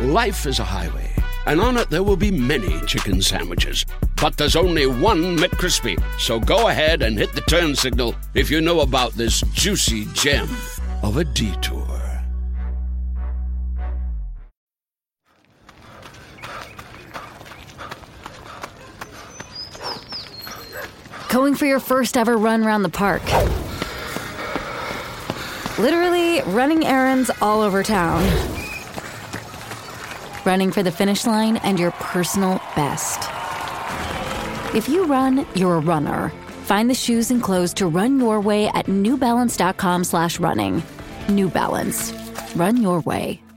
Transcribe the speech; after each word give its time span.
Life 0.00 0.46
is 0.46 0.60
a 0.60 0.64
highway, 0.64 1.10
and 1.46 1.60
on 1.60 1.76
it 1.76 1.90
there 1.90 2.04
will 2.04 2.16
be 2.16 2.30
many 2.30 2.80
chicken 2.86 3.20
sandwiches. 3.20 3.84
But 4.20 4.36
there's 4.36 4.54
only 4.54 4.86
one 4.86 5.36
McCrispy. 5.36 6.00
So 6.20 6.38
go 6.38 6.68
ahead 6.68 7.02
and 7.02 7.18
hit 7.18 7.32
the 7.32 7.40
turn 7.40 7.74
signal 7.74 8.14
if 8.32 8.48
you 8.48 8.60
know 8.60 8.78
about 8.82 9.14
this 9.14 9.40
juicy 9.54 10.04
gem 10.12 10.48
of 11.02 11.16
a 11.16 11.24
detour. 11.24 11.84
Going 21.28 21.56
for 21.56 21.66
your 21.66 21.80
first 21.80 22.16
ever 22.16 22.36
run 22.36 22.62
around 22.62 22.84
the 22.84 22.88
park. 22.88 23.24
Literally 25.76 26.40
running 26.42 26.86
errands 26.86 27.32
all 27.42 27.62
over 27.62 27.82
town. 27.82 28.57
Running 30.44 30.70
for 30.70 30.82
the 30.82 30.92
finish 30.92 31.26
line 31.26 31.56
and 31.58 31.78
your 31.78 31.92
personal 31.92 32.60
best. 32.76 33.18
If 34.74 34.88
you 34.88 35.06
run, 35.06 35.46
you're 35.54 35.76
a 35.76 35.80
runner. 35.80 36.30
Find 36.64 36.90
the 36.90 36.94
shoes 36.94 37.30
and 37.30 37.42
clothes 37.42 37.72
to 37.74 37.86
run 37.86 38.18
your 38.18 38.40
way 38.40 38.68
at 38.68 38.86
newbalance.com 38.86 40.04
slash 40.04 40.38
running. 40.38 40.82
New 41.28 41.48
Balance. 41.48 42.12
Run 42.54 42.76
your 42.76 43.00
way. 43.00 43.47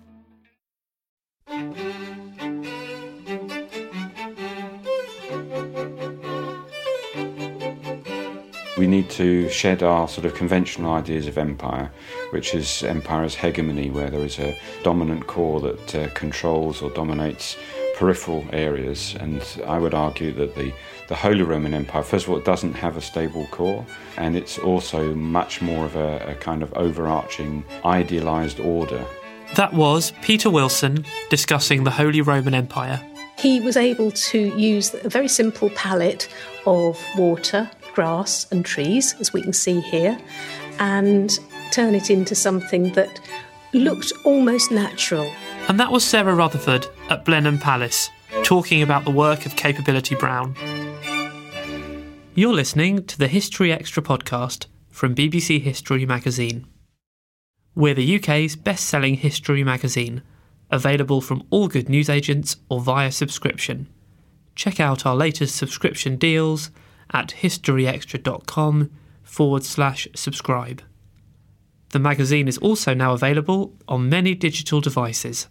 We 8.82 8.88
need 8.88 9.12
to 9.12 9.48
shed 9.50 9.84
our 9.84 10.08
sort 10.08 10.26
of 10.26 10.34
conventional 10.34 10.92
ideas 10.94 11.28
of 11.28 11.38
empire, 11.38 11.92
which 12.32 12.56
is 12.56 12.82
empire 12.82 13.24
as 13.24 13.36
hegemony, 13.36 13.92
where 13.92 14.10
there 14.10 14.26
is 14.26 14.40
a 14.40 14.58
dominant 14.82 15.28
core 15.28 15.62
that 15.62 15.96
uh, 15.96 16.10
controls 16.16 16.82
or 16.82 16.90
dominates 16.90 17.58
peripheral 17.96 18.44
areas. 18.52 19.16
And 19.20 19.46
I 19.68 19.78
would 19.78 19.94
argue 19.94 20.32
that 20.32 20.56
the, 20.56 20.74
the 21.10 21.16
Holy 21.16 21.44
Roman 21.44 21.76
Empire, 21.76 22.02
first 22.02 22.26
of 22.26 22.32
all, 22.32 22.40
it 22.40 22.44
doesn't 22.44 22.74
have 22.74 22.98
a 22.98 23.02
stable 23.02 23.46
core, 23.52 23.86
and 24.18 24.36
it's 24.36 24.58
also 24.58 25.14
much 25.14 25.62
more 25.62 25.86
of 25.86 25.96
a, 25.96 26.32
a 26.32 26.34
kind 26.34 26.64
of 26.64 26.74
overarching 26.74 27.64
idealized 27.86 28.60
order. 28.60 29.06
That 29.58 29.74
was 29.76 30.12
Peter 30.24 30.50
Wilson 30.50 31.06
discussing 31.30 31.84
the 31.84 31.92
Holy 31.92 32.22
Roman 32.22 32.56
Empire. 32.56 33.00
He 33.38 33.60
was 33.60 33.78
able 33.78 34.10
to 34.10 34.40
use 34.58 34.96
a 34.96 35.10
very 35.10 35.28
simple 35.28 35.70
palette 35.72 36.28
of 36.66 37.00
water, 37.16 37.70
grass, 37.94 38.48
and 38.52 38.66
trees, 38.66 39.16
as 39.20 39.34
we 39.34 39.42
can 39.42 39.54
see 39.54 39.80
here, 39.82 40.18
and 40.80 41.40
turn 41.72 41.96
it 41.96 42.10
into 42.10 42.36
something 42.36 42.92
that 42.94 43.20
looked 43.74 44.12
almost 44.24 44.72
natural. 44.72 45.32
And 45.68 45.80
that 45.80 45.92
was 45.92 46.04
Sarah 46.04 46.36
Rutherford 46.36 46.88
at 47.10 47.26
Blenheim 47.26 47.60
Palace 47.60 48.10
talking 48.44 48.82
about 48.82 49.04
the 49.04 49.12
work 49.12 49.46
of 49.46 49.56
Capability 49.56 50.16
Brown. 50.16 50.56
You're 52.34 52.54
listening 52.54 53.06
to 53.06 53.18
the 53.18 53.28
History 53.28 53.72
Extra 53.72 54.02
podcast 54.02 54.68
from 54.90 55.16
BBC 55.16 55.62
History 55.62 56.06
magazine. 56.06 56.66
We're 57.76 57.94
the 57.94 58.16
UK's 58.18 58.56
best 58.56 58.86
selling 58.88 59.16
history 59.16 59.64
magazine, 59.64 60.22
available 60.70 61.22
from 61.22 61.44
all 61.50 61.68
good 61.68 61.90
newsagents 61.90 62.58
or 62.70 62.82
via 62.82 63.12
subscription. 63.12 63.88
Check 64.56 64.80
out 64.80 65.06
our 65.06 65.16
latest 65.16 65.56
subscription 65.56 66.18
deals 66.18 66.72
at 67.12 67.36
historyextra.com 67.42 68.90
forward 69.24 69.64
slash 69.64 70.08
subscribe. 70.16 70.82
The 71.90 72.00
magazine 72.00 72.48
is 72.48 72.58
also 72.58 72.94
now 72.94 73.14
available 73.14 73.74
on 73.88 74.10
many 74.10 74.34
digital 74.34 74.80
devices, 74.80 75.48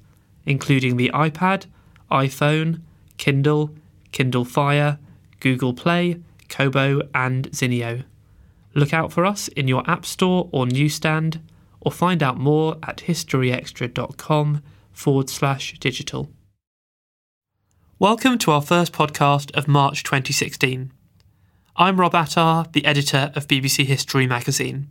including 0.47 0.97
the 0.97 1.10
iPad, 1.10 1.66
iPhone, 2.10 2.81
Kindle, 3.19 3.75
Kindle 4.12 4.44
Fire, 4.44 4.99
Google 5.41 5.75
Play, 5.75 6.20
Kobo, 6.49 7.03
and 7.15 7.50
Zinio. 7.50 8.04
Look 8.75 8.94
out 8.94 9.12
for 9.12 9.26
us 9.26 9.49
in 9.49 9.69
your 9.69 9.88
App 9.88 10.06
Store 10.06 10.49
or 10.53 10.66
newsstand, 10.66 11.41
or 11.81 11.93
find 11.93 12.22
out 12.22 12.38
more 12.38 12.76
at 12.82 12.99
historyextra.com 12.99 14.62
forward 14.93 15.31
slash 15.31 15.78
digital. 15.78 16.31
Welcome 17.99 18.38
to 18.38 18.50
our 18.50 18.62
first 18.62 18.93
podcast 18.93 19.54
of 19.54 19.69
March 19.69 20.03
2016. 20.04 20.93
I'm 21.76 22.00
Rob 22.00 22.14
Attar, 22.14 22.66
the 22.72 22.84
editor 22.84 23.31
of 23.36 23.47
BBC 23.47 23.86
History 23.86 24.26
magazine. 24.26 24.91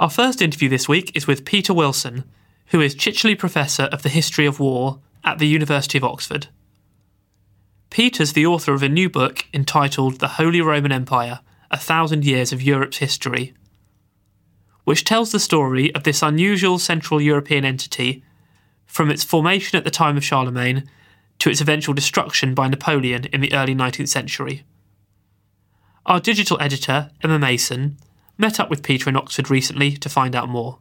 Our 0.00 0.08
first 0.08 0.40
interview 0.40 0.68
this 0.70 0.88
week 0.88 1.14
is 1.14 1.26
with 1.26 1.44
Peter 1.44 1.74
Wilson, 1.74 2.24
who 2.68 2.80
is 2.80 2.94
Chichele 2.94 3.38
Professor 3.38 3.84
of 3.84 4.02
the 4.02 4.08
History 4.08 4.46
of 4.46 4.58
War 4.58 5.00
at 5.22 5.38
the 5.38 5.46
University 5.46 5.98
of 5.98 6.04
Oxford. 6.04 6.48
Peter's 7.90 8.32
the 8.32 8.46
author 8.46 8.72
of 8.72 8.82
a 8.82 8.88
new 8.88 9.10
book 9.10 9.44
entitled 9.52 10.18
The 10.18 10.28
Holy 10.28 10.62
Roman 10.62 10.90
Empire 10.90 11.40
A 11.70 11.76
Thousand 11.76 12.24
Years 12.24 12.50
of 12.50 12.62
Europe's 12.62 12.96
History, 12.96 13.52
which 14.84 15.04
tells 15.04 15.32
the 15.32 15.38
story 15.38 15.94
of 15.94 16.04
this 16.04 16.22
unusual 16.22 16.78
Central 16.78 17.20
European 17.20 17.66
entity 17.66 18.24
from 18.86 19.10
its 19.10 19.22
formation 19.22 19.76
at 19.76 19.84
the 19.84 19.90
time 19.90 20.16
of 20.16 20.24
Charlemagne 20.24 20.88
to 21.42 21.50
its 21.50 21.60
eventual 21.60 21.92
destruction 21.92 22.54
by 22.54 22.68
Napoleon 22.68 23.24
in 23.32 23.40
the 23.40 23.52
early 23.52 23.74
19th 23.74 24.06
century. 24.06 24.62
Our 26.06 26.20
digital 26.20 26.56
editor, 26.60 27.10
Emma 27.20 27.36
Mason, 27.36 27.96
met 28.38 28.60
up 28.60 28.70
with 28.70 28.84
Peter 28.84 29.10
in 29.10 29.16
Oxford 29.16 29.50
recently 29.50 29.96
to 29.96 30.08
find 30.08 30.36
out 30.36 30.48
more. 30.48 30.78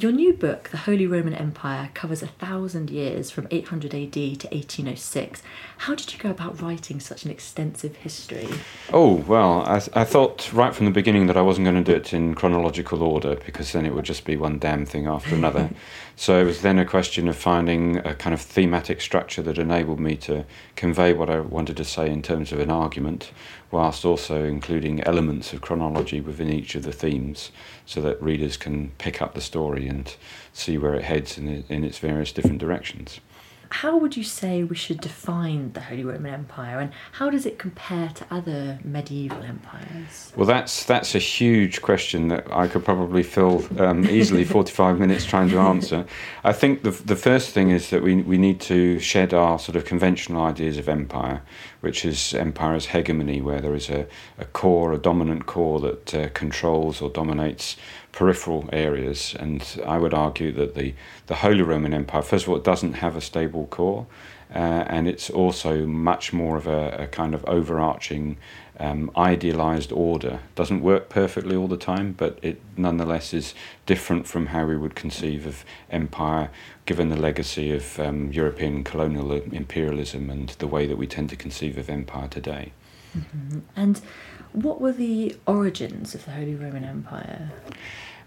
Your 0.00 0.12
new 0.12 0.32
book, 0.32 0.68
The 0.68 0.76
Holy 0.76 1.08
Roman 1.08 1.34
Empire, 1.34 1.90
covers 1.92 2.22
a 2.22 2.28
thousand 2.28 2.88
years 2.88 3.32
from 3.32 3.48
800 3.50 3.92
AD 3.92 4.12
to 4.12 4.46
1806. 4.46 5.42
How 5.78 5.96
did 5.96 6.12
you 6.12 6.20
go 6.20 6.30
about 6.30 6.62
writing 6.62 7.00
such 7.00 7.24
an 7.24 7.32
extensive 7.32 7.96
history? 7.96 8.46
Oh, 8.92 9.14
well, 9.26 9.62
I, 9.62 9.82
I 9.94 10.04
thought 10.04 10.52
right 10.52 10.72
from 10.72 10.86
the 10.86 10.92
beginning 10.92 11.26
that 11.26 11.36
I 11.36 11.42
wasn't 11.42 11.64
going 11.64 11.82
to 11.82 11.92
do 11.92 11.96
it 11.96 12.14
in 12.14 12.36
chronological 12.36 13.02
order 13.02 13.40
because 13.44 13.72
then 13.72 13.84
it 13.84 13.92
would 13.92 14.04
just 14.04 14.24
be 14.24 14.36
one 14.36 14.60
damn 14.60 14.86
thing 14.86 15.08
after 15.08 15.34
another. 15.34 15.68
so 16.14 16.40
it 16.40 16.44
was 16.44 16.62
then 16.62 16.78
a 16.78 16.84
question 16.84 17.26
of 17.26 17.36
finding 17.36 17.96
a 18.06 18.14
kind 18.14 18.34
of 18.34 18.40
thematic 18.40 19.00
structure 19.00 19.42
that 19.42 19.58
enabled 19.58 19.98
me 19.98 20.14
to 20.18 20.46
convey 20.76 21.12
what 21.12 21.28
I 21.28 21.40
wanted 21.40 21.76
to 21.76 21.84
say 21.84 22.08
in 22.08 22.22
terms 22.22 22.52
of 22.52 22.60
an 22.60 22.70
argument, 22.70 23.32
whilst 23.70 24.04
also 24.04 24.44
including 24.44 25.02
elements 25.02 25.52
of 25.52 25.60
chronology 25.60 26.20
within 26.20 26.50
each 26.50 26.74
of 26.74 26.82
the 26.82 26.92
themes 26.92 27.50
so 27.84 28.00
that 28.00 28.22
readers 28.22 28.56
can 28.56 28.90
pick 28.98 29.20
up 29.20 29.34
the 29.34 29.40
story 29.40 29.86
and 29.86 30.16
see 30.52 30.78
where 30.78 30.94
it 30.94 31.04
heads 31.04 31.36
in, 31.36 31.64
in 31.68 31.84
its 31.84 31.98
various 31.98 32.32
different 32.32 32.58
directions. 32.58 33.20
How 33.70 33.98
would 33.98 34.16
you 34.16 34.24
say 34.24 34.64
we 34.64 34.76
should 34.76 35.00
define 35.00 35.72
the 35.72 35.80
Holy 35.80 36.02
Roman 36.02 36.32
Empire, 36.32 36.80
and 36.80 36.90
how 37.12 37.28
does 37.28 37.44
it 37.44 37.58
compare 37.58 38.08
to 38.08 38.26
other 38.30 38.78
medieval 38.82 39.42
empires? 39.42 40.32
Well, 40.34 40.46
that's 40.46 40.84
that's 40.84 41.14
a 41.14 41.18
huge 41.18 41.82
question 41.82 42.28
that 42.28 42.46
I 42.50 42.66
could 42.66 42.84
probably 42.84 43.22
fill 43.22 43.66
um, 43.78 44.06
easily 44.08 44.44
45 44.56 44.98
minutes 44.98 45.26
trying 45.26 45.50
to 45.50 45.58
answer. 45.58 46.06
I 46.44 46.52
think 46.52 46.82
the 46.82 46.92
the 46.92 47.16
first 47.16 47.50
thing 47.50 47.70
is 47.70 47.90
that 47.90 48.02
we 48.02 48.22
we 48.22 48.38
need 48.38 48.60
to 48.62 48.98
shed 49.00 49.34
our 49.34 49.58
sort 49.58 49.76
of 49.76 49.84
conventional 49.84 50.44
ideas 50.44 50.78
of 50.78 50.88
empire, 50.88 51.42
which 51.80 52.04
is 52.04 52.34
empire's 52.34 52.86
hegemony, 52.86 53.40
where 53.40 53.60
there 53.60 53.74
is 53.74 53.88
a, 53.88 54.06
a 54.38 54.44
core, 54.44 54.92
a 54.92 54.98
dominant 54.98 55.46
core 55.46 55.80
that 55.80 56.14
uh, 56.14 56.28
controls 56.30 57.00
or 57.00 57.08
dominates 57.08 57.76
peripheral 58.12 58.68
areas. 58.72 59.34
And 59.38 59.64
I 59.86 59.98
would 59.98 60.14
argue 60.14 60.52
that 60.52 60.74
the, 60.74 60.94
the 61.26 61.36
Holy 61.36 61.62
Roman 61.62 61.94
Empire, 61.94 62.22
first 62.22 62.44
of 62.44 62.50
all, 62.50 62.56
it 62.56 62.64
doesn't 62.64 62.94
have 62.94 63.16
a 63.16 63.20
stable 63.20 63.66
core, 63.66 64.06
uh, 64.54 64.84
and 64.86 65.06
it's 65.06 65.28
also 65.28 65.86
much 65.86 66.32
more 66.32 66.56
of 66.56 66.66
a, 66.66 67.02
a 67.02 67.06
kind 67.06 67.34
of 67.34 67.44
overarching, 67.44 68.38
um, 68.80 69.10
idealized 69.16 69.92
order. 69.92 70.40
Doesn't 70.54 70.80
work 70.80 71.08
perfectly 71.08 71.54
all 71.54 71.68
the 71.68 71.76
time, 71.76 72.12
but 72.12 72.38
it 72.42 72.60
nonetheless 72.76 73.34
is 73.34 73.54
different 73.86 74.26
from 74.26 74.46
how 74.46 74.64
we 74.64 74.76
would 74.76 74.94
conceive 74.94 75.46
of 75.46 75.64
empire, 75.90 76.50
given 76.86 77.10
the 77.10 77.16
legacy 77.16 77.72
of 77.72 77.98
um, 78.00 78.32
European 78.32 78.84
colonial 78.84 79.32
imperialism 79.32 80.30
and 80.30 80.50
the 80.58 80.66
way 80.66 80.86
that 80.86 80.96
we 80.96 81.06
tend 81.06 81.28
to 81.30 81.36
conceive 81.36 81.76
of 81.76 81.90
empire 81.90 82.28
today. 82.28 82.72
Mm-hmm. 83.16 83.58
And 83.76 84.00
what 84.52 84.80
were 84.80 84.92
the 84.92 85.36
origins 85.46 86.14
of 86.14 86.24
the 86.24 86.30
Holy 86.30 86.54
Roman 86.54 86.84
Empire? 86.84 87.50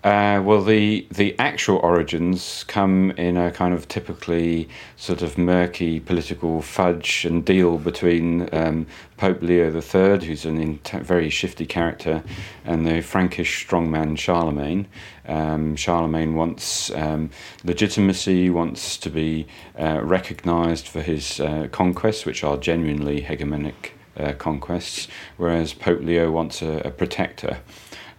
Uh, 0.04 0.42
well, 0.44 0.64
the 0.64 1.06
the 1.12 1.38
actual 1.38 1.78
origins 1.78 2.64
come 2.64 3.12
in 3.12 3.38
a 3.38 3.52
kind 3.52 3.72
of 3.72 3.88
typically 3.88 4.68
sort 4.96 5.22
of 5.22 5.38
murky 5.38 6.00
political 6.00 6.60
fudge 6.64 7.24
and 7.24 7.46
deal 7.46 7.78
between 7.78 8.50
um, 8.52 8.88
Pope 9.18 9.44
Leo 9.44 9.72
III, 9.72 10.26
who's 10.26 10.44
a 10.44 10.50
int- 10.50 10.90
very 10.90 11.30
shifty 11.30 11.68
character, 11.68 12.24
and 12.66 12.88
the 12.88 13.02
Frankish 13.02 13.68
strongman 13.68 14.18
Charlemagne. 14.18 14.88
Um, 15.28 15.76
Charlemagne 15.76 16.34
wants 16.34 16.90
um, 16.96 17.30
legitimacy, 17.64 18.50
wants 18.50 18.98
to 18.98 19.10
be 19.12 19.46
uh, 19.80 20.02
recognised 20.02 20.88
for 20.88 21.04
his 21.04 21.40
uh, 21.40 21.68
conquests, 21.72 22.26
which 22.26 22.44
are 22.44 22.58
genuinely 22.58 23.22
hegemonic 23.22 23.92
uh, 24.18 24.34
conquests, 24.34 25.08
whereas 25.38 25.74
Pope 25.76 26.02
Leo 26.02 26.32
wants 26.32 26.64
a, 26.64 26.80
a 26.80 26.90
protector 26.90 27.60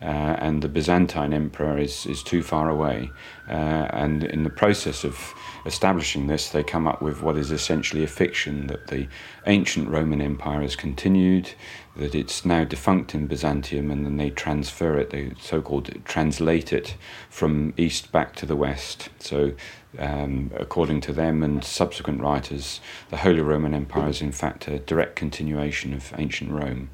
uh, 0.02 0.36
and 0.40 0.62
the 0.62 0.68
Byzantine 0.68 1.32
emperor 1.32 1.78
is, 1.78 2.06
is 2.06 2.24
too 2.24 2.42
far 2.42 2.68
away. 2.68 3.10
Uh, 3.48 3.86
and 3.90 4.24
in 4.24 4.42
the 4.42 4.50
process 4.50 5.04
of 5.04 5.32
establishing 5.64 6.26
this, 6.26 6.48
they 6.50 6.64
come 6.64 6.88
up 6.88 7.00
with 7.00 7.22
what 7.22 7.36
is 7.36 7.52
essentially 7.52 8.02
a 8.02 8.08
fiction 8.08 8.66
that 8.66 8.88
the 8.88 9.06
ancient 9.46 9.88
Roman 9.88 10.20
Empire 10.20 10.62
has 10.62 10.74
continued, 10.74 11.52
that 11.94 12.16
it's 12.16 12.44
now 12.44 12.64
defunct 12.64 13.14
in 13.14 13.28
Byzantium, 13.28 13.92
and 13.92 14.04
then 14.04 14.16
they 14.16 14.30
transfer 14.30 14.98
it, 14.98 15.10
they 15.10 15.32
so 15.40 15.62
called 15.62 15.88
translate 16.04 16.72
it 16.72 16.96
from 17.30 17.72
east 17.76 18.10
back 18.10 18.34
to 18.36 18.46
the 18.46 18.56
west. 18.56 19.08
So, 19.20 19.52
um, 19.98 20.50
according 20.56 21.02
to 21.02 21.12
them 21.12 21.44
and 21.44 21.62
subsequent 21.62 22.22
writers, 22.22 22.80
the 23.10 23.18
Holy 23.18 23.42
Roman 23.42 23.74
Empire 23.74 24.08
is 24.08 24.20
in 24.20 24.32
fact 24.32 24.66
a 24.66 24.80
direct 24.80 25.14
continuation 25.14 25.94
of 25.94 26.12
ancient 26.16 26.50
Rome. 26.50 26.90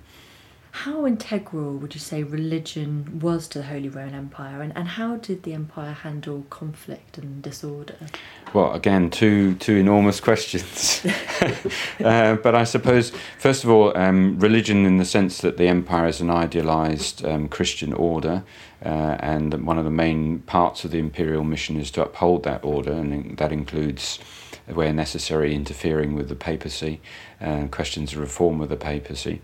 How 0.85 1.07
integral 1.07 1.73
would 1.79 1.93
you 1.95 2.01
say 2.01 2.23
religion 2.23 3.19
was 3.21 3.49
to 3.49 3.59
the 3.59 3.65
Holy 3.65 3.89
Roman 3.89 4.15
Empire, 4.15 4.63
and, 4.63 4.73
and 4.77 4.87
how 4.87 5.17
did 5.17 5.43
the 5.43 5.53
empire 5.53 5.91
handle 5.93 6.47
conflict 6.51 7.19
and 7.19 7.43
disorder? 7.43 7.97
Well, 8.55 8.73
again, 8.73 9.11
two 9.11 9.57
two 9.57 9.75
enormous 9.75 10.21
questions. 10.21 11.05
uh, 12.05 12.37
but 12.37 12.55
I 12.55 12.63
suppose, 12.63 13.11
first 13.41 13.65
of 13.65 13.71
all, 13.71 13.97
um, 13.99 14.39
religion 14.39 14.87
in 14.87 14.99
the 14.99 15.05
sense 15.05 15.39
that 15.39 15.57
the 15.57 15.67
empire 15.67 16.07
is 16.07 16.21
an 16.21 16.31
idealized 16.31 17.25
um, 17.25 17.49
Christian 17.49 17.93
order, 17.93 18.45
uh, 18.85 19.17
and 19.19 19.67
one 19.67 19.79
of 19.79 19.85
the 19.85 19.91
main 19.91 20.39
parts 20.43 20.85
of 20.85 20.93
the 20.93 20.99
imperial 20.99 21.43
mission 21.43 21.77
is 21.77 21.91
to 21.91 22.05
uphold 22.05 22.45
that 22.45 22.65
order, 22.65 22.93
and 22.93 23.37
that 23.39 23.51
includes 23.51 24.21
where 24.73 24.93
necessary, 24.93 25.55
interfering 25.55 26.15
with 26.15 26.29
the 26.29 26.35
papacy, 26.35 27.01
uh, 27.41 27.67
questions 27.71 28.13
of 28.13 28.19
reform 28.19 28.61
of 28.61 28.69
the 28.69 28.77
papacy. 28.77 29.41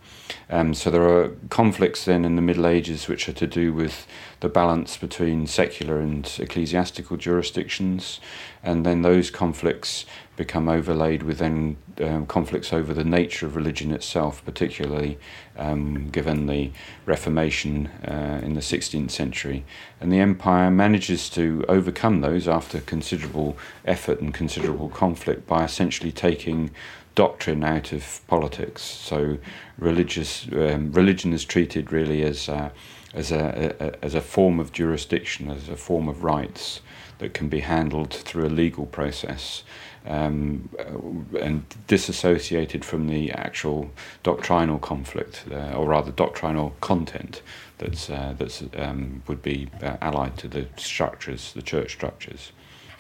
Um, 0.51 0.75
so 0.75 0.91
there 0.91 1.09
are 1.09 1.31
conflicts 1.49 2.05
then 2.05 2.25
in 2.25 2.37
the 2.37 2.43
Middle 2.43 2.67
Ages 2.67 3.09
which 3.09 3.29
are 3.29 3.33
to 3.35 3.47
do 3.47 3.73
with 3.73 4.07
the 4.41 4.49
balance 4.49 4.97
between 4.97 5.47
secular 5.47 6.01
and 6.01 6.31
ecclesiastical 6.39 7.17
jurisdictions, 7.17 8.21
and 8.63 8.85
then 8.85 9.03
those 9.03 9.31
conflicts 9.31 10.05
become 10.37 10.69
overlaid 10.69 11.23
with 11.23 11.39
then 11.39 11.77
um, 12.01 12.27
conflicts 12.27 12.73
over 12.73 12.93
the 12.93 13.05
nature 13.05 13.47
of 13.47 13.55
religion 13.55 13.93
itself, 13.93 14.45
particularly 14.45 15.19
um, 15.57 16.11
given 16.11 16.47
the 16.47 16.71
Reformation 17.07 17.87
uh, 18.07 18.41
in 18.43 18.55
the 18.55 18.61
16th 18.61 19.11
century. 19.11 19.65
And 20.01 20.13
the 20.13 20.19
empire 20.19 20.71
manages 20.71 21.31
to 21.31 21.65
overcome 21.69 22.21
those 22.21 22.49
after 22.49 22.81
considerable 22.81 23.57
effort 23.85 24.21
and 24.21 24.35
considerable 24.35 24.89
conflict 24.89 25.47
by 25.47 25.65
essentially 25.65 26.13
taking 26.13 26.71
doctrine 27.15 27.63
out 27.63 27.93
of 27.93 28.21
politics. 28.27 28.83
So 28.83 29.39
religious 29.79 30.49
um, 30.53 30.93
religion 30.93 31.33
is 31.33 31.45
treated 31.45 31.93
really 31.93 32.23
as 32.23 32.49
a, 32.49 32.73
as 33.13 33.31
a, 33.31 33.75
a, 33.79 34.05
as 34.05 34.15
a 34.15 34.21
form 34.21 34.59
of 34.59 34.73
jurisdiction, 34.73 35.51
as 35.51 35.69
a 35.69 35.77
form 35.77 36.09
of 36.09 36.25
rights 36.25 36.81
that 37.19 37.35
can 37.35 37.49
be 37.49 37.61
handled 37.61 38.13
through 38.13 38.47
a 38.47 38.49
legal 38.49 38.87
process. 38.87 39.63
Um, 40.07 40.69
and 41.41 41.65
disassociated 41.87 42.85
from 42.85 43.09
the 43.09 43.33
actual 43.33 43.91
doctrinal 44.23 44.79
conflict, 44.79 45.45
uh, 45.51 45.73
or 45.73 45.89
rather 45.89 46.13
doctrinal 46.13 46.75
content 46.83 47.41
that's 47.79 48.11
uh, 48.11 48.35
that's 48.39 48.63
um, 48.77 49.23
would 49.27 49.43
be 49.43 49.69
uh, 49.83 49.97
allied 50.01 50.37
to 50.39 50.49
the 50.49 50.67
structures, 50.77 51.53
the 51.53 51.63
church 51.63 51.93
structures. 51.93 52.53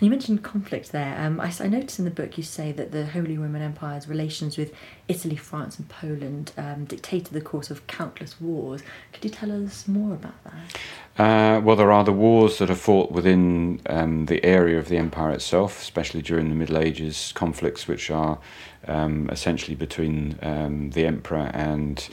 You 0.05 0.11
mentioned 0.11 0.43
conflict 0.43 0.93
there. 0.93 1.19
Um, 1.19 1.41
I, 1.41 1.51
I 1.61 1.67
noticed 1.67 1.99
in 1.99 2.05
the 2.05 2.11
book 2.11 2.37
you 2.37 2.45
say 2.45 2.73
that 2.73 2.93
the 2.93 3.07
Holy 3.07 3.39
Roman 3.39 3.63
Empire's 3.63 4.07
relations 4.07 4.59
with 4.59 4.75
Italy, 5.09 5.35
France, 5.35 5.79
and 5.79 5.89
Poland 5.89 6.53
um, 6.59 6.85
dictated 6.85 7.33
the 7.33 7.41
course 7.41 7.71
of 7.71 7.87
countless 7.87 8.39
wars. 8.39 8.83
Could 9.15 9.25
you 9.25 9.31
tell 9.31 9.51
us 9.51 9.89
more 9.89 10.13
about 10.13 10.35
that? 10.45 11.57
Uh, 11.57 11.61
well, 11.63 11.75
there 11.75 11.91
are 11.91 12.05
the 12.05 12.13
wars 12.13 12.59
that 12.59 12.69
are 12.69 12.75
fought 12.75 13.13
within 13.13 13.81
um, 13.87 14.27
the 14.27 14.45
area 14.45 14.79
of 14.79 14.89
the 14.89 14.99
empire 14.99 15.31
itself, 15.31 15.81
especially 15.81 16.21
during 16.21 16.51
the 16.51 16.55
Middle 16.55 16.77
Ages, 16.77 17.33
conflicts 17.35 17.89
which 17.89 18.11
are 18.11 18.39
um, 18.87 19.31
essentially 19.31 19.75
between 19.75 20.39
um, 20.43 20.91
the 20.91 21.07
emperor 21.07 21.51
and 21.55 22.11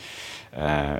uh, 0.56 1.00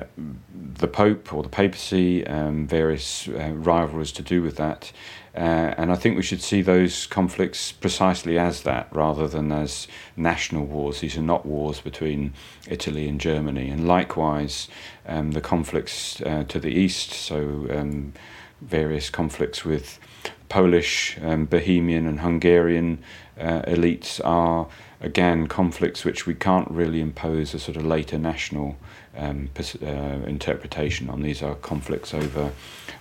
the 0.78 0.88
Pope 0.88 1.32
or 1.32 1.42
the 1.42 1.48
papacy, 1.48 2.26
um, 2.26 2.66
various 2.66 3.28
uh, 3.28 3.52
rivalries 3.54 4.12
to 4.12 4.22
do 4.22 4.42
with 4.42 4.56
that. 4.56 4.92
Uh, 5.34 5.72
and 5.78 5.90
I 5.90 5.94
think 5.94 6.16
we 6.16 6.22
should 6.22 6.42
see 6.42 6.60
those 6.60 7.06
conflicts 7.06 7.72
precisely 7.72 8.38
as 8.38 8.62
that 8.62 8.88
rather 8.92 9.26
than 9.26 9.50
as 9.50 9.88
national 10.16 10.66
wars. 10.66 11.00
These 11.00 11.16
are 11.16 11.22
not 11.22 11.46
wars 11.46 11.80
between 11.80 12.34
Italy 12.68 13.08
and 13.08 13.20
Germany. 13.20 13.70
And 13.70 13.88
likewise, 13.88 14.68
um, 15.06 15.32
the 15.32 15.40
conflicts 15.40 16.20
uh, 16.22 16.44
to 16.48 16.60
the 16.60 16.70
east, 16.70 17.12
so 17.12 17.66
um, 17.70 18.12
various 18.60 19.08
conflicts 19.08 19.64
with 19.64 19.98
Polish, 20.50 21.16
um, 21.22 21.46
Bohemian, 21.46 22.06
and 22.06 22.20
Hungarian 22.20 23.02
uh, 23.42 23.62
elites 23.62 24.20
are 24.24 24.68
again 25.00 25.48
conflicts 25.48 26.04
which 26.04 26.26
we 26.26 26.34
can't 26.34 26.70
really 26.70 27.00
impose 27.00 27.54
a 27.54 27.58
sort 27.58 27.76
of 27.76 27.84
later 27.84 28.16
national 28.16 28.76
um, 29.16 29.50
uh, 29.82 29.86
interpretation 29.86 31.10
on. 31.10 31.22
These 31.22 31.42
are 31.42 31.54
conflicts 31.56 32.14
over 32.14 32.52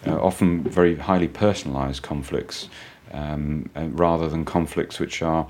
uh, 0.07 0.19
often 0.19 0.63
very 0.63 0.95
highly 0.95 1.27
personalized 1.27 2.01
conflicts 2.01 2.69
um, 3.13 3.69
uh, 3.75 3.87
rather 3.91 4.27
than 4.27 4.45
conflicts 4.45 4.99
which 4.99 5.21
are 5.21 5.47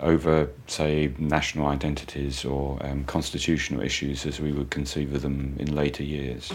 over, 0.00 0.48
say, 0.66 1.12
national 1.18 1.66
identities 1.66 2.44
or 2.44 2.78
um, 2.86 3.04
constitutional 3.04 3.82
issues 3.82 4.24
as 4.26 4.40
we 4.40 4.52
would 4.52 4.70
conceive 4.70 5.14
of 5.14 5.22
them 5.22 5.56
in 5.58 5.74
later 5.74 6.04
years. 6.04 6.52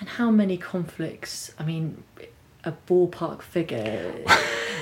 And 0.00 0.08
how 0.08 0.30
many 0.30 0.56
conflicts? 0.56 1.52
I 1.58 1.64
mean, 1.64 2.02
a 2.64 2.72
ballpark 2.86 3.42
figure? 3.42 4.14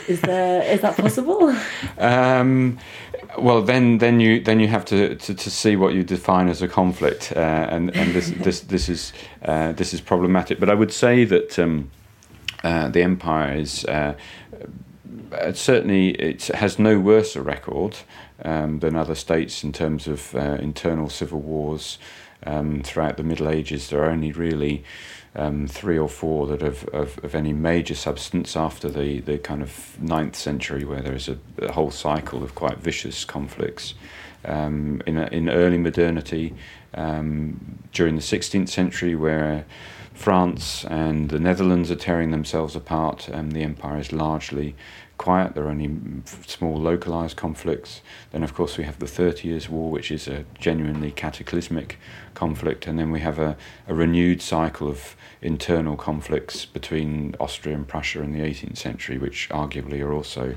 Is 0.08 0.20
there 0.22 0.62
is 0.62 0.80
that 0.80 0.96
possible? 0.96 1.54
Um, 1.98 2.78
well 3.38 3.62
then 3.62 3.98
then 3.98 4.20
you 4.20 4.40
then 4.42 4.58
you 4.60 4.68
have 4.68 4.84
to, 4.86 5.14
to, 5.14 5.34
to 5.34 5.50
see 5.50 5.76
what 5.76 5.94
you 5.94 6.02
define 6.02 6.48
as 6.48 6.62
a 6.62 6.68
conflict 6.68 7.32
uh, 7.36 7.38
and 7.38 7.94
and 7.94 8.14
this 8.14 8.30
this 8.30 8.60
this 8.60 8.88
is 8.88 9.12
uh, 9.44 9.72
this 9.72 9.94
is 9.94 10.00
problematic. 10.00 10.58
But 10.58 10.70
i 10.70 10.74
would 10.74 10.92
say 10.92 11.24
that 11.24 11.58
um, 11.58 11.90
uh, 12.64 12.88
the 12.88 13.02
empire 13.02 13.54
is 13.56 13.84
uh, 13.84 14.14
uh, 15.32 15.52
certainly 15.52 16.10
it 16.10 16.46
has 16.46 16.78
no 16.78 16.98
worse 16.98 17.36
a 17.36 17.42
record 17.42 17.96
um, 18.44 18.80
than 18.80 18.96
other 18.96 19.14
states 19.14 19.62
in 19.64 19.72
terms 19.72 20.06
of 20.06 20.34
uh, 20.34 20.56
internal 20.60 21.08
civil 21.08 21.40
wars 21.40 21.98
um, 22.46 22.82
throughout 22.82 23.16
the 23.16 23.22
Middle 23.22 23.48
Ages. 23.48 23.88
There 23.88 24.02
are 24.02 24.10
only 24.10 24.32
really 24.32 24.84
um, 25.36 25.66
three 25.66 25.98
or 25.98 26.08
four 26.08 26.46
that 26.48 26.60
have 26.60 26.84
of, 26.88 27.18
of 27.24 27.34
any 27.34 27.52
major 27.52 27.94
substance 27.94 28.56
after 28.56 28.88
the, 28.88 29.20
the 29.20 29.38
kind 29.38 29.62
of 29.62 30.00
ninth 30.00 30.36
century, 30.36 30.84
where 30.84 31.00
there 31.00 31.14
is 31.14 31.28
a, 31.28 31.38
a 31.58 31.72
whole 31.72 31.90
cycle 31.90 32.42
of 32.42 32.54
quite 32.54 32.78
vicious 32.78 33.24
conflicts. 33.24 33.94
Um, 34.44 35.02
in, 35.06 35.18
in 35.18 35.50
early 35.50 35.76
modernity, 35.76 36.54
um, 36.94 37.78
during 37.92 38.16
the 38.16 38.22
16th 38.22 38.70
century, 38.70 39.14
where 39.14 39.66
France 40.14 40.84
and 40.86 41.30
the 41.30 41.38
Netherlands 41.38 41.90
are 41.90 41.96
tearing 41.96 42.30
themselves 42.30 42.74
apart, 42.74 43.28
and 43.28 43.52
the 43.52 43.62
empire 43.62 43.98
is 43.98 44.12
largely 44.12 44.74
quiet. 45.20 45.54
There 45.54 45.64
are 45.64 45.70
only 45.70 46.22
small 46.46 46.78
localized 46.78 47.36
conflicts. 47.36 48.00
Then, 48.30 48.42
of 48.42 48.54
course, 48.54 48.78
we 48.78 48.84
have 48.84 48.98
the 48.98 49.06
Thirty 49.06 49.48
Years' 49.48 49.68
War, 49.68 49.90
which 49.90 50.10
is 50.10 50.26
a 50.26 50.44
genuinely 50.58 51.10
cataclysmic 51.10 51.98
conflict. 52.34 52.86
And 52.86 52.98
then 52.98 53.10
we 53.10 53.20
have 53.20 53.38
a, 53.38 53.56
a 53.86 53.94
renewed 53.94 54.40
cycle 54.40 54.88
of 54.88 55.16
internal 55.42 55.96
conflicts 55.96 56.64
between 56.66 57.34
Austria 57.40 57.74
and 57.74 57.86
Prussia 57.86 58.22
in 58.22 58.32
the 58.32 58.40
18th 58.40 58.76
century, 58.76 59.18
which 59.18 59.48
arguably 59.50 60.00
are 60.00 60.12
also 60.12 60.54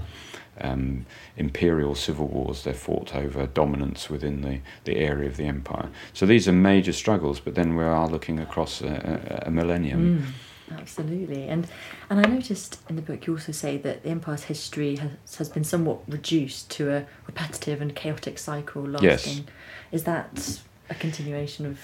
um, 0.61 1.05
imperial 1.37 1.95
civil 1.95 2.27
wars. 2.27 2.63
They're 2.63 2.73
fought 2.73 3.15
over 3.15 3.47
dominance 3.47 4.09
within 4.09 4.41
the, 4.41 4.59
the 4.83 4.97
area 4.97 5.27
of 5.27 5.37
the 5.37 5.45
empire. 5.45 5.89
So 6.13 6.25
these 6.25 6.47
are 6.47 6.53
major 6.53 6.93
struggles, 6.93 7.39
but 7.39 7.55
then 7.55 7.75
we 7.75 7.83
are 7.83 8.07
looking 8.07 8.39
across 8.39 8.81
a, 8.81 9.43
a, 9.43 9.47
a 9.47 9.51
millennium. 9.51 10.19
Mm. 10.19 10.31
Absolutely, 10.71 11.47
and 11.49 11.67
and 12.09 12.25
I 12.25 12.29
noticed 12.29 12.79
in 12.89 12.95
the 12.95 13.01
book 13.01 13.27
you 13.27 13.33
also 13.33 13.51
say 13.51 13.77
that 13.77 14.03
the 14.03 14.09
empire's 14.09 14.43
history 14.43 14.95
has, 14.95 15.35
has 15.35 15.49
been 15.49 15.65
somewhat 15.65 15.99
reduced 16.07 16.71
to 16.71 16.89
a 16.89 17.05
repetitive 17.27 17.81
and 17.81 17.93
chaotic 17.93 18.39
cycle 18.39 18.81
lasting. 18.81 19.33
Yes. 19.33 19.43
Is 19.91 20.03
that 20.05 20.61
a 20.89 20.95
continuation 20.95 21.65
of 21.65 21.79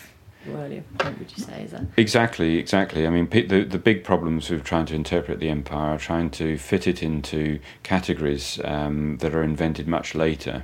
Would 0.47 0.71
you 0.71 1.43
say 1.43 1.63
is 1.63 1.71
that 1.71 1.83
Exactly, 1.97 2.57
exactly. 2.57 3.05
I 3.05 3.09
mean, 3.09 3.27
the 3.29 3.63
the 3.63 3.77
big 3.77 4.03
problems 4.03 4.49
with 4.49 4.63
trying 4.63 4.85
to 4.87 4.95
interpret 4.95 5.39
the 5.39 5.49
empire 5.49 5.95
are 5.95 5.97
trying 5.97 6.29
to 6.31 6.57
fit 6.57 6.87
it 6.87 7.03
into 7.03 7.59
categories 7.83 8.59
um, 8.63 9.17
that 9.17 9.35
are 9.35 9.43
invented 9.43 9.87
much 9.87 10.15
later. 10.15 10.63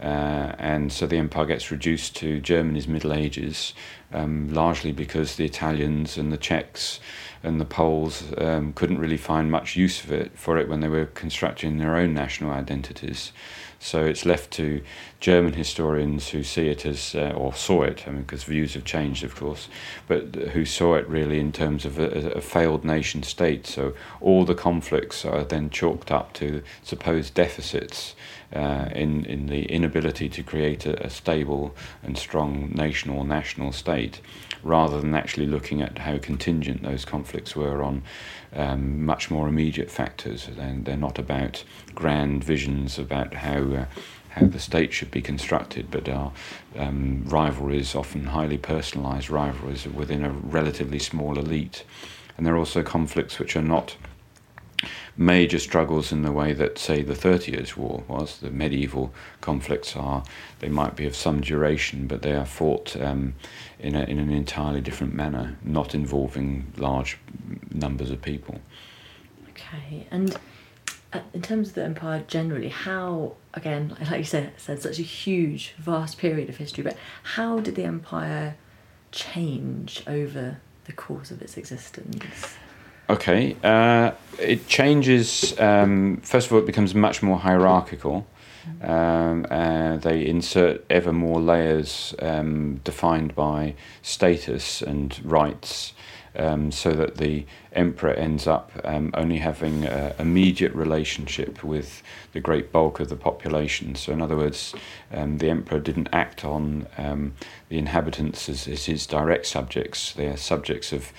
Uh, 0.00 0.52
and 0.58 0.92
so 0.92 1.06
the 1.06 1.16
empire 1.16 1.46
gets 1.46 1.70
reduced 1.70 2.14
to 2.16 2.38
Germany's 2.40 2.86
Middle 2.86 3.14
Ages, 3.14 3.72
um, 4.12 4.52
largely 4.52 4.92
because 4.92 5.36
the 5.36 5.46
Italians 5.46 6.18
and 6.18 6.30
the 6.30 6.36
Czechs 6.36 7.00
and 7.42 7.58
the 7.58 7.64
Poles 7.64 8.24
um, 8.36 8.74
couldn't 8.74 8.98
really 8.98 9.16
find 9.16 9.50
much 9.50 9.76
use 9.76 10.04
of 10.04 10.12
it 10.12 10.36
for 10.36 10.58
it 10.58 10.68
when 10.68 10.80
they 10.80 10.88
were 10.88 11.06
constructing 11.06 11.78
their 11.78 11.96
own 11.96 12.12
national 12.12 12.50
identities. 12.50 13.32
So 13.86 14.04
it's 14.04 14.26
left 14.26 14.50
to 14.54 14.82
German 15.20 15.52
historians 15.52 16.30
who 16.30 16.42
see 16.42 16.66
it 16.66 16.84
as, 16.84 17.14
uh, 17.14 17.32
or 17.36 17.54
saw 17.54 17.84
it, 17.84 18.02
I 18.08 18.10
mean, 18.10 18.22
because 18.22 18.42
views 18.42 18.74
have 18.74 18.84
changed, 18.84 19.22
of 19.22 19.36
course, 19.36 19.68
but 20.08 20.34
who 20.34 20.64
saw 20.64 20.96
it 20.96 21.08
really 21.08 21.38
in 21.38 21.52
terms 21.52 21.84
of 21.84 22.00
a, 22.00 22.32
a 22.32 22.40
failed 22.40 22.84
nation 22.84 23.22
state. 23.22 23.64
So 23.64 23.94
all 24.20 24.44
the 24.44 24.56
conflicts 24.56 25.24
are 25.24 25.44
then 25.44 25.70
chalked 25.70 26.10
up 26.10 26.32
to 26.32 26.64
supposed 26.82 27.34
deficits 27.34 28.16
uh, 28.52 28.88
in, 28.92 29.24
in 29.24 29.46
the 29.46 29.66
inability 29.66 30.28
to 30.30 30.42
create 30.42 30.84
a, 30.84 31.06
a 31.06 31.08
stable 31.08 31.72
and 32.02 32.18
strong 32.18 32.72
nation 32.74 33.12
or 33.12 33.24
national 33.24 33.70
state, 33.70 34.20
rather 34.64 35.00
than 35.00 35.14
actually 35.14 35.46
looking 35.46 35.80
at 35.80 35.98
how 35.98 36.18
contingent 36.18 36.82
those 36.82 37.04
conflicts 37.04 37.54
were 37.54 37.84
on 37.84 38.02
um, 38.56 39.04
much 39.04 39.30
more 39.30 39.48
immediate 39.48 39.90
factors. 39.90 40.48
And 40.48 40.84
they're 40.84 40.96
not 40.96 41.18
about 41.18 41.64
grand 41.94 42.42
visions 42.42 42.98
about 42.98 43.34
how. 43.34 43.62
Uh, 43.62 43.84
how 44.30 44.46
the 44.48 44.58
state 44.58 44.92
should 44.92 45.10
be 45.10 45.22
constructed, 45.22 45.90
but 45.90 46.06
are 46.10 46.30
um, 46.76 47.24
rivalries, 47.24 47.94
often 47.94 48.24
highly 48.24 48.58
personalised 48.58 49.30
rivalries 49.30 49.86
within 49.86 50.22
a 50.22 50.30
relatively 50.30 50.98
small 50.98 51.38
elite. 51.38 51.84
And 52.36 52.44
there 52.44 52.54
are 52.54 52.58
also 52.58 52.82
conflicts 52.82 53.38
which 53.38 53.56
are 53.56 53.62
not 53.62 53.96
major 55.16 55.58
struggles 55.58 56.12
in 56.12 56.20
the 56.20 56.32
way 56.32 56.52
that, 56.52 56.76
say, 56.76 57.02
the 57.02 57.14
Thirty 57.14 57.52
Years' 57.52 57.78
War 57.78 58.04
was. 58.08 58.38
The 58.40 58.50
medieval 58.50 59.14
conflicts 59.40 59.96
are, 59.96 60.22
they 60.58 60.68
might 60.68 60.96
be 60.96 61.06
of 61.06 61.16
some 61.16 61.40
duration, 61.40 62.06
but 62.06 62.20
they 62.20 62.34
are 62.34 62.44
fought 62.44 62.94
um, 63.00 63.34
in, 63.78 63.94
a, 63.94 64.04
in 64.04 64.18
an 64.18 64.30
entirely 64.30 64.80
different 64.80 65.14
manner, 65.14 65.56
not 65.62 65.94
involving 65.94 66.72
large 66.76 67.18
numbers 67.70 68.10
of 68.10 68.22
people. 68.22 68.60
okay? 69.50 70.06
And 70.10 70.36
uh, 71.12 71.20
in 71.34 71.42
terms 71.42 71.68
of 71.68 71.74
the 71.74 71.84
empire 71.84 72.24
generally, 72.26 72.68
how 72.68 73.34
again, 73.54 73.96
like 74.10 74.18
you 74.18 74.24
said, 74.24 74.52
said 74.56 74.82
such 74.82 74.98
a 74.98 75.02
huge, 75.02 75.74
vast 75.78 76.18
period 76.18 76.48
of 76.48 76.56
history, 76.56 76.84
but 76.84 76.96
how 77.22 77.60
did 77.60 77.74
the 77.74 77.84
empire 77.84 78.56
change 79.12 80.02
over 80.06 80.58
the 80.84 80.92
course 80.92 81.30
of 81.30 81.42
its 81.42 81.56
existence? 81.56 82.54
Okay, 83.08 83.56
uh, 83.62 84.12
it 84.40 84.66
changes. 84.66 85.58
Um, 85.60 86.20
first 86.22 86.48
of 86.48 86.52
all, 86.52 86.58
it 86.58 86.66
becomes 86.66 86.94
much 86.94 87.22
more 87.22 87.38
hierarchical. 87.38 88.26
Um, 88.82 89.46
uh, 89.50 89.96
they 89.96 90.26
insert 90.26 90.84
ever 90.90 91.12
more 91.12 91.40
layers 91.40 92.14
um, 92.20 92.76
defined 92.84 93.34
by 93.34 93.74
status 94.02 94.82
and 94.82 95.18
rights, 95.24 95.92
um, 96.38 96.70
so 96.70 96.92
that 96.92 97.16
the 97.16 97.46
emperor 97.72 98.12
ends 98.12 98.46
up 98.46 98.70
um, 98.84 99.10
only 99.14 99.38
having 99.38 99.84
an 99.84 100.14
immediate 100.18 100.74
relationship 100.74 101.64
with 101.64 102.02
the 102.32 102.40
great 102.40 102.70
bulk 102.72 103.00
of 103.00 103.08
the 103.08 103.16
population. 103.16 103.94
So, 103.94 104.12
in 104.12 104.20
other 104.20 104.36
words, 104.36 104.74
um, 105.12 105.38
the 105.38 105.48
emperor 105.48 105.80
didn't 105.80 106.08
act 106.12 106.44
on 106.44 106.86
um, 106.98 107.34
the 107.68 107.78
inhabitants 107.78 108.48
as, 108.48 108.68
as 108.68 108.86
his 108.86 109.06
direct 109.06 109.46
subjects. 109.46 110.12
They 110.12 110.28
are 110.28 110.36
subjects 110.36 110.92
of 110.92 111.12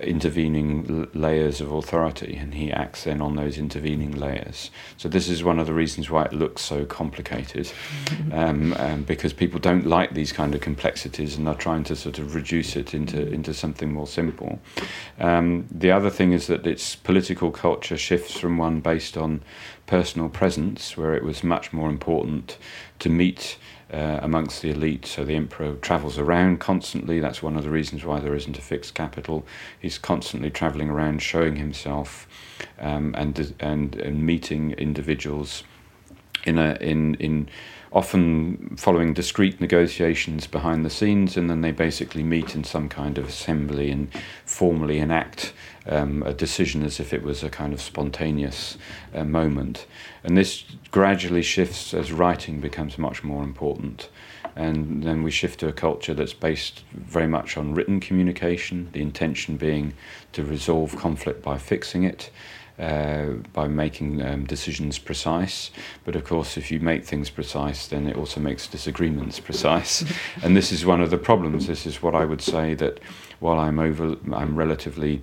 intervening 0.00 1.08
l- 1.14 1.20
layers 1.20 1.60
of 1.60 1.70
authority, 1.70 2.34
and 2.34 2.54
he 2.54 2.72
acts 2.72 3.04
then 3.04 3.20
on 3.20 3.36
those 3.36 3.56
intervening 3.56 4.12
layers. 4.12 4.70
So, 4.96 5.08
this 5.08 5.28
is 5.28 5.44
one 5.44 5.60
of 5.60 5.66
the 5.66 5.74
reasons 5.74 6.10
why 6.10 6.24
it 6.24 6.32
looks 6.32 6.62
so 6.62 6.84
complicated, 6.84 7.70
um, 8.32 8.72
um, 8.74 9.02
because 9.04 9.32
people 9.32 9.60
don't 9.60 9.86
like 9.86 10.14
these 10.14 10.32
kind 10.32 10.54
of 10.54 10.60
complexities 10.60 11.36
and 11.36 11.46
are 11.46 11.54
trying 11.54 11.84
to 11.84 11.94
sort 11.94 12.18
of 12.18 12.34
reduce 12.34 12.74
it 12.74 12.94
into, 12.94 13.28
into 13.28 13.54
something 13.54 13.92
more 13.92 14.06
simple. 14.08 14.60
Um, 15.20 15.66
the 15.70 15.92
other 15.92 16.10
thing 16.10 16.32
is 16.32 16.48
that 16.48 16.66
its 16.66 16.96
political 16.96 17.52
culture 17.52 17.96
shifts 17.96 18.38
from 18.38 18.58
one 18.58 18.80
based 18.80 19.16
on 19.16 19.42
personal 19.86 20.28
presence, 20.28 20.96
where 20.96 21.14
it 21.14 21.22
was 21.22 21.44
much 21.44 21.72
more 21.72 21.88
important 21.88 22.56
to 22.98 23.08
meet 23.08 23.56
uh, 23.92 24.20
amongst 24.22 24.62
the 24.62 24.70
elite. 24.70 25.06
So 25.06 25.24
the 25.24 25.34
emperor 25.34 25.74
travels 25.76 26.18
around 26.18 26.60
constantly. 26.60 27.20
That's 27.20 27.42
one 27.42 27.56
of 27.56 27.64
the 27.64 27.70
reasons 27.70 28.04
why 28.04 28.20
there 28.20 28.34
isn't 28.34 28.58
a 28.58 28.62
fixed 28.62 28.94
capital. 28.94 29.44
He's 29.78 29.98
constantly 29.98 30.50
traveling 30.50 30.88
around, 30.88 31.22
showing 31.22 31.56
himself, 31.56 32.26
um, 32.78 33.14
and 33.16 33.54
and 33.60 33.94
and 33.96 34.24
meeting 34.24 34.72
individuals 34.72 35.64
in 36.44 36.58
a 36.58 36.76
in 36.80 37.14
in 37.16 37.48
often 37.92 38.74
following 38.78 39.12
discreet 39.12 39.60
negotiations 39.60 40.46
behind 40.46 40.84
the 40.84 40.90
scenes, 40.90 41.36
and 41.36 41.50
then 41.50 41.60
they 41.60 41.72
basically 41.72 42.22
meet 42.22 42.54
in 42.54 42.64
some 42.64 42.88
kind 42.88 43.18
of 43.18 43.28
assembly 43.28 43.90
and 43.90 44.08
formally 44.46 44.98
enact 44.98 45.52
um, 45.86 46.22
a 46.22 46.32
decision 46.32 46.84
as 46.84 47.00
if 47.00 47.12
it 47.12 47.22
was 47.22 47.42
a 47.42 47.50
kind 47.50 47.72
of 47.72 47.80
spontaneous 47.80 48.76
uh, 49.14 49.24
moment. 49.24 49.86
And 50.24 50.36
this 50.36 50.64
gradually 50.90 51.42
shifts 51.42 51.92
as 51.94 52.12
writing 52.12 52.60
becomes 52.60 52.98
much 52.98 53.24
more 53.24 53.42
important. 53.42 54.08
And 54.54 55.02
then 55.02 55.22
we 55.22 55.30
shift 55.30 55.60
to 55.60 55.68
a 55.68 55.72
culture 55.72 56.14
that's 56.14 56.34
based 56.34 56.84
very 56.92 57.26
much 57.26 57.56
on 57.56 57.74
written 57.74 58.00
communication, 58.00 58.90
the 58.92 59.00
intention 59.00 59.56
being 59.56 59.94
to 60.32 60.44
resolve 60.44 60.96
conflict 60.96 61.42
by 61.42 61.58
fixing 61.58 62.04
it. 62.04 62.30
Uh, 62.78 63.34
by 63.52 63.68
making 63.68 64.22
um, 64.22 64.44
decisions 64.46 64.98
precise. 64.98 65.70
But 66.04 66.16
of 66.16 66.24
course, 66.24 66.56
if 66.56 66.72
you 66.72 66.80
make 66.80 67.04
things 67.04 67.28
precise, 67.28 67.86
then 67.86 68.08
it 68.08 68.16
also 68.16 68.40
makes 68.40 68.66
disagreements 68.66 69.38
precise. 69.38 70.02
and 70.42 70.56
this 70.56 70.72
is 70.72 70.84
one 70.84 71.02
of 71.02 71.10
the 71.10 71.18
problems. 71.18 71.66
This 71.66 71.86
is 71.86 72.02
what 72.02 72.14
I 72.14 72.24
would 72.24 72.40
say 72.40 72.72
that 72.74 72.98
while 73.40 73.58
I'm 73.58 73.78
over, 73.78 74.16
I'm 74.32 74.56
relatively 74.56 75.22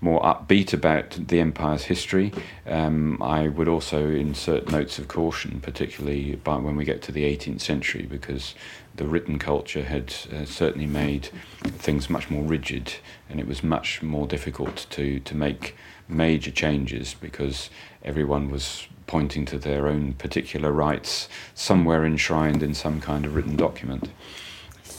more 0.00 0.20
upbeat 0.22 0.72
about 0.72 1.18
the 1.28 1.40
empire's 1.40 1.84
history. 1.84 2.32
Um, 2.66 3.22
I 3.22 3.48
would 3.48 3.68
also 3.68 4.08
insert 4.10 4.70
notes 4.70 4.98
of 4.98 5.08
caution, 5.08 5.60
particularly 5.60 6.36
by 6.36 6.56
when 6.56 6.76
we 6.76 6.84
get 6.84 7.02
to 7.02 7.12
the 7.12 7.24
18th 7.24 7.60
century, 7.60 8.02
because 8.02 8.54
the 8.94 9.06
written 9.06 9.38
culture 9.38 9.82
had 9.82 10.14
uh, 10.32 10.44
certainly 10.44 10.86
made 10.86 11.26
things 11.64 12.10
much 12.10 12.30
more 12.30 12.42
rigid, 12.42 12.94
and 13.28 13.40
it 13.40 13.46
was 13.46 13.62
much 13.62 14.02
more 14.02 14.26
difficult 14.26 14.86
to 14.90 15.20
to 15.20 15.34
make 15.34 15.74
major 16.08 16.50
changes 16.50 17.14
because 17.14 17.70
everyone 18.04 18.50
was 18.50 18.86
pointing 19.06 19.44
to 19.46 19.58
their 19.58 19.86
own 19.86 20.12
particular 20.14 20.72
rights 20.72 21.28
somewhere 21.54 22.04
enshrined 22.04 22.62
in 22.62 22.74
some 22.74 23.00
kind 23.00 23.24
of 23.24 23.34
written 23.34 23.56
document. 23.56 24.10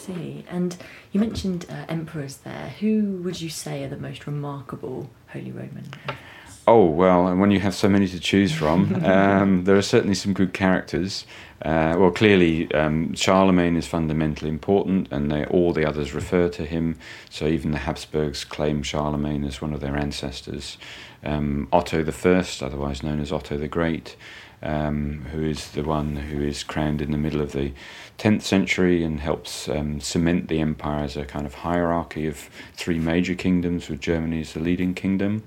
See. 0.08 0.46
And 0.50 0.76
you 1.12 1.20
mentioned 1.20 1.66
uh, 1.70 1.86
emperors 1.90 2.38
there. 2.38 2.74
Who 2.80 3.22
would 3.24 3.42
you 3.42 3.50
say 3.50 3.84
are 3.84 3.90
the 3.90 3.98
most 3.98 4.26
remarkable 4.26 5.10
Holy 5.28 5.52
Roman 5.52 5.84
emperors? 6.08 6.18
Oh 6.66 6.86
well, 6.86 7.28
and 7.28 7.40
when 7.40 7.52
you 7.52 7.62
have 7.62 7.74
so 7.74 7.88
many 7.88 8.08
to 8.10 8.20
choose 8.20 8.54
from, 8.54 8.94
um, 9.06 9.64
there 9.66 9.76
are 9.76 9.82
certainly 9.82 10.16
some 10.16 10.34
good 10.34 10.54
characters. 10.54 11.26
Uh, 11.62 11.96
well, 11.98 12.12
clearly, 12.12 12.72
um, 12.74 13.14
Charlemagne 13.16 13.76
is 13.76 13.88
fundamentally 13.88 14.50
important, 14.50 15.08
and 15.12 15.32
they, 15.32 15.46
all 15.46 15.74
the 15.74 15.86
others 15.86 16.14
refer 16.14 16.48
to 16.50 16.66
him. 16.66 16.98
So 17.30 17.48
even 17.48 17.72
the 17.72 17.80
Habsburgs 17.80 18.44
claim 18.44 18.84
Charlemagne 18.84 19.44
as 19.44 19.62
one 19.62 19.74
of 19.74 19.80
their 19.80 19.98
ancestors. 19.98 20.78
Um, 21.24 21.68
Otto 21.72 22.06
I, 22.06 22.66
otherwise 22.66 23.02
known 23.02 23.20
as 23.20 23.32
Otto 23.32 23.58
the 23.58 23.68
Great, 23.68 24.16
um, 24.64 25.26
who 25.32 25.44
is 25.44 25.72
the 25.72 25.84
one 25.84 26.16
who 26.16 26.42
is 26.42 26.64
crowned 26.64 27.02
in 27.02 27.12
the 27.12 27.18
middle 27.18 27.42
of 27.42 27.52
the 27.52 27.74
10th 28.18 28.42
century 28.42 29.04
and 29.04 29.20
helps 29.20 29.70
um, 29.70 30.00
cement 30.00 30.48
the 30.48 30.60
empire 30.60 31.04
as 31.04 31.16
a 31.16 31.26
kind 31.26 31.46
of 31.46 31.54
hierarchy 31.54 32.26
of 32.28 32.50
three 32.74 33.00
major 33.00 33.36
kingdoms, 33.36 33.90
with 33.90 34.02
Germany 34.02 34.42
as 34.42 34.54
the 34.54 34.60
leading 34.60 34.94
kingdom. 34.94 35.44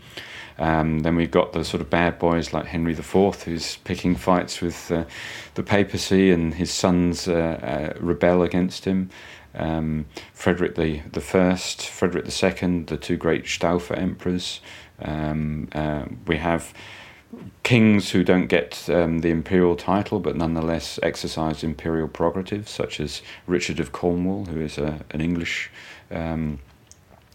Um, 0.58 1.00
then 1.00 1.16
we've 1.16 1.30
got 1.30 1.52
the 1.52 1.64
sort 1.64 1.80
of 1.80 1.90
bad 1.90 2.18
boys 2.18 2.52
like 2.52 2.66
Henry 2.66 2.92
IV, 2.92 3.42
who's 3.42 3.76
picking 3.78 4.14
fights 4.14 4.60
with 4.60 4.92
uh, 4.92 5.04
the 5.54 5.62
papacy, 5.62 6.30
and 6.30 6.54
his 6.54 6.70
sons 6.70 7.26
uh, 7.26 7.94
uh, 7.96 7.98
rebel 7.98 8.42
against 8.42 8.84
him. 8.84 9.10
Um, 9.54 10.06
Frederick 10.32 10.76
the, 10.76 11.00
the 11.10 11.20
First, 11.20 11.88
Frederick 11.88 12.26
the 12.26 12.30
Second, 12.30 12.86
the 12.86 12.96
two 12.96 13.16
great 13.16 13.44
Staufer 13.44 13.98
emperors. 13.98 14.60
Um, 15.02 15.68
uh, 15.72 16.04
we 16.26 16.36
have 16.36 16.72
kings 17.62 18.10
who 18.10 18.24
don't 18.24 18.46
get 18.46 18.88
um, 18.90 19.20
the 19.20 19.30
imperial 19.30 19.76
title 19.76 20.18
but 20.18 20.36
nonetheless 20.36 20.98
exercise 21.02 21.62
imperial 21.62 22.08
prerogatives, 22.08 22.70
such 22.70 23.00
as 23.00 23.22
Richard 23.46 23.80
of 23.80 23.92
Cornwall, 23.92 24.46
who 24.46 24.60
is 24.60 24.78
a, 24.78 25.04
an 25.10 25.20
English. 25.20 25.70
Um, 26.10 26.58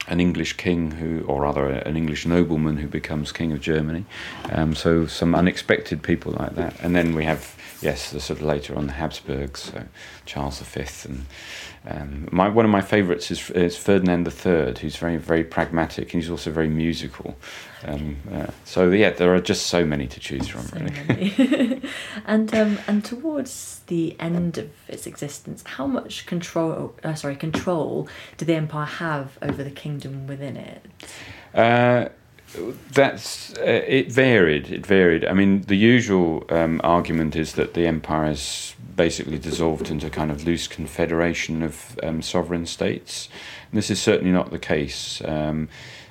an 0.07 0.19
English 0.19 0.53
king 0.53 0.91
who, 0.91 1.21
or 1.25 1.41
rather, 1.41 1.67
an 1.67 1.97
English 1.97 2.27
nobleman 2.27 2.77
who 2.77 2.87
becomes 2.87 3.31
king 3.31 3.51
of 3.51 3.59
Germany. 3.59 4.05
Um, 4.51 4.75
so 4.75 5.07
some 5.07 5.33
unexpected 5.33 6.03
people 6.03 6.33
like 6.33 6.53
that, 6.53 6.79
and 6.79 6.95
then 6.95 7.15
we 7.15 7.23
have 7.23 7.55
yes, 7.81 8.11
the 8.11 8.19
sort 8.19 8.39
of 8.39 8.45
later 8.45 8.75
on 8.75 8.87
the 8.87 8.93
Habsburgs, 8.93 9.61
so 9.61 9.83
Charles 10.25 10.59
V, 10.59 10.83
and 11.07 11.25
um, 11.87 12.27
my 12.31 12.49
one 12.49 12.65
of 12.65 12.71
my 12.71 12.81
favourites 12.81 13.29
is, 13.29 13.49
is 13.51 13.77
Ferdinand 13.77 14.27
III, 14.27 14.75
who's 14.79 14.95
very 14.95 15.17
very 15.17 15.43
pragmatic 15.43 16.13
and 16.13 16.21
he's 16.21 16.31
also 16.31 16.51
very 16.51 16.69
musical. 16.69 17.37
Um, 17.83 18.17
uh, 18.31 18.47
so 18.63 18.89
yeah, 18.89 19.11
there 19.11 19.33
are 19.35 19.39
just 19.39 19.67
so 19.67 19.85
many 19.85 20.07
to 20.07 20.19
choose 20.19 20.47
from, 20.47 20.63
So 20.63 20.79
really. 20.79 21.81
and 22.25 22.53
um, 22.55 22.79
and 22.87 23.05
towards 23.05 23.81
the 23.87 24.15
end 24.19 24.57
of 24.57 24.71
its 24.87 25.05
existence, 25.05 25.63
how 25.65 25.85
much 25.85 26.25
control, 26.25 26.95
uh, 27.03 27.13
sorry, 27.13 27.35
control 27.35 28.07
did 28.37 28.47
the 28.47 28.55
empire 28.55 28.85
have 28.85 29.37
over 29.41 29.63
the 29.63 29.71
kingdom 29.71 30.25
within 30.25 30.57
it? 30.57 30.85
Uh, 31.53 32.09
that's 32.91 33.53
uh, 33.57 33.83
it 33.87 34.11
varied. 34.11 34.71
It 34.71 34.85
varied. 34.85 35.25
I 35.25 35.33
mean, 35.33 35.61
the 35.61 35.75
usual 35.75 36.45
um, 36.49 36.81
argument 36.83 37.35
is 37.35 37.53
that 37.53 37.73
the 37.73 37.87
empire 37.87 38.31
is 38.31 38.75
basically 38.95 39.39
dissolved 39.39 39.89
into 39.89 40.07
a 40.07 40.09
kind 40.09 40.31
of 40.31 40.45
loose 40.45 40.67
confederation 40.67 41.63
of 41.63 41.99
um, 42.03 42.21
sovereign 42.21 42.65
states. 42.65 43.29
And 43.71 43.77
this 43.77 43.89
is 43.89 44.01
certainly 44.01 44.31
not 44.31 44.51
the 44.51 44.59
case. 44.59 45.21
Um, 45.25 45.69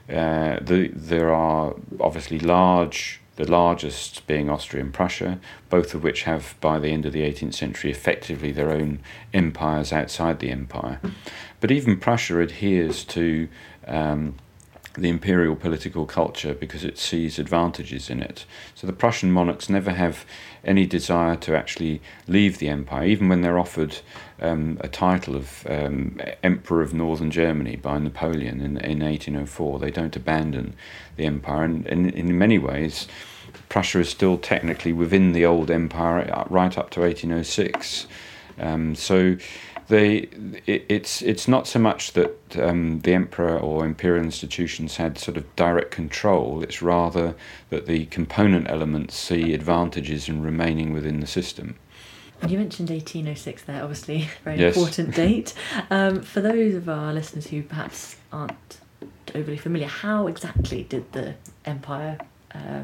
uh, 0.08 0.58
the, 0.60 0.90
there 0.92 1.32
are 1.32 1.74
obviously 1.98 2.38
large, 2.38 3.20
the 3.36 3.50
largest 3.50 4.26
being 4.26 4.50
Austria 4.50 4.82
and 4.82 4.92
Prussia, 4.92 5.40
both 5.70 5.94
of 5.94 6.02
which 6.02 6.24
have, 6.24 6.54
by 6.60 6.78
the 6.78 6.88
end 6.88 7.06
of 7.06 7.12
the 7.12 7.22
18th 7.22 7.54
century, 7.54 7.90
effectively 7.90 8.52
their 8.52 8.70
own 8.70 9.00
empires 9.32 9.92
outside 9.92 10.40
the 10.40 10.50
empire. 10.50 11.00
But 11.60 11.70
even 11.70 11.98
Prussia 11.98 12.40
adheres 12.40 13.02
to 13.04 13.48
um, 13.86 14.36
the 14.94 15.08
imperial 15.08 15.56
political 15.56 16.06
culture 16.06 16.54
because 16.54 16.84
it 16.84 16.98
sees 16.98 17.38
advantages 17.38 18.08
in 18.08 18.22
it. 18.22 18.46
So 18.74 18.86
the 18.86 18.92
Prussian 18.92 19.32
monarchs 19.32 19.68
never 19.68 19.90
have 19.90 20.24
any 20.64 20.86
desire 20.86 21.36
to 21.36 21.56
actually 21.56 22.00
leave 22.28 22.58
the 22.58 22.68
empire, 22.68 23.04
even 23.04 23.28
when 23.28 23.42
they're 23.42 23.58
offered 23.58 23.98
um, 24.40 24.78
a 24.80 24.88
title 24.88 25.34
of 25.34 25.66
um, 25.68 26.20
Emperor 26.42 26.80
of 26.80 26.94
Northern 26.94 27.30
Germany 27.30 27.76
by 27.76 27.98
Napoleon 27.98 28.60
in, 28.60 28.76
in 28.78 29.00
1804. 29.00 29.78
They 29.80 29.90
don't 29.90 30.14
abandon 30.16 30.74
the 31.16 31.26
empire, 31.26 31.64
and, 31.64 31.86
and 31.86 32.10
in 32.12 32.38
many 32.38 32.58
ways, 32.58 33.08
Prussia 33.68 34.00
is 34.00 34.08
still 34.08 34.38
technically 34.38 34.92
within 34.92 35.32
the 35.32 35.44
old 35.44 35.70
empire 35.70 36.30
uh, 36.32 36.44
right 36.48 36.76
up 36.78 36.90
to 36.90 37.00
1806. 37.00 38.06
Um, 38.58 38.94
so 38.94 39.36
they, 39.88 40.28
it, 40.66 40.84
it's 40.88 41.22
it's 41.22 41.46
not 41.46 41.66
so 41.66 41.78
much 41.78 42.12
that 42.12 42.36
um, 42.58 43.00
the 43.00 43.12
emperor 43.14 43.58
or 43.58 43.84
imperial 43.84 44.24
institutions 44.24 44.96
had 44.96 45.18
sort 45.18 45.36
of 45.36 45.56
direct 45.56 45.90
control. 45.90 46.62
It's 46.62 46.80
rather 46.82 47.34
that 47.70 47.86
the 47.86 48.06
component 48.06 48.68
elements 48.70 49.16
see 49.16 49.52
advantages 49.54 50.28
in 50.28 50.42
remaining 50.42 50.92
within 50.92 51.20
the 51.20 51.26
system. 51.26 51.76
You 52.48 52.58
mentioned 52.58 52.90
1806 52.90 53.62
there, 53.62 53.82
obviously, 53.82 54.28
very 54.44 54.58
Yes. 54.58 54.76
important 54.76 55.14
date. 55.24 55.54
Um, 55.90 56.22
for 56.22 56.40
those 56.40 56.74
of 56.74 56.88
our 56.88 57.12
listeners 57.12 57.46
who 57.46 57.62
perhaps 57.62 58.16
aren't 58.32 58.78
overly 59.34 59.56
familiar, 59.56 59.86
how 59.88 60.26
exactly 60.26 60.84
did 60.84 61.10
the 61.12 61.34
empire 61.64 62.18
uh, 62.54 62.82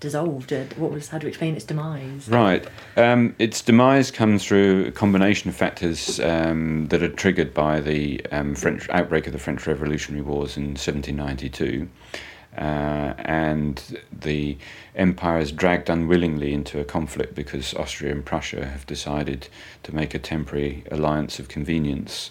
dissolve? 0.00 0.46
Did, 0.46 0.76
what 0.78 0.90
was 0.90 1.08
how 1.08 1.18
do 1.18 1.26
you 1.26 1.28
explain 1.28 1.54
its 1.54 1.64
demise? 1.64 2.28
Right. 2.28 2.66
Um, 2.96 3.34
its 3.38 3.62
demise 3.62 4.10
comes 4.10 4.44
through 4.44 4.86
a 4.86 4.92
combination 4.92 5.48
of 5.48 5.56
factors 5.56 6.20
um, 6.20 6.86
that 6.88 7.02
are 7.02 7.08
triggered 7.08 7.54
by 7.54 7.80
the 7.80 8.24
um, 8.32 8.54
French 8.54 8.88
outbreak 8.90 9.26
of 9.26 9.32
the 9.32 9.38
French 9.38 9.66
Revolutionary 9.66 10.22
Wars 10.22 10.56
in 10.56 10.74
1792. 10.74 11.88
Uh, 12.56 13.12
and 13.18 14.00
the 14.10 14.56
empire 14.94 15.38
is 15.38 15.52
dragged 15.52 15.90
unwillingly 15.90 16.54
into 16.54 16.80
a 16.80 16.84
conflict 16.84 17.34
because 17.34 17.74
Austria 17.74 18.12
and 18.12 18.24
Prussia 18.24 18.64
have 18.64 18.86
decided 18.86 19.48
to 19.82 19.94
make 19.94 20.14
a 20.14 20.18
temporary 20.18 20.82
alliance 20.90 21.38
of 21.38 21.48
convenience. 21.48 22.30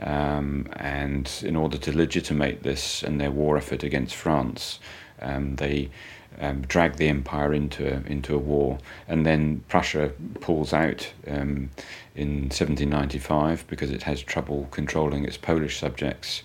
Um, 0.00 0.68
and 0.76 1.30
in 1.42 1.56
order 1.56 1.76
to 1.78 1.96
legitimate 1.96 2.62
this 2.62 3.02
and 3.02 3.20
their 3.20 3.30
war 3.30 3.56
effort 3.56 3.82
against 3.82 4.14
France, 4.14 4.78
um, 5.20 5.56
they 5.56 5.90
um, 6.38 6.62
drag 6.62 6.96
the 6.96 7.08
empire 7.08 7.52
into 7.52 7.86
a, 7.86 8.02
into 8.06 8.34
a 8.34 8.38
war, 8.38 8.78
and 9.08 9.24
then 9.24 9.64
Prussia 9.68 10.12
pulls 10.40 10.72
out 10.72 11.12
um, 11.26 11.70
in 12.14 12.44
1795 12.44 13.66
because 13.68 13.90
it 13.90 14.02
has 14.02 14.22
trouble 14.22 14.68
controlling 14.70 15.24
its 15.24 15.36
Polish 15.36 15.78
subjects, 15.78 16.42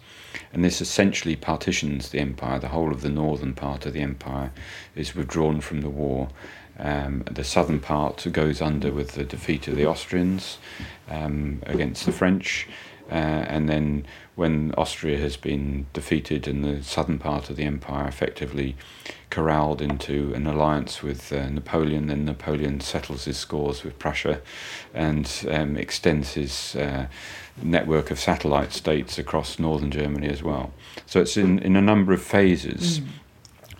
and 0.54 0.64
this 0.64 0.82
essentially 0.82 1.36
partitions 1.36 2.10
the 2.10 2.20
empire. 2.20 2.60
The 2.60 2.70
whole 2.70 2.92
of 2.92 3.02
the 3.02 3.10
northern 3.10 3.54
part 3.54 3.86
of 3.86 3.94
the 3.94 4.02
empire 4.02 4.52
is 4.96 5.16
withdrawn 5.16 5.62
from 5.62 5.82
the 5.82 5.90
war. 5.90 6.30
Um, 6.80 7.24
the 7.30 7.44
southern 7.44 7.80
part 7.80 8.26
goes 8.32 8.62
under 8.62 8.92
with 8.92 9.12
the 9.12 9.24
defeat 9.24 9.68
of 9.68 9.76
the 9.76 9.86
Austrians 9.86 10.58
um, 11.10 11.62
against 11.68 12.06
the 12.06 12.12
French. 12.12 12.68
Uh, 13.12 13.44
and 13.48 13.68
then, 13.68 14.06
when 14.36 14.74
Austria 14.78 15.18
has 15.18 15.36
been 15.36 15.86
defeated 15.92 16.48
and 16.48 16.64
the 16.64 16.82
southern 16.82 17.20
part 17.20 17.50
of 17.50 17.58
the 17.58 17.66
empire 17.66 18.08
effectively 18.08 18.78
corralled 19.30 19.82
into 19.82 20.34
an 20.34 20.48
alliance 20.48 21.04
with 21.04 21.34
uh, 21.34 21.50
Napoleon, 21.50 22.08
then 22.08 22.24
Napoleon 22.26 22.80
settles 22.80 23.26
his 23.26 23.38
scores 23.38 23.84
with 23.84 24.00
Prussia 24.00 24.42
and 24.94 25.46
um, 25.50 25.76
extends 25.76 26.34
his 26.34 26.76
uh, 26.76 27.08
network 27.62 28.12
of 28.12 28.20
satellite 28.20 28.72
states 28.72 29.18
across 29.18 29.60
northern 29.60 29.92
Germany 29.92 30.30
as 30.30 30.42
well. 30.42 30.72
So 31.06 31.20
it's 31.22 31.36
in, 31.36 31.60
in 31.60 31.76
a 31.76 31.82
number 31.82 32.14
of 32.14 32.22
phases. 32.22 33.02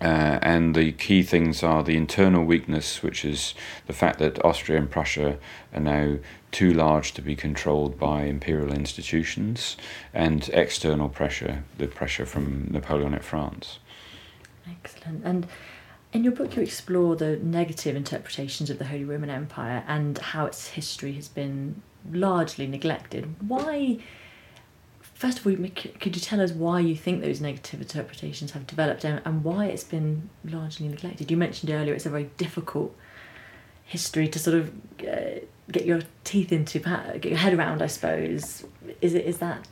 Uh, 0.02 0.40
and 0.42 0.74
the 0.74 0.90
key 0.92 1.22
things 1.22 1.62
are 1.62 1.84
the 1.84 1.96
internal 1.96 2.44
weakness, 2.44 3.02
which 3.04 3.24
is 3.24 3.54
the 3.86 3.92
fact 3.92 4.18
that 4.18 4.44
Austria 4.44 4.78
and 4.78 4.90
Prussia 4.90 5.38
are 5.72 5.80
now 5.80 6.18
too 6.50 6.72
large 6.72 7.14
to 7.14 7.22
be 7.22 7.36
controlled 7.36 7.98
by 7.98 8.24
imperial 8.24 8.72
institutions, 8.72 9.76
and 10.12 10.48
external 10.52 11.08
pressure, 11.08 11.62
the 11.78 11.86
pressure 11.86 12.26
from 12.26 12.68
Napoleonic 12.70 13.22
France. 13.22 13.78
Excellent. 14.68 15.24
And 15.24 15.46
in 16.12 16.24
your 16.24 16.32
book, 16.32 16.56
you 16.56 16.62
explore 16.62 17.14
the 17.14 17.36
negative 17.36 17.94
interpretations 17.94 18.70
of 18.70 18.78
the 18.78 18.86
Holy 18.86 19.04
Roman 19.04 19.30
Empire 19.30 19.84
and 19.86 20.18
how 20.18 20.46
its 20.46 20.68
history 20.68 21.12
has 21.12 21.28
been 21.28 21.80
largely 22.10 22.66
neglected. 22.66 23.34
Why? 23.40 23.98
First 25.22 25.38
of 25.38 25.46
all, 25.46 25.54
could 26.00 26.16
you 26.16 26.20
tell 26.20 26.40
us 26.40 26.50
why 26.50 26.80
you 26.80 26.96
think 26.96 27.22
those 27.22 27.40
negative 27.40 27.80
interpretations 27.80 28.50
have 28.50 28.66
developed 28.66 29.04
and, 29.04 29.22
and 29.24 29.44
why 29.44 29.66
it's 29.66 29.84
been 29.84 30.28
largely 30.44 30.88
neglected? 30.88 31.30
You 31.30 31.36
mentioned 31.36 31.70
earlier 31.70 31.94
it's 31.94 32.06
a 32.06 32.10
very 32.10 32.28
difficult 32.38 32.92
history 33.84 34.26
to 34.26 34.38
sort 34.40 34.56
of 34.56 34.72
uh, 35.08 35.38
get 35.70 35.84
your 35.84 36.00
teeth 36.24 36.50
into, 36.50 36.80
get 36.80 37.24
your 37.24 37.36
head 37.36 37.54
around. 37.54 37.82
I 37.82 37.86
suppose 37.86 38.64
is 39.00 39.14
it 39.14 39.24
is 39.24 39.38
that 39.38 39.68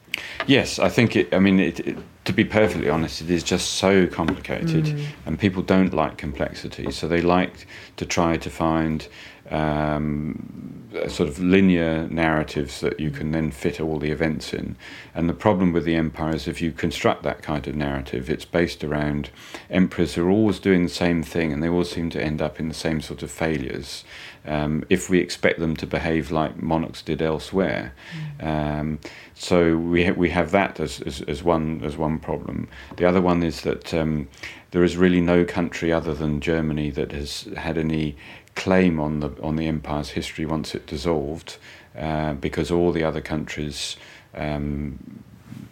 Yes, 0.47 0.79
I 0.79 0.89
think 0.89 1.17
it. 1.17 1.35
I 1.35 1.39
mean, 1.39 1.61
it, 1.61 1.81
it, 1.81 1.99
to 2.27 2.33
be 2.33 2.45
perfectly 2.45 2.89
honest, 2.89 3.21
it 3.21 3.31
is 3.31 3.43
just 3.43 3.73
so 3.73 4.07
complicated, 4.07 4.87
and 5.27 5.39
people 5.39 5.63
don't 5.63 5.93
like 5.93 6.17
complexity. 6.17 6.91
So 6.91 7.09
they 7.09 7.21
like 7.21 7.67
to 7.97 8.07
try 8.07 8.37
to 8.37 8.51
find 8.51 9.07
um, 9.51 10.71
sort 11.09 11.29
of 11.29 11.39
linear 11.39 12.09
narratives 12.09 12.81
that 12.81 12.99
you 12.99 13.11
can 13.11 13.33
then 13.33 13.51
fit 13.51 13.81
all 13.81 13.99
the 13.99 14.11
events 14.11 14.53
in. 14.53 14.77
And 15.15 15.29
the 15.29 15.35
problem 15.35 15.73
with 15.73 15.85
the 15.85 15.95
empire 15.95 16.35
is 16.35 16.49
if 16.49 16.61
you 16.61 16.73
construct 16.73 17.23
that 17.23 17.43
kind 17.43 17.67
of 17.67 17.77
narrative, 17.77 18.29
it's 18.29 18.45
based 18.45 18.83
around 18.83 19.31
emperors 19.71 20.15
who 20.15 20.27
are 20.27 20.31
always 20.31 20.59
doing 20.59 20.85
the 20.85 20.89
same 20.89 21.23
thing 21.23 21.53
and 21.53 21.63
they 21.63 21.69
all 21.69 21.85
seem 21.85 22.11
to 22.11 22.23
end 22.23 22.43
up 22.43 22.59
in 22.59 22.69
the 22.69 22.75
same 22.75 23.01
sort 23.01 23.23
of 23.23 23.31
failures. 23.31 24.05
Um, 24.47 24.85
if 24.89 25.11
we 25.11 25.19
expect 25.19 25.61
them 25.61 25.77
to 25.77 25.87
behave 25.87 26.31
like 26.31 26.63
monarchs 26.63 27.03
did 27.03 27.21
elsewhere, 27.21 27.93
mm. 28.41 28.47
um, 28.47 28.99
so 29.35 29.77
we 29.77 30.07
ha- 30.07 30.15
we 30.17 30.31
have 30.31 30.51
that 30.53 30.81
as, 30.81 31.03
as, 31.03 31.21
as 31.23 31.43
one 31.43 31.83
as 31.85 31.99
one 31.99 32.19
problem. 32.19 32.69
The 32.97 33.05
other 33.05 33.21
one 33.21 33.43
is 33.43 33.61
that 33.63 33.93
um, 33.93 34.29
there 34.71 34.83
is 34.83 34.97
really 34.97 35.21
no 35.21 35.45
country 35.45 35.93
other 35.93 36.15
than 36.15 36.41
Germany 36.41 36.91
that 36.91 37.13
has 37.13 37.49
had 37.57 37.77
any 37.77 38.17
claim 38.61 39.01
on 39.01 39.21
the 39.21 39.31
on 39.43 39.57
the 39.57 39.67
empire's 39.67 40.11
history 40.11 40.45
once 40.45 40.75
it 40.75 40.87
dissolved, 40.87 41.57
uh, 41.99 42.35
because 42.35 42.71
all 42.71 42.93
the 42.93 43.03
other 43.03 43.23
countries, 43.23 43.97
um, 44.35 44.99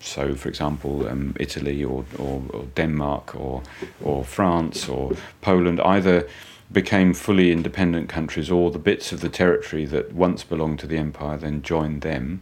so 0.01 0.35
for 0.35 0.49
example, 0.49 1.07
um, 1.07 1.35
Italy 1.39 1.85
or, 1.85 2.05
or, 2.19 2.43
or, 2.55 2.65
Denmark 2.75 3.35
or 3.37 3.63
or 4.03 4.25
France 4.25 4.89
or 4.89 5.13
Poland, 5.43 5.81
either 5.81 6.27
became 6.71 7.15
fully 7.15 7.53
independent 7.53 8.09
countries, 8.09 8.51
or 8.51 8.71
the 8.71 8.79
bits 8.79 9.13
of 9.13 9.21
the 9.21 9.29
territory 9.29 9.87
that 9.87 10.13
once 10.13 10.45
belonged 10.45 10.79
to 10.79 10.87
the 10.87 10.97
empire 10.97 11.37
then 11.39 11.63
joined 11.63 12.01
them. 12.03 12.41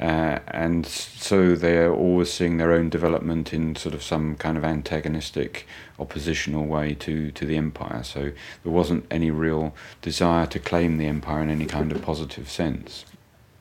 Uh, 0.00 0.38
and 0.48 0.86
so 0.86 1.54
they're 1.54 1.92
always 1.92 2.32
seeing 2.32 2.56
their 2.56 2.72
own 2.72 2.88
development 2.88 3.52
in 3.52 3.76
sort 3.76 3.94
of 3.94 4.02
some 4.02 4.34
kind 4.34 4.56
of 4.56 4.64
antagonistic, 4.64 5.66
oppositional 5.98 6.64
way 6.64 6.94
to, 6.94 7.30
to 7.32 7.44
the 7.44 7.56
empire. 7.56 8.02
So 8.02 8.32
there 8.62 8.72
wasn't 8.72 9.04
any 9.10 9.30
real 9.30 9.74
desire 10.00 10.46
to 10.46 10.58
claim 10.58 10.96
the 10.96 11.06
empire 11.06 11.42
in 11.42 11.50
any 11.50 11.66
kind 11.66 11.92
of 11.92 12.00
positive 12.00 12.50
sense. 12.50 13.04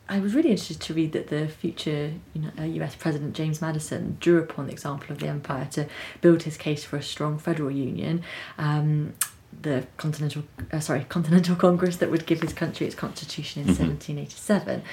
I 0.08 0.20
was 0.20 0.34
really 0.34 0.50
interested 0.50 0.80
to 0.80 0.94
read 0.94 1.12
that 1.12 1.28
the 1.28 1.48
future 1.48 2.14
you 2.34 2.42
know, 2.42 2.64
US 2.64 2.96
uh, 2.96 2.98
President 2.98 3.36
James 3.36 3.62
Madison 3.62 4.18
drew 4.20 4.40
upon 4.40 4.66
the 4.66 4.72
example 4.72 5.12
of 5.12 5.20
the 5.20 5.28
empire 5.28 5.68
to 5.72 5.88
build 6.22 6.44
his 6.44 6.58
case 6.58 6.84
for 6.84 6.98
a 6.98 7.04
strong 7.04 7.38
federal 7.38 7.70
union. 7.70 8.24
Um, 8.58 9.14
the 9.62 9.86
Continental, 9.98 10.44
uh, 10.72 10.80
sorry, 10.80 11.06
Continental 11.10 11.56
Congress 11.68 11.98
that 11.98 12.10
would 12.10 12.26
give 12.26 12.42
his 12.42 12.54
country 12.54 12.88
its 12.88 12.96
constitution 12.96 13.62
in 13.62 13.68
mm-hmm. 13.68 13.84
1787. 13.84 14.84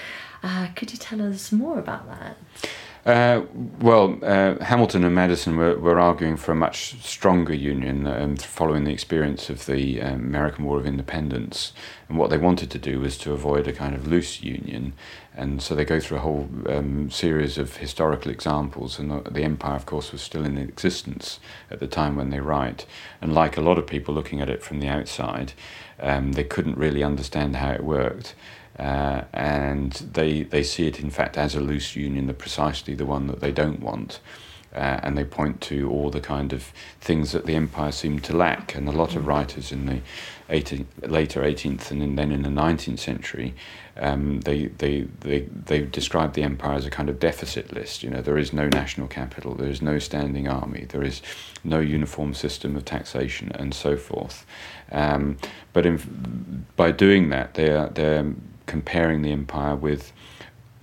Uh, 0.42 0.68
could 0.74 0.92
you 0.92 0.98
tell 0.98 1.22
us 1.22 1.52
more 1.52 1.78
about 1.78 2.06
that? 2.08 2.36
Uh, 3.06 3.44
well, 3.80 4.18
uh, 4.24 4.56
Hamilton 4.64 5.04
and 5.04 5.14
Madison 5.14 5.56
were, 5.56 5.78
were 5.78 6.00
arguing 6.00 6.36
for 6.36 6.50
a 6.50 6.56
much 6.56 7.00
stronger 7.04 7.54
union 7.54 8.04
um, 8.04 8.36
following 8.36 8.82
the 8.82 8.92
experience 8.92 9.48
of 9.48 9.66
the 9.66 10.02
um, 10.02 10.14
American 10.14 10.64
War 10.64 10.76
of 10.76 10.86
Independence. 10.86 11.72
And 12.08 12.18
what 12.18 12.30
they 12.30 12.36
wanted 12.36 12.68
to 12.72 12.80
do 12.80 12.98
was 12.98 13.16
to 13.18 13.32
avoid 13.32 13.68
a 13.68 13.72
kind 13.72 13.94
of 13.94 14.08
loose 14.08 14.42
union. 14.42 14.92
And 15.36 15.62
so 15.62 15.76
they 15.76 15.84
go 15.84 16.00
through 16.00 16.16
a 16.16 16.22
whole 16.22 16.48
um, 16.68 17.08
series 17.08 17.58
of 17.58 17.76
historical 17.76 18.32
examples. 18.32 18.98
And 18.98 19.08
the, 19.12 19.30
the, 19.30 19.44
empire, 19.44 19.76
of 19.76 19.86
course, 19.86 20.10
was 20.10 20.20
still 20.20 20.44
in 20.44 20.58
existence 20.58 21.38
at 21.70 21.78
the 21.78 21.86
time 21.86 22.16
when 22.16 22.30
they 22.30 22.40
write. 22.40 22.86
And 23.20 23.32
like 23.32 23.56
a 23.56 23.60
lot 23.60 23.78
of 23.78 23.86
people 23.86 24.14
looking 24.14 24.40
at 24.40 24.50
it 24.50 24.64
from 24.64 24.80
the 24.80 24.88
outside, 24.88 25.52
um, 26.00 26.32
they 26.32 26.42
couldn't 26.42 26.76
really 26.76 27.04
understand 27.04 27.54
how 27.54 27.70
it 27.70 27.84
worked. 27.84 28.34
Uh, 28.78 29.22
and 29.32 29.92
they 30.12 30.42
they 30.42 30.62
see 30.62 30.86
it 30.86 31.00
in 31.00 31.10
fact 31.10 31.38
as 31.38 31.54
a 31.54 31.60
loose 31.60 31.96
union, 31.96 32.26
the 32.26 32.34
precisely 32.34 32.94
the 32.94 33.06
one 33.06 33.26
that 33.26 33.40
they 33.40 33.52
don't 33.52 33.80
want. 33.80 34.20
Uh, 34.74 35.00
and 35.02 35.16
they 35.16 35.24
point 35.24 35.62
to 35.62 35.88
all 35.88 36.10
the 36.10 36.20
kind 36.20 36.52
of 36.52 36.70
things 37.00 37.32
that 37.32 37.46
the 37.46 37.54
empire 37.54 37.90
seemed 37.90 38.22
to 38.22 38.36
lack. 38.36 38.74
And 38.74 38.86
a 38.86 38.92
lot 38.92 39.16
of 39.16 39.26
writers 39.26 39.72
in 39.72 39.86
the 39.86 40.00
18th, 40.50 40.86
later 41.10 41.40
18th 41.40 41.90
and 41.90 42.18
then 42.18 42.30
in 42.30 42.42
the 42.42 42.50
19th 42.50 42.98
century, 42.98 43.54
um, 43.96 44.40
they, 44.42 44.66
they, 44.66 45.06
they, 45.20 45.40
they 45.40 45.82
describe 45.84 46.34
the 46.34 46.42
empire 46.42 46.74
as 46.74 46.84
a 46.84 46.90
kind 46.90 47.08
of 47.08 47.18
deficit 47.18 47.72
list. 47.72 48.02
You 48.02 48.10
know, 48.10 48.20
there 48.20 48.36
is 48.36 48.52
no 48.52 48.68
national 48.68 49.08
capital, 49.08 49.54
there 49.54 49.70
is 49.70 49.80
no 49.80 49.98
standing 49.98 50.46
army, 50.46 50.84
there 50.90 51.02
is 51.02 51.22
no 51.64 51.80
uniform 51.80 52.34
system 52.34 52.76
of 52.76 52.84
taxation, 52.84 53.52
and 53.54 53.72
so 53.72 53.96
forth. 53.96 54.44
Um, 54.92 55.38
but 55.72 55.86
in, 55.86 56.66
by 56.76 56.90
doing 56.90 57.30
that, 57.30 57.54
they're, 57.54 57.88
they're 57.88 58.34
comparing 58.66 59.22
the 59.22 59.32
empire 59.32 59.74
with 59.74 60.12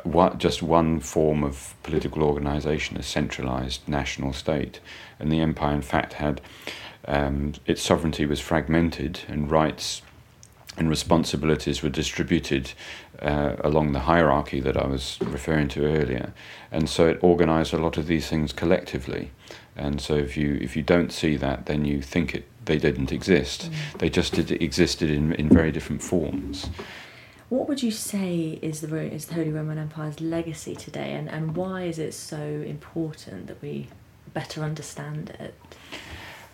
what, 0.04 0.38
just 0.38 0.62
one 0.62 1.00
form 1.00 1.44
of 1.44 1.76
political 1.84 2.24
organization, 2.24 2.98
a 2.98 3.04
centralized 3.04 3.88
national 3.88 4.34
state. 4.34 4.80
And 5.20 5.32
the 5.32 5.40
empire, 5.40 5.74
in 5.74 5.82
fact, 5.82 6.14
had 6.14 6.42
um, 7.06 7.54
its 7.66 7.82
sovereignty 7.82 8.26
was 8.26 8.40
fragmented 8.40 9.22
and 9.28 9.50
rights 9.50 10.02
and 10.78 10.90
responsibilities 10.90 11.84
were 11.84 11.90
distributed 11.90 12.72
uh, 13.22 13.56
along 13.60 13.92
the 13.92 14.00
hierarchy 14.00 14.60
that 14.60 14.76
I 14.76 14.88
was 14.88 15.18
referring 15.22 15.68
to 15.70 15.86
earlier. 15.86 16.34
And 16.72 16.90
so 16.90 17.08
it 17.08 17.20
organized 17.22 17.74
a 17.74 17.78
lot 17.78 17.98
of 17.98 18.08
these 18.08 18.28
things 18.28 18.52
collectively. 18.52 19.32
And 19.76 20.02
so 20.02 20.16
if 20.16 20.36
you 20.36 20.58
if 20.62 20.76
you 20.76 20.82
don't 20.82 21.12
see 21.12 21.36
that, 21.38 21.66
then 21.66 21.86
you 21.86 22.02
think 22.02 22.36
it 22.36 22.48
they 22.66 22.78
didn't 22.78 23.12
exist. 23.12 23.70
Mm. 23.70 24.00
They 24.00 24.10
just 24.10 24.34
did, 24.34 24.52
existed 24.52 25.10
in, 25.10 25.34
in 25.34 25.50
very 25.50 25.72
different 25.72 26.02
forms. 26.02 26.70
What 27.50 27.68
would 27.68 27.84
you 27.84 27.92
say 27.92 28.60
is 28.62 28.82
the 28.82 28.96
is 28.98 29.26
the 29.26 29.36
Holy 29.36 29.52
Roman 29.52 29.78
Empire's 29.78 30.20
legacy 30.22 30.76
today, 30.76 31.14
and, 31.14 31.30
and 31.30 31.56
why 31.56 31.84
is 31.84 32.00
it 32.00 32.14
so 32.14 32.38
important 32.38 33.48
that 33.48 33.62
we 33.62 33.90
better 34.34 34.64
understand 34.64 35.36
it? 35.40 35.54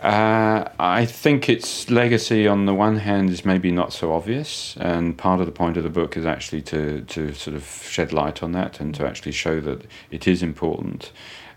Uh, 0.02 0.70
I 0.80 1.06
think 1.06 1.50
its 1.50 1.90
legacy, 1.90 2.48
on 2.48 2.66
the 2.66 2.74
one 2.74 2.98
hand, 2.98 3.30
is 3.30 3.44
maybe 3.44 3.70
not 3.70 3.92
so 3.92 4.14
obvious, 4.14 4.78
and 4.78 5.18
part 5.18 5.42
of 5.42 5.46
the 5.46 5.52
point 5.52 5.76
of 5.76 5.84
the 5.84 5.90
book 5.90 6.16
is 6.16 6.26
actually 6.26 6.62
to 6.64 7.02
to 7.02 7.34
sort 7.34 7.56
of 7.56 7.66
shed 7.66 8.14
light 8.14 8.42
on 8.42 8.54
that 8.54 8.80
and 8.80 8.96
to 8.96 9.06
actually 9.06 9.34
show 9.34 9.60
that 9.62 9.86
it 10.10 10.28
is 10.28 10.42
important. 10.42 11.12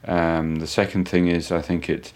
Um, 0.05 0.57
the 0.57 0.67
second 0.67 1.09
thing 1.09 1.29
is, 1.29 1.53
I 1.53 1.63
think 1.63 1.89
it 1.89 2.13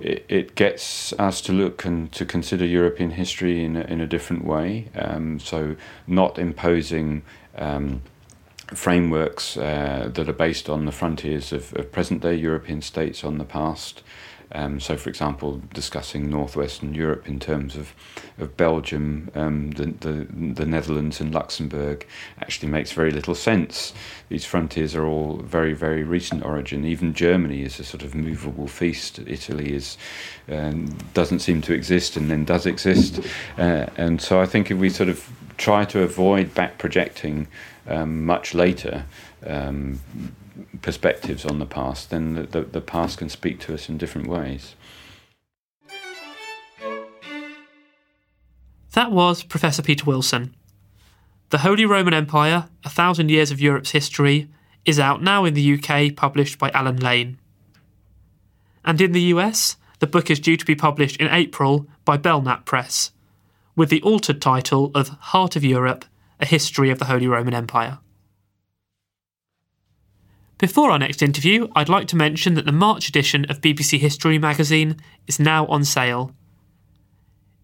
it, 0.00 0.24
it 0.28 0.54
gets 0.54 1.12
us 1.14 1.40
to 1.42 1.52
look 1.52 1.84
and 1.84 2.10
to 2.12 2.24
consider 2.24 2.64
European 2.64 3.10
history 3.10 3.64
in 3.64 3.76
a, 3.76 3.82
in 3.82 4.00
a 4.00 4.06
different 4.06 4.44
way. 4.44 4.88
Um, 4.94 5.38
so, 5.40 5.76
not 6.06 6.38
imposing 6.38 7.22
um, 7.56 8.02
frameworks 8.74 9.56
uh, 9.56 10.10
that 10.14 10.28
are 10.28 10.32
based 10.34 10.68
on 10.68 10.84
the 10.84 10.92
frontiers 10.92 11.52
of, 11.52 11.74
of 11.74 11.90
present 11.92 12.22
day 12.22 12.34
European 12.34 12.82
states 12.82 13.24
on 13.24 13.38
the 13.38 13.44
past. 13.44 14.02
Um, 14.52 14.80
so, 14.80 14.96
for 14.96 15.08
example, 15.08 15.62
discussing 15.72 16.28
northwestern 16.28 16.94
Europe 16.94 17.28
in 17.28 17.38
terms 17.38 17.76
of, 17.76 17.94
of 18.38 18.56
Belgium, 18.56 19.30
um, 19.34 19.70
the, 19.72 19.86
the, 19.86 20.26
the 20.54 20.66
Netherlands, 20.66 21.20
and 21.20 21.32
Luxembourg 21.32 22.06
actually 22.40 22.68
makes 22.68 22.92
very 22.92 23.10
little 23.10 23.34
sense. 23.34 23.92
These 24.28 24.44
frontiers 24.44 24.94
are 24.94 25.06
all 25.06 25.36
very, 25.36 25.72
very 25.72 26.02
recent 26.02 26.44
origin. 26.44 26.84
Even 26.84 27.14
Germany 27.14 27.62
is 27.62 27.78
a 27.78 27.84
sort 27.84 28.02
of 28.02 28.14
movable 28.14 28.66
feast. 28.66 29.20
Italy 29.26 29.72
is 29.72 29.96
um, 30.48 30.96
doesn't 31.14 31.40
seem 31.40 31.62
to 31.62 31.72
exist 31.72 32.16
and 32.16 32.30
then 32.30 32.44
does 32.44 32.66
exist. 32.66 33.20
Uh, 33.56 33.86
and 33.96 34.20
so, 34.20 34.40
I 34.40 34.46
think 34.46 34.70
if 34.70 34.78
we 34.78 34.90
sort 34.90 35.08
of 35.08 35.30
try 35.60 35.84
to 35.84 36.02
avoid 36.02 36.54
back 36.54 36.78
projecting 36.78 37.46
um, 37.90 38.24
much 38.24 38.54
later, 38.54 39.04
um, 39.46 40.00
perspectives 40.82 41.44
on 41.44 41.58
the 41.58 41.66
past, 41.66 42.10
then 42.10 42.34
the, 42.34 42.42
the, 42.42 42.60
the 42.62 42.80
past 42.80 43.18
can 43.18 43.28
speak 43.28 43.60
to 43.60 43.74
us 43.74 43.88
in 43.88 43.98
different 43.98 44.28
ways. 44.28 44.74
That 48.92 49.12
was 49.12 49.42
Professor 49.42 49.82
Peter 49.82 50.04
Wilson. 50.04 50.54
The 51.50 51.58
Holy 51.58 51.84
Roman 51.84 52.14
Empire, 52.14 52.68
A 52.84 52.90
Thousand 52.90 53.28
Years 53.28 53.50
of 53.50 53.60
Europe's 53.60 53.90
History, 53.90 54.48
is 54.84 54.98
out 54.98 55.22
now 55.22 55.44
in 55.44 55.54
the 55.54 55.74
UK, 55.74 56.14
published 56.16 56.58
by 56.58 56.70
Allen 56.70 56.96
Lane. 56.96 57.38
And 58.84 59.00
in 59.00 59.12
the 59.12 59.20
US, 59.34 59.76
the 59.98 60.06
book 60.06 60.30
is 60.30 60.40
due 60.40 60.56
to 60.56 60.64
be 60.64 60.74
published 60.74 61.16
in 61.20 61.28
April 61.28 61.86
by 62.04 62.16
Belknap 62.16 62.64
Press, 62.64 63.12
with 63.76 63.90
the 63.90 64.02
altered 64.02 64.40
title 64.40 64.90
of 64.94 65.08
Heart 65.08 65.56
of 65.56 65.64
Europe 65.64 66.04
A 66.40 66.46
History 66.46 66.90
of 66.90 66.98
the 66.98 67.04
Holy 67.04 67.26
Roman 67.26 67.54
Empire. 67.54 67.98
Before 70.58 70.90
our 70.90 70.98
next 70.98 71.22
interview, 71.22 71.68
I'd 71.74 71.88
like 71.88 72.06
to 72.08 72.16
mention 72.16 72.54
that 72.54 72.66
the 72.66 72.72
March 72.72 73.08
edition 73.08 73.44
of 73.50 73.60
BBC 73.60 73.98
History 73.98 74.38
magazine 74.38 74.96
is 75.26 75.38
now 75.38 75.66
on 75.66 75.84
sale. 75.84 76.34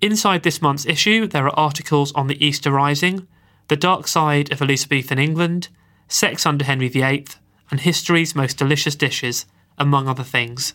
Inside 0.00 0.42
this 0.42 0.62
month's 0.62 0.86
issue, 0.86 1.26
there 1.26 1.46
are 1.46 1.58
articles 1.58 2.12
on 2.12 2.26
the 2.26 2.42
Easter 2.44 2.70
Rising, 2.70 3.26
the 3.68 3.76
dark 3.76 4.08
side 4.08 4.52
of 4.52 4.62
Elizabethan 4.62 5.18
England, 5.18 5.68
sex 6.08 6.46
under 6.46 6.64
Henry 6.64 6.88
VIII, 6.88 7.26
and 7.70 7.80
history's 7.80 8.34
most 8.34 8.58
delicious 8.58 8.94
dishes, 8.94 9.46
among 9.78 10.08
other 10.08 10.22
things. 10.22 10.74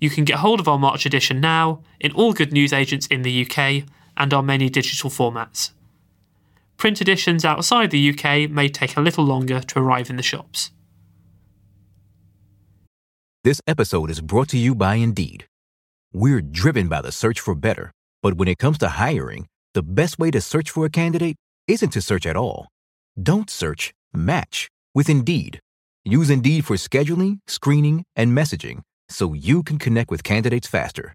You 0.00 0.10
can 0.10 0.24
get 0.24 0.38
hold 0.38 0.60
of 0.60 0.68
our 0.68 0.78
March 0.78 1.06
edition 1.06 1.40
now 1.40 1.82
in 1.98 2.12
all 2.12 2.32
good 2.32 2.52
newsagents 2.52 3.06
in 3.06 3.22
the 3.22 3.46
UK 3.46 3.84
and 4.16 4.34
our 4.34 4.42
many 4.42 4.68
digital 4.68 5.10
formats. 5.10 5.70
Print 6.76 7.00
editions 7.00 7.44
outside 7.44 7.90
the 7.90 8.10
UK 8.10 8.50
may 8.50 8.68
take 8.68 8.96
a 8.96 9.00
little 9.00 9.24
longer 9.24 9.60
to 9.60 9.78
arrive 9.78 10.10
in 10.10 10.16
the 10.16 10.22
shops. 10.22 10.70
This 13.42 13.60
episode 13.66 14.10
is 14.10 14.20
brought 14.20 14.48
to 14.48 14.58
you 14.58 14.74
by 14.74 14.94
Indeed. 14.96 15.46
We're 16.12 16.40
driven 16.40 16.88
by 16.88 17.02
the 17.02 17.12
search 17.12 17.40
for 17.40 17.54
better, 17.54 17.92
but 18.22 18.34
when 18.34 18.48
it 18.48 18.58
comes 18.58 18.78
to 18.78 18.88
hiring, 18.88 19.46
the 19.74 19.82
best 19.82 20.18
way 20.18 20.30
to 20.30 20.40
search 20.40 20.70
for 20.70 20.86
a 20.86 20.90
candidate 20.90 21.36
isn't 21.66 21.90
to 21.90 22.00
search 22.00 22.26
at 22.26 22.36
all. 22.36 22.68
Don't 23.20 23.50
search, 23.50 23.92
match 24.12 24.68
with 24.94 25.08
Indeed. 25.08 25.60
Use 26.04 26.30
Indeed 26.30 26.64
for 26.64 26.76
scheduling, 26.76 27.40
screening, 27.46 28.04
and 28.16 28.36
messaging 28.36 28.82
so 29.08 29.32
you 29.32 29.62
can 29.62 29.78
connect 29.78 30.10
with 30.10 30.24
candidates 30.24 30.66
faster. 30.66 31.14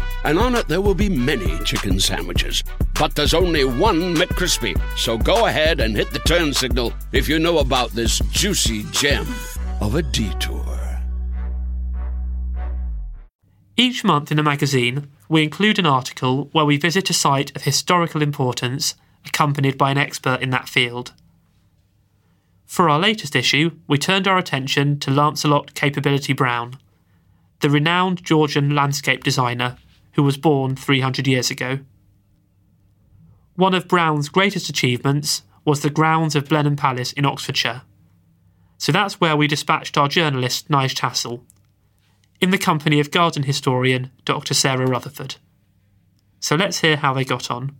and 0.23 0.37
on 0.37 0.55
it 0.55 0.67
there 0.67 0.81
will 0.81 0.95
be 0.95 1.09
many 1.09 1.57
chicken 1.63 1.99
sandwiches. 1.99 2.63
But 2.99 3.15
there's 3.15 3.33
only 3.33 3.63
one 3.63 4.15
McCrispy. 4.15 4.79
So 4.97 5.17
go 5.17 5.47
ahead 5.47 5.79
and 5.79 5.95
hit 5.95 6.11
the 6.11 6.19
turn 6.19 6.53
signal 6.53 6.93
if 7.11 7.27
you 7.27 7.39
know 7.39 7.59
about 7.59 7.91
this 7.91 8.19
juicy 8.31 8.83
gem 8.91 9.27
of 9.79 9.95
a 9.95 10.01
detour. 10.01 10.81
Each 13.77 14.03
month 14.03 14.29
in 14.29 14.37
the 14.37 14.43
magazine, 14.43 15.07
we 15.27 15.43
include 15.43 15.79
an 15.79 15.85
article 15.85 16.49
where 16.51 16.65
we 16.65 16.77
visit 16.77 17.09
a 17.09 17.13
site 17.13 17.55
of 17.55 17.63
historical 17.63 18.21
importance 18.21 18.95
accompanied 19.25 19.77
by 19.77 19.91
an 19.91 19.97
expert 19.97 20.41
in 20.41 20.49
that 20.51 20.69
field. 20.69 21.13
For 22.65 22.89
our 22.89 22.99
latest 22.99 23.35
issue, 23.35 23.71
we 23.87 23.97
turned 23.97 24.27
our 24.27 24.37
attention 24.37 24.99
to 24.99 25.11
Lancelot 25.11 25.73
Capability 25.73 26.33
Brown, 26.33 26.77
the 27.61 27.69
renowned 27.69 28.23
Georgian 28.23 28.75
landscape 28.75 29.23
designer 29.23 29.77
who 30.13 30.23
was 30.23 30.37
born 30.37 30.75
300 30.75 31.27
years 31.27 31.49
ago. 31.49 31.79
One 33.55 33.73
of 33.73 33.87
Brown's 33.87 34.29
greatest 34.29 34.69
achievements 34.69 35.43
was 35.65 35.81
the 35.81 35.89
grounds 35.89 36.35
of 36.35 36.49
Blenheim 36.49 36.75
Palace 36.75 37.13
in 37.13 37.25
Oxfordshire. 37.25 37.83
So 38.77 38.91
that's 38.91 39.21
where 39.21 39.37
we 39.37 39.47
dispatched 39.47 39.97
our 39.97 40.07
journalist, 40.07 40.69
Nige 40.69 40.95
Tassell, 40.95 41.41
in 42.39 42.49
the 42.49 42.57
company 42.57 42.99
of 42.99 43.11
garden 43.11 43.43
historian 43.43 44.09
Dr. 44.25 44.55
Sarah 44.55 44.87
Rutherford. 44.87 45.35
So 46.39 46.55
let's 46.55 46.79
hear 46.79 46.97
how 46.97 47.13
they 47.13 47.23
got 47.23 47.51
on. 47.51 47.75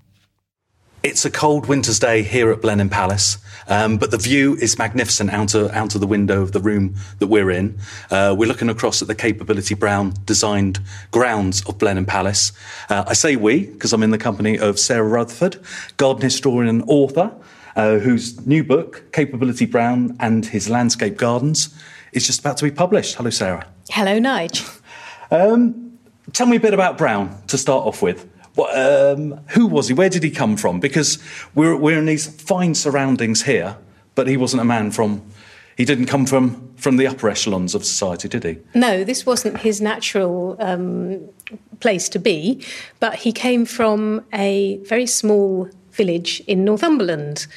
It's 1.04 1.26
a 1.26 1.32
cold 1.32 1.66
winter's 1.66 1.98
day 1.98 2.22
here 2.22 2.52
at 2.52 2.62
Blenheim 2.62 2.88
Palace, 2.88 3.40
um, 3.68 3.98
but 3.98 4.12
the 4.12 4.20
view 4.20 4.54
is 4.58 4.78
magnificent 4.78 5.32
out 5.32 5.56
of, 5.56 5.72
out 5.72 5.96
of 5.96 6.02
the 6.02 6.06
window 6.06 6.44
of 6.44 6.52
the 6.52 6.60
room 6.60 6.94
that 7.18 7.26
we're 7.26 7.50
in. 7.50 7.80
Uh, 8.12 8.36
we're 8.38 8.48
looking 8.48 8.70
across 8.70 9.02
at 9.02 9.08
the 9.08 9.16
Capability 9.16 9.74
Brown 9.74 10.14
designed 10.26 10.80
grounds 11.10 11.64
of 11.68 11.80
Blenheim 11.80 12.06
Palace. 12.06 12.52
Uh, 12.88 13.04
I 13.08 13.14
say 13.14 13.36
we 13.36 13.66
because 13.66 13.94
I'm 13.94 14.04
in 14.04 14.12
the 14.12 14.20
company 14.20 14.60
of 14.60 14.78
Sarah 14.78 15.08
Rutherford, 15.08 15.60
garden 15.98 16.22
historian 16.22 16.70
and 16.70 16.84
author, 16.88 17.34
uh, 17.76 17.98
whose 17.98 18.46
new 18.46 18.64
book, 18.64 19.12
Capability 19.12 19.66
Brown 19.66 20.16
and 20.20 20.46
His 20.46 20.70
Landscape 20.70 21.18
Gardens, 21.18 21.76
is 22.14 22.28
just 22.28 22.42
about 22.42 22.58
to 22.58 22.64
be 22.64 22.72
published. 22.72 23.16
Hello, 23.16 23.32
Sarah. 23.32 23.66
Hello, 23.90 24.20
Nige. 24.20 24.80
Um, 25.32 25.98
tell 26.32 26.46
me 26.46 26.58
a 26.58 26.60
bit 26.60 26.76
about 26.76 27.00
Brown 27.00 27.42
to 27.48 27.58
start 27.58 27.88
off 27.88 28.04
with. 28.04 28.31
What, 28.56 28.78
um, 28.78 29.40
who 29.50 29.68
was 29.68 29.88
he? 29.88 29.94
Where 29.94 30.10
did 30.10 30.24
he 30.24 30.32
come 30.32 30.58
from? 30.58 30.80
Because 30.80 31.20
we're, 31.56 31.76
we're 31.76 32.00
in 32.00 32.06
these 32.06 32.28
fine 32.28 32.76
surroundings 32.76 33.44
here, 33.44 33.78
but 34.16 34.28
he 34.28 34.38
wasn't 34.38 34.62
a 34.62 34.66
man 34.66 34.92
from, 34.92 35.22
he 35.78 35.86
didn't 35.86 36.08
come 36.08 36.26
from, 36.26 36.74
from 36.76 36.98
the 36.98 37.08
upper 37.08 37.30
echelons 37.30 37.74
of 37.74 37.86
society, 37.86 38.28
did 38.28 38.44
he? 38.44 38.58
No, 38.74 39.04
this 39.04 39.26
wasn't 39.26 39.60
his 39.60 39.80
natural 39.80 40.58
um, 40.60 41.22
place 41.80 42.10
to 42.10 42.20
be, 42.20 42.66
but 43.00 43.16
he 43.16 43.32
came 43.32 43.66
from 43.66 44.26
a 44.34 44.78
very 44.84 45.06
small 45.06 45.70
village 45.92 46.42
in 46.48 46.66
Northumberland 46.66 47.48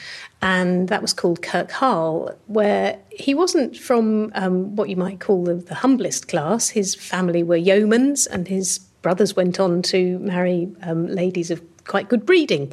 and 0.45 0.89
that 0.89 1.01
was 1.01 1.15
called 1.15 1.41
Kirkharle, 1.41 2.37
where 2.49 2.99
he 3.11 3.35
wasn't 3.35 3.79
from 3.79 4.31
um, 4.35 4.77
what 4.77 4.91
you 4.91 4.97
might 4.97 5.19
call 5.19 5.45
the, 5.45 5.55
the, 5.55 5.75
humblest 5.75 6.29
class. 6.29 6.69
His 6.69 6.95
family 6.95 7.43
were 7.43 7.57
yeomans, 7.57 8.27
and 8.31 8.47
his 8.47 8.81
brothers 9.05 9.37
went 9.37 9.61
on 9.61 9.83
to 9.83 10.19
marry 10.19 10.67
um, 10.83 11.07
ladies 11.07 11.51
of 11.51 11.63
quite 11.85 12.09
good 12.09 12.25
breeding 12.25 12.73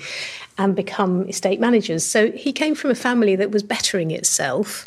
and 0.57 0.75
become 0.75 1.27
estate 1.27 1.59
managers. 1.59 2.05
So 2.05 2.31
he 2.31 2.53
came 2.53 2.73
from 2.73 2.89
a 2.89 2.95
family 2.95 3.35
that 3.35 3.51
was 3.51 3.63
bettering 3.63 4.11
itself. 4.11 4.85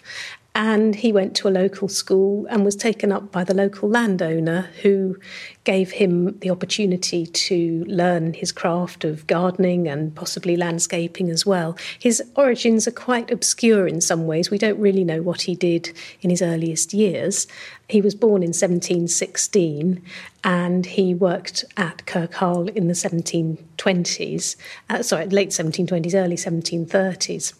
And 0.57 0.95
he 0.95 1.11
went 1.11 1.35
to 1.37 1.49
a 1.49 1.51
local 1.51 1.89
school 1.89 2.47
and 2.49 2.65
was 2.65 2.77
taken 2.77 3.11
up 3.11 3.33
by 3.33 3.43
the 3.43 3.55
local 3.55 3.89
landowner 3.89 4.71
who 4.83 5.19
gave 5.65 5.91
him 5.91 6.39
the 6.39 6.51
opportunity 6.51 7.27
to 7.27 7.85
learn 7.89 8.35
his 8.35 8.53
craft 8.53 9.05
of 9.05 9.27
gardening 9.27 9.89
and 9.89 10.15
possibly 10.15 10.57
landscaping 10.57 11.29
as 11.29 11.45
well. 11.45 11.77
His 11.99 12.23
origins 12.37 12.87
are 12.87 12.93
quite 12.93 13.33
obscure 13.33 13.89
in 13.89 14.01
some 14.01 14.29
ways. 14.29 14.49
We 14.49 14.59
don't 14.59 14.79
really 14.79 15.03
know 15.03 15.23
what 15.23 15.43
he 15.43 15.57
did 15.57 15.93
in 16.21 16.31
his 16.31 16.41
earliest 16.41 16.95
years. 16.95 17.49
He 17.89 18.01
was 18.01 18.15
born 18.15 18.43
in 18.43 18.51
1716 18.51 20.03
and 20.45 20.87
he 20.87 21.15
worked 21.15 21.65
at 21.77 22.07
Kirkharle 22.07 22.69
in 22.77 22.87
the 22.87 22.95
1720s, 22.95 24.57
uh, 24.89 25.03
sorry, 25.03 25.27
late 25.27 25.51
1720s, 25.51 26.15
early 26.15 26.37
1730s. 26.37 27.55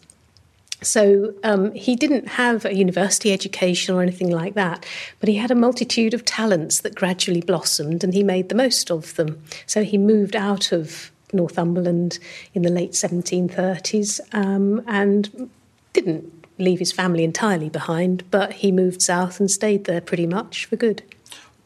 So 0.81 1.33
um, 1.43 1.71
he 1.73 1.95
didn't 1.95 2.27
have 2.27 2.65
a 2.65 2.75
university 2.75 3.31
education 3.31 3.95
or 3.95 4.01
anything 4.01 4.29
like 4.29 4.53
that, 4.55 4.85
but 5.19 5.29
he 5.29 5.35
had 5.35 5.49
a 5.49 5.55
multitude 5.55 6.13
of 6.13 6.25
talents 6.25 6.81
that 6.81 6.95
gradually 6.95 7.41
blossomed 7.41 8.03
and 8.03 8.13
he 8.13 8.23
made 8.23 8.49
the 8.49 8.55
most 8.55 8.91
of 8.91 9.15
them. 9.15 9.41
So 9.65 9.83
he 9.83 9.97
moved 9.97 10.35
out 10.35 10.71
of 10.71 11.11
Northumberland 11.33 12.19
in 12.53 12.61
the 12.61 12.69
late 12.69 12.91
1730s 12.91 14.19
um, 14.33 14.83
and 14.87 15.49
didn't 15.93 16.31
leave 16.57 16.79
his 16.79 16.91
family 16.91 17.23
entirely 17.23 17.69
behind, 17.69 18.29
but 18.31 18.53
he 18.53 18.71
moved 18.71 19.01
south 19.01 19.39
and 19.39 19.49
stayed 19.49 19.85
there 19.85 20.01
pretty 20.01 20.27
much 20.27 20.65
for 20.65 20.75
good. 20.75 21.03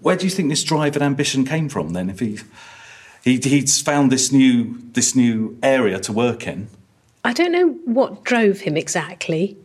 Where 0.01 0.15
do 0.15 0.25
you 0.25 0.31
think 0.31 0.49
this 0.49 0.63
drive 0.63 0.95
and 0.95 1.03
ambition 1.03 1.45
came 1.45 1.69
from 1.69 1.93
then? 1.93 2.09
If 2.09 2.19
he, 2.19 2.39
he 3.23 3.37
he's 3.37 3.81
found 3.81 4.11
this 4.11 4.31
new 4.31 4.77
this 4.93 5.15
new 5.15 5.57
area 5.61 5.99
to 5.99 6.13
work 6.13 6.47
in, 6.47 6.69
I 7.23 7.33
don't 7.33 7.51
know 7.51 7.69
what 7.85 8.23
drove 8.23 8.61
him 8.61 8.77
exactly, 8.77 9.57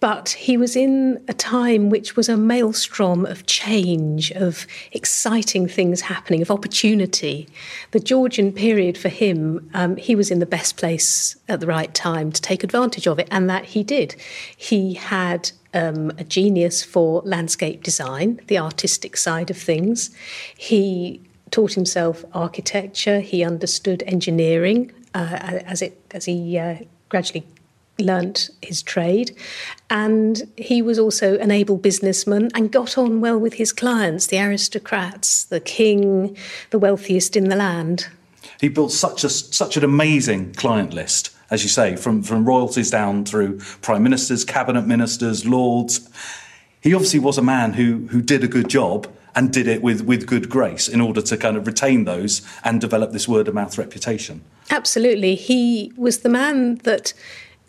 but 0.00 0.30
he 0.30 0.56
was 0.56 0.74
in 0.74 1.22
a 1.28 1.32
time 1.32 1.88
which 1.88 2.16
was 2.16 2.28
a 2.28 2.36
maelstrom 2.36 3.24
of 3.24 3.46
change, 3.46 4.32
of 4.32 4.66
exciting 4.90 5.68
things 5.68 6.00
happening, 6.00 6.42
of 6.42 6.50
opportunity. 6.50 7.48
The 7.92 8.00
Georgian 8.00 8.52
period 8.52 8.98
for 8.98 9.08
him, 9.08 9.70
um, 9.74 9.96
he 9.96 10.16
was 10.16 10.30
in 10.30 10.40
the 10.40 10.46
best 10.46 10.76
place 10.76 11.36
at 11.48 11.60
the 11.60 11.68
right 11.68 11.94
time 11.94 12.32
to 12.32 12.42
take 12.42 12.64
advantage 12.64 13.06
of 13.06 13.18
it, 13.18 13.28
and 13.30 13.48
that 13.48 13.64
he 13.66 13.84
did. 13.84 14.16
He 14.56 14.94
had 14.94 15.52
um, 15.72 16.10
a 16.18 16.24
genius 16.24 16.82
for 16.82 17.22
landscape 17.24 17.84
design, 17.84 18.40
the 18.48 18.58
artistic 18.58 19.16
side 19.16 19.50
of 19.50 19.56
things. 19.56 20.10
He 20.56 21.22
taught 21.52 21.74
himself 21.74 22.24
architecture, 22.34 23.20
he 23.20 23.44
understood 23.44 24.02
engineering 24.06 24.92
uh, 25.14 25.60
as 25.66 25.82
it 25.82 26.00
as 26.12 26.24
he 26.24 26.58
uh, 26.58 26.76
gradually 27.08 27.46
learnt 27.98 28.50
his 28.62 28.82
trade. 28.82 29.36
And 29.90 30.42
he 30.56 30.82
was 30.82 30.98
also 30.98 31.38
an 31.38 31.50
able 31.50 31.76
businessman 31.76 32.50
and 32.54 32.72
got 32.72 32.96
on 32.96 33.20
well 33.20 33.38
with 33.38 33.54
his 33.54 33.72
clients, 33.72 34.26
the 34.26 34.40
aristocrats, 34.40 35.44
the 35.44 35.60
king, 35.60 36.36
the 36.70 36.78
wealthiest 36.78 37.36
in 37.36 37.48
the 37.48 37.56
land. 37.56 38.08
He 38.60 38.68
built 38.68 38.92
such 38.92 39.24
a 39.24 39.28
such 39.28 39.76
an 39.76 39.84
amazing 39.84 40.54
client 40.54 40.94
list, 40.94 41.30
as 41.50 41.62
you 41.62 41.68
say, 41.68 41.96
from, 41.96 42.22
from 42.22 42.44
royalties 42.44 42.90
down 42.90 43.24
through 43.24 43.58
prime 43.80 44.02
ministers, 44.02 44.44
cabinet 44.44 44.86
ministers, 44.86 45.44
lords. 45.46 46.08
He 46.80 46.94
obviously 46.94 47.20
was 47.20 47.38
a 47.38 47.42
man 47.42 47.72
who 47.74 48.06
who 48.08 48.22
did 48.22 48.44
a 48.44 48.48
good 48.48 48.68
job 48.68 49.08
and 49.34 49.52
did 49.52 49.66
it 49.66 49.82
with, 49.82 50.02
with 50.02 50.26
good 50.26 50.48
grace 50.48 50.88
in 50.88 51.00
order 51.00 51.22
to 51.22 51.36
kind 51.36 51.56
of 51.56 51.66
retain 51.66 52.04
those 52.04 52.42
and 52.64 52.80
develop 52.80 53.12
this 53.12 53.26
word 53.26 53.48
of 53.48 53.54
mouth 53.54 53.78
reputation. 53.78 54.42
Absolutely. 54.70 55.34
He 55.34 55.92
was 55.96 56.20
the 56.20 56.28
man 56.28 56.76
that 56.84 57.12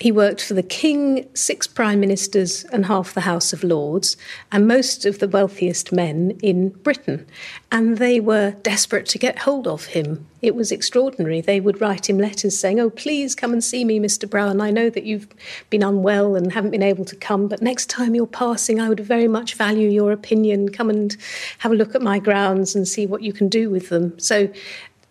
he 0.04 0.12
worked 0.12 0.44
for 0.44 0.54
the 0.54 0.62
King, 0.62 1.30
six 1.34 1.66
prime 1.66 2.02
ministers, 2.02 2.66
and 2.74 2.88
half 2.88 3.13
the 3.13 3.22
House 3.22 3.54
of 3.54 3.63
Lords, 3.63 4.18
and 4.52 4.68
most 4.68 5.06
of 5.06 5.20
the 5.20 5.30
wealthiest 5.30 5.94
men 5.94 6.38
in 6.44 6.72
Britain. 6.72 7.26
And 7.72 8.00
they 8.00 8.20
were 8.20 8.52
desperate 8.63 9.06
to 9.06 9.18
get 9.18 9.39
hold 9.39 9.66
of 9.66 9.86
him. 9.86 10.28
It 10.42 10.56
was 10.56 10.74
extraordinary. 10.74 11.39
They 11.39 11.62
would 11.62 11.80
write 11.80 12.10
him 12.10 12.18
letters 12.18 12.60
saying, 12.60 12.82
Oh, 12.82 12.89
please 12.89 13.34
come 13.34 13.54
and 13.54 13.63
see 13.63 13.86
me, 13.86 13.98
Mr. 13.98 14.30
Brown. 14.30 14.60
I 14.60 14.72
know 14.72 14.89
that 14.89 15.06
you've 15.06 15.30
been 15.70 15.84
unwell 15.84 16.36
and 16.36 16.52
haven't 16.52 16.72
been 16.72 16.84
able 16.84 17.06
to 17.06 17.16
come, 17.16 17.48
but 17.48 17.62
next 17.62 17.89
time 17.89 18.13
you're 18.13 18.28
passing, 18.28 18.82
I 18.82 18.89
would 18.89 19.00
very 19.00 19.30
much 19.30 19.54
value 19.54 19.88
your 19.88 20.12
opinion. 20.12 20.68
Come 20.68 20.89
and 20.89 21.16
have 21.60 21.72
a 21.72 21.76
look 21.76 21.96
at 21.96 22.02
my 22.02 22.20
grounds 22.20 22.76
and 22.76 22.86
see 22.86 23.06
what 23.06 23.22
you 23.22 23.32
can 23.32 23.48
do 23.48 23.70
with 23.70 23.88
them. 23.88 24.20
So 24.20 24.52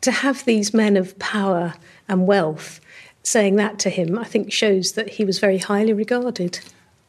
to 0.02 0.11
have 0.11 0.44
these 0.44 0.74
men 0.74 0.98
of 0.98 1.18
power 1.18 1.72
and 2.09 2.26
wealth 2.26 2.78
saying 3.22 3.56
that 3.56 3.78
to 3.80 3.90
him, 3.90 4.18
I 4.18 4.24
think 4.24 4.50
shows 4.52 4.92
that 4.92 5.11
he 5.11 5.24
was 5.24 5.38
very 5.38 5.58
highly 5.58 5.92
regarded. 5.92 6.61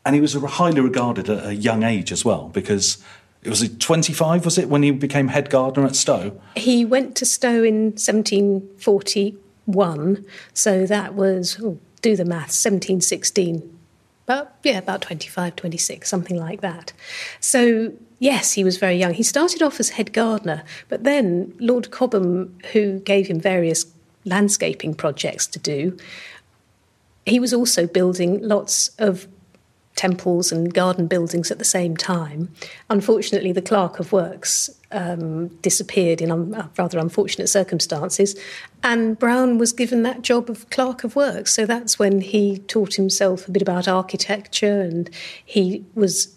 And 0.05 0.15
he 0.15 0.21
was 0.21 0.33
highly 0.33 0.81
regarded 0.81 1.29
at 1.29 1.45
a 1.45 1.55
young 1.55 1.83
age 1.83 2.11
as 2.11 2.25
well, 2.25 2.49
because 2.53 2.97
it 3.41 3.49
was 3.49 3.67
25, 3.77 4.45
was 4.45 4.57
it, 4.57 4.69
when 4.69 4.83
he 4.83 4.91
became 4.91 5.29
head 5.29 5.49
gardener 5.49 5.85
at 5.85 5.95
Stowe? 5.95 6.39
He 6.55 6.85
went 6.85 7.15
to 7.17 7.25
Stowe 7.25 7.63
in 7.63 7.91
1741, 7.93 10.25
so 10.53 10.85
that 10.85 11.13
was, 11.13 11.57
oh, 11.61 11.77
do 12.01 12.15
the 12.15 12.25
maths, 12.25 12.63
1716. 12.63 13.69
But 14.25 14.55
yeah, 14.63 14.77
about 14.77 15.01
25, 15.01 15.55
26, 15.55 16.07
something 16.07 16.39
like 16.39 16.61
that. 16.61 16.93
So, 17.41 17.91
yes, 18.19 18.53
he 18.53 18.63
was 18.63 18.77
very 18.77 18.95
young. 18.95 19.13
He 19.13 19.23
started 19.23 19.61
off 19.61 19.79
as 19.79 19.89
head 19.89 20.13
gardener, 20.13 20.63
but 20.87 21.03
then 21.03 21.53
Lord 21.59 21.91
Cobham, 21.91 22.57
who 22.71 22.99
gave 22.99 23.27
him 23.27 23.39
various 23.39 23.85
landscaping 24.25 24.93
projects 24.93 25.47
to 25.47 25.59
do. 25.59 25.97
He 27.25 27.39
was 27.39 27.53
also 27.53 27.87
building 27.87 28.41
lots 28.41 28.89
of 28.99 29.27
temples 29.95 30.51
and 30.51 30.73
garden 30.73 31.07
buildings 31.07 31.51
at 31.51 31.59
the 31.59 31.65
same 31.65 31.95
time. 31.95 32.51
Unfortunately, 32.89 33.51
the 33.51 33.61
clerk 33.61 33.99
of 33.99 34.11
works 34.11 34.69
um, 34.91 35.47
disappeared 35.61 36.21
in 36.21 36.31
um, 36.31 36.69
rather 36.77 36.99
unfortunate 36.99 37.47
circumstances, 37.47 38.35
and 38.81 39.17
Brown 39.17 39.57
was 39.57 39.71
given 39.71 40.03
that 40.03 40.21
job 40.21 40.49
of 40.49 40.69
clerk 40.69 41.03
of 41.03 41.15
works. 41.15 41.53
So 41.53 41.65
that's 41.65 41.97
when 41.97 42.21
he 42.21 42.57
taught 42.57 42.95
himself 42.95 43.47
a 43.47 43.51
bit 43.51 43.61
about 43.61 43.87
architecture, 43.87 44.81
and 44.81 45.09
he 45.45 45.85
was 45.95 46.32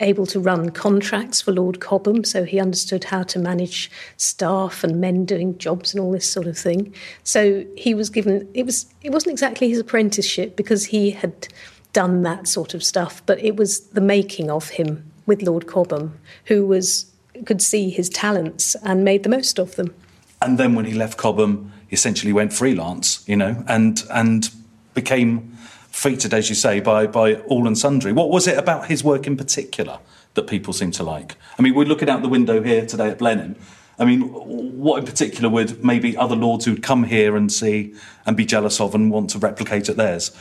able 0.00 0.26
to 0.26 0.40
run 0.40 0.70
contracts 0.70 1.40
for 1.40 1.52
Lord 1.52 1.80
Cobham, 1.80 2.24
so 2.24 2.44
he 2.44 2.60
understood 2.60 3.04
how 3.04 3.22
to 3.24 3.38
manage 3.38 3.90
staff 4.16 4.82
and 4.82 5.00
men 5.00 5.24
doing 5.24 5.56
jobs 5.58 5.94
and 5.94 6.02
all 6.02 6.12
this 6.12 6.28
sort 6.28 6.46
of 6.46 6.56
thing. 6.58 6.94
So 7.24 7.64
he 7.76 7.94
was 7.94 8.10
given 8.10 8.48
it 8.54 8.66
was 8.66 8.86
it 9.02 9.10
wasn't 9.10 9.32
exactly 9.32 9.68
his 9.68 9.78
apprenticeship 9.78 10.56
because 10.56 10.86
he 10.86 11.10
had 11.10 11.48
done 11.92 12.22
that 12.22 12.46
sort 12.46 12.74
of 12.74 12.82
stuff, 12.84 13.22
but 13.26 13.42
it 13.42 13.56
was 13.56 13.80
the 13.88 14.00
making 14.00 14.50
of 14.50 14.70
him 14.70 15.10
with 15.26 15.42
Lord 15.42 15.66
Cobham, 15.66 16.18
who 16.46 16.66
was 16.66 17.06
could 17.46 17.62
see 17.62 17.90
his 17.90 18.08
talents 18.08 18.74
and 18.82 19.04
made 19.04 19.22
the 19.22 19.28
most 19.28 19.58
of 19.58 19.76
them. 19.76 19.94
And 20.42 20.58
then 20.58 20.74
when 20.74 20.84
he 20.84 20.94
left 20.94 21.18
Cobham, 21.18 21.72
he 21.88 21.94
essentially 21.94 22.32
went 22.32 22.52
freelance, 22.52 23.26
you 23.28 23.36
know, 23.36 23.64
and 23.68 24.02
and 24.10 24.50
became 24.94 25.56
featured, 25.90 26.32
as 26.32 26.48
you 26.48 26.54
say, 26.54 26.80
by, 26.80 27.06
by 27.06 27.34
all 27.34 27.66
and 27.66 27.76
sundry. 27.76 28.12
What 28.12 28.30
was 28.30 28.46
it 28.46 28.56
about 28.56 28.86
his 28.86 29.04
work 29.04 29.26
in 29.26 29.36
particular 29.36 29.98
that 30.34 30.46
people 30.46 30.72
seem 30.72 30.90
to 30.92 31.02
like? 31.02 31.36
I 31.58 31.62
mean, 31.62 31.74
we're 31.74 31.84
looking 31.84 32.08
out 32.08 32.22
the 32.22 32.28
window 32.28 32.62
here 32.62 32.86
today 32.86 33.10
at 33.10 33.18
Blenheim. 33.18 33.56
I 33.98 34.06
mean, 34.06 34.22
what 34.22 35.00
in 35.00 35.04
particular 35.04 35.50
would 35.50 35.84
maybe 35.84 36.16
other 36.16 36.34
lords 36.36 36.64
who'd 36.64 36.82
come 36.82 37.04
here 37.04 37.36
and 37.36 37.52
see 37.52 37.94
and 38.24 38.34
be 38.34 38.46
jealous 38.46 38.80
of 38.80 38.94
and 38.94 39.10
want 39.10 39.30
to 39.30 39.38
replicate 39.38 39.90
at 39.90 39.96
theirs? 39.96 40.34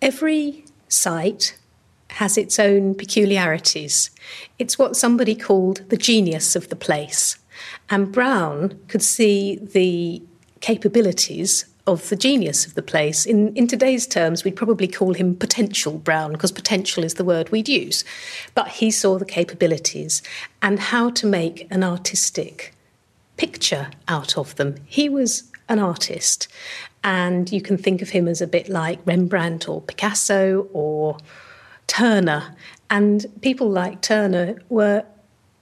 Every 0.00 0.64
site 0.88 1.58
has 2.10 2.38
its 2.38 2.58
own 2.60 2.94
peculiarities. 2.94 4.10
It's 4.58 4.78
what 4.78 4.96
somebody 4.96 5.34
called 5.34 5.88
the 5.88 5.96
genius 5.96 6.54
of 6.54 6.68
the 6.68 6.76
place. 6.76 7.38
And 7.90 8.12
Brown 8.12 8.78
could 8.86 9.02
see 9.02 9.56
the 9.56 10.22
capabilities 10.60 11.66
of 11.88 12.08
the 12.10 12.16
genius 12.16 12.66
of 12.66 12.74
the 12.74 12.82
place. 12.82 13.24
In, 13.24 13.54
in 13.56 13.66
today's 13.66 14.06
terms, 14.06 14.44
we'd 14.44 14.56
probably 14.56 14.86
call 14.86 15.14
him 15.14 15.34
potential 15.34 15.94
Brown, 15.98 16.32
because 16.32 16.52
potential 16.52 17.02
is 17.02 17.14
the 17.14 17.24
word 17.24 17.50
we'd 17.50 17.68
use. 17.68 18.04
But 18.54 18.68
he 18.68 18.90
saw 18.90 19.18
the 19.18 19.24
capabilities 19.24 20.22
and 20.60 20.78
how 20.78 21.10
to 21.10 21.26
make 21.26 21.66
an 21.70 21.82
artistic 21.82 22.74
picture 23.38 23.88
out 24.06 24.36
of 24.36 24.54
them. 24.56 24.76
He 24.84 25.08
was 25.08 25.50
an 25.68 25.78
artist, 25.78 26.46
and 27.02 27.50
you 27.50 27.62
can 27.62 27.78
think 27.78 28.02
of 28.02 28.10
him 28.10 28.28
as 28.28 28.42
a 28.42 28.46
bit 28.46 28.68
like 28.68 29.00
Rembrandt 29.06 29.68
or 29.68 29.80
Picasso 29.80 30.68
or 30.72 31.16
Turner. 31.86 32.54
And 32.90 33.24
people 33.40 33.70
like 33.70 34.02
Turner 34.02 34.60
were 34.68 35.04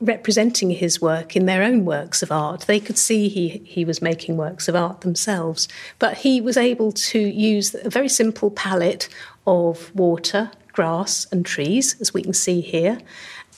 representing 0.01 0.71
his 0.71 1.01
work 1.01 1.37
in 1.37 1.47
their 1.47 1.63
own 1.63 1.85
works 1.85 2.23
of 2.23 2.31
art. 2.31 2.63
They 2.63 2.81
could 2.81 2.99
see 2.99 3.29
he, 3.29 3.49
he 3.65 3.85
was 3.85 4.03
making 4.03 4.37
works 4.37 4.69
of 4.69 4.77
art 4.77 5.01
themselves. 5.01 5.69
But 5.99 6.19
he 6.19 6.41
was 6.41 6.57
able 6.57 6.93
to 6.93 7.19
use 7.19 7.75
a 7.75 7.89
very 7.89 8.09
simple 8.09 8.51
palette 8.51 9.09
of 9.47 9.95
water, 9.95 10.51
grass, 10.73 11.27
and 11.33 11.47
trees, 11.47 11.99
as 12.01 12.13
we 12.13 12.23
can 12.23 12.35
see 12.35 12.61
here, 12.61 12.99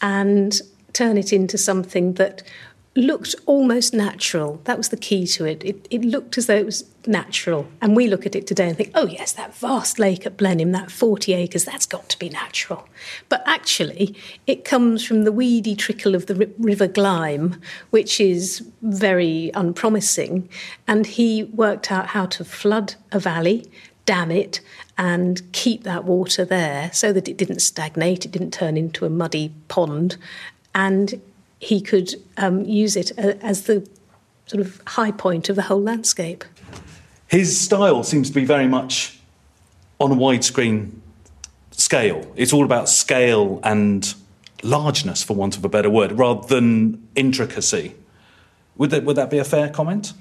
and 0.00 0.60
turn 0.92 1.18
it 1.18 1.32
into 1.32 1.58
something 1.58 2.14
that 2.14 2.42
looked 3.02 3.34
almost 3.46 3.94
natural. 3.94 4.60
That 4.64 4.76
was 4.76 4.88
the 4.88 4.96
key 4.96 5.26
to 5.28 5.44
it. 5.44 5.62
it. 5.64 5.86
It 5.90 6.02
looked 6.02 6.38
as 6.38 6.46
though 6.46 6.56
it 6.56 6.66
was 6.66 6.84
natural. 7.06 7.66
And 7.80 7.94
we 7.96 8.08
look 8.08 8.26
at 8.26 8.34
it 8.34 8.46
today 8.46 8.68
and 8.68 8.76
think, 8.76 8.90
oh, 8.94 9.06
yes, 9.06 9.32
that 9.32 9.54
vast 9.54 9.98
lake 9.98 10.26
at 10.26 10.36
Blenheim, 10.36 10.72
that 10.72 10.90
40 10.90 11.32
acres, 11.32 11.64
that's 11.64 11.86
got 11.86 12.08
to 12.08 12.18
be 12.18 12.28
natural. 12.28 12.88
But 13.28 13.42
actually, 13.46 14.14
it 14.46 14.64
comes 14.64 15.04
from 15.04 15.24
the 15.24 15.32
weedy 15.32 15.76
trickle 15.76 16.14
of 16.14 16.26
the 16.26 16.50
River 16.58 16.88
Glyme, 16.88 17.60
which 17.90 18.20
is 18.20 18.66
very 18.82 19.50
unpromising. 19.54 20.48
And 20.86 21.06
he 21.06 21.44
worked 21.44 21.92
out 21.92 22.08
how 22.08 22.26
to 22.26 22.44
flood 22.44 22.94
a 23.12 23.18
valley, 23.18 23.70
dam 24.06 24.30
it, 24.30 24.60
and 24.96 25.40
keep 25.52 25.84
that 25.84 26.04
water 26.04 26.44
there 26.44 26.90
so 26.92 27.12
that 27.12 27.28
it 27.28 27.36
didn't 27.36 27.60
stagnate, 27.60 28.24
it 28.24 28.32
didn't 28.32 28.52
turn 28.52 28.76
into 28.76 29.04
a 29.04 29.10
muddy 29.10 29.52
pond. 29.68 30.16
And 30.74 31.20
he 31.58 31.80
could 31.80 32.14
um, 32.36 32.64
use 32.64 32.96
it 32.96 33.12
uh, 33.18 33.34
as 33.40 33.62
the 33.62 33.88
sort 34.46 34.64
of 34.64 34.80
high 34.86 35.10
point 35.10 35.48
of 35.48 35.56
the 35.56 35.62
whole 35.62 35.82
landscape. 35.82 36.44
His 37.26 37.60
style 37.60 38.02
seems 38.02 38.28
to 38.28 38.34
be 38.34 38.44
very 38.44 38.66
much 38.66 39.18
on 40.00 40.12
a 40.12 40.14
widescreen 40.14 40.92
scale. 41.72 42.30
It's 42.36 42.52
all 42.52 42.64
about 42.64 42.88
scale 42.88 43.60
and 43.62 44.14
largeness, 44.62 45.22
for 45.22 45.34
want 45.34 45.56
of 45.56 45.64
a 45.64 45.68
better 45.68 45.90
word, 45.90 46.12
rather 46.12 46.46
than 46.46 47.06
intricacy. 47.14 47.94
Would 48.76 48.90
that, 48.90 49.04
would 49.04 49.16
that 49.16 49.30
be 49.30 49.38
a 49.38 49.44
fair 49.44 49.68
comment? 49.68 50.12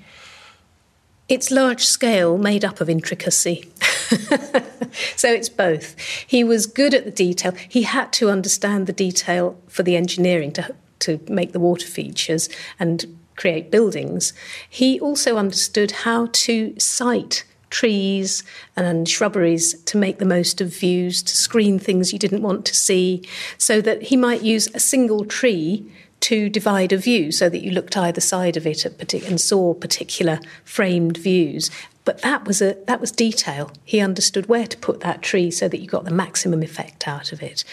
It's 1.30 1.52
large 1.52 1.86
scale 1.86 2.38
made 2.38 2.63
up 2.63 2.82
of 2.82 2.89
intricacy. 2.89 3.69
so 5.15 5.30
it's 5.32 5.50
both. 5.50 6.00
He 6.26 6.43
was 6.43 6.65
good 6.65 6.93
at 6.93 7.06
the 7.06 7.12
detail. 7.12 7.54
He 7.67 7.84
had 7.84 8.13
to 8.13 8.30
understand 8.30 8.88
the 8.88 8.93
detail 8.93 9.60
for 9.67 9.84
the 9.84 9.95
engineering 9.95 10.52
to 10.54 10.76
to 10.99 11.19
make 11.27 11.51
the 11.51 11.60
water 11.60 11.88
features 11.88 12.49
and 12.79 13.17
create 13.36 13.71
buildings, 13.71 14.33
he 14.69 14.99
also 14.99 15.38
understood 15.38 15.91
how 15.91 16.27
to 16.33 16.77
site 16.79 17.43
trees 17.69 18.43
and 18.75 19.07
shrubberies 19.07 19.81
to 19.83 19.97
make 19.97 20.19
the 20.19 20.25
most 20.25 20.62
of 20.62 20.69
views, 20.69 21.21
to 21.21 21.36
screen 21.36 21.77
things 21.77 22.13
you 22.13 22.19
didn't 22.19 22.41
want 22.41 22.65
to 22.65 22.75
see, 22.75 23.21
so 23.57 23.81
that 23.81 24.03
he 24.03 24.17
might 24.17 24.41
use 24.41 24.67
a 24.73 24.79
single 24.79 25.25
tree 25.25 25.86
to 26.19 26.49
divide 26.49 26.91
a 26.91 26.97
view 26.97 27.31
so 27.31 27.47
that 27.47 27.62
you 27.62 27.71
looked 27.71 27.95
either 27.95 28.21
side 28.21 28.57
of 28.57 28.65
it 28.65 28.86
and 28.86 29.39
saw 29.39 29.73
particular 29.73 30.39
framed 30.63 31.17
views. 31.17 31.69
But 32.07 32.21
that 32.21 32.45
was 32.45 32.61
a 32.61 32.77
that 32.85 33.01
was 33.01 33.11
detail. 33.11 33.69
He 33.83 33.99
understood 33.99 34.47
where 34.47 34.65
to 34.65 34.77
put 34.77 35.01
that 35.01 35.21
tree 35.21 35.51
so 35.51 35.67
that 35.67 35.81
you 35.81 35.87
got 35.87 36.05
the 36.05 36.11
maximum 36.11 36.63
effect 36.63 37.05
out 37.05 37.33
of 37.33 37.43
it. 37.43 37.65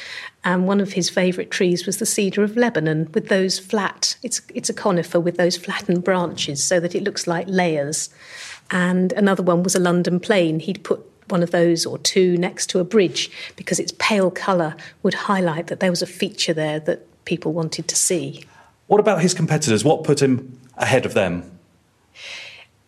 And 0.43 0.67
one 0.67 0.81
of 0.81 0.95
his 0.95 1.09
favourite 1.09 1.53
trees 1.53 1.87
was 1.87 1.99
the 1.99 2.05
cedar 2.05 2.43
of 2.43 2.57
Lebanon, 2.57 3.09
with 3.15 3.29
those 3.29 3.61
flat. 3.61 4.17
It's 4.25 4.43
it's 4.53 4.69
a 4.69 4.75
conifer 4.75 5.21
with 5.21 5.37
those 5.37 5.57
flattened 5.57 6.03
branches, 6.03 6.65
so 6.65 6.81
that 6.81 6.97
it 6.97 7.05
looks 7.05 7.29
like 7.29 7.47
layers. 7.47 8.11
And 8.73 9.13
another 9.13 9.45
one 9.45 9.63
was 9.63 9.77
a 9.77 9.79
London 9.79 10.19
plane. 10.19 10.59
He'd 10.59 10.83
put 10.83 11.01
one 11.29 11.45
of 11.45 11.53
those 11.53 11.87
or 11.87 11.97
two 11.99 12.37
next 12.37 12.67
to 12.71 12.81
a 12.81 12.85
bridge 12.85 13.31
because 13.55 13.79
its 13.79 13.93
pale 14.01 14.33
colour 14.33 14.75
would 15.05 15.15
highlight 15.15 15.69
that 15.69 15.79
there 15.79 15.91
was 15.91 16.03
a 16.03 16.09
feature 16.09 16.53
there 16.53 16.81
that 16.81 17.07
people 17.25 17.53
wanted 17.53 17.87
to 17.87 17.95
see. 17.95 18.43
What 18.89 18.99
about 18.99 19.23
his 19.23 19.33
competitors? 19.33 19.85
What 19.85 20.03
put 20.03 20.21
him 20.21 20.59
ahead 20.77 21.07
of 21.07 21.15
them? 21.15 21.54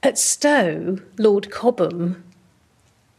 At 0.06 0.18
Stowe, 0.18 0.98
Lord 1.18 1.50
Cobham 1.50 2.22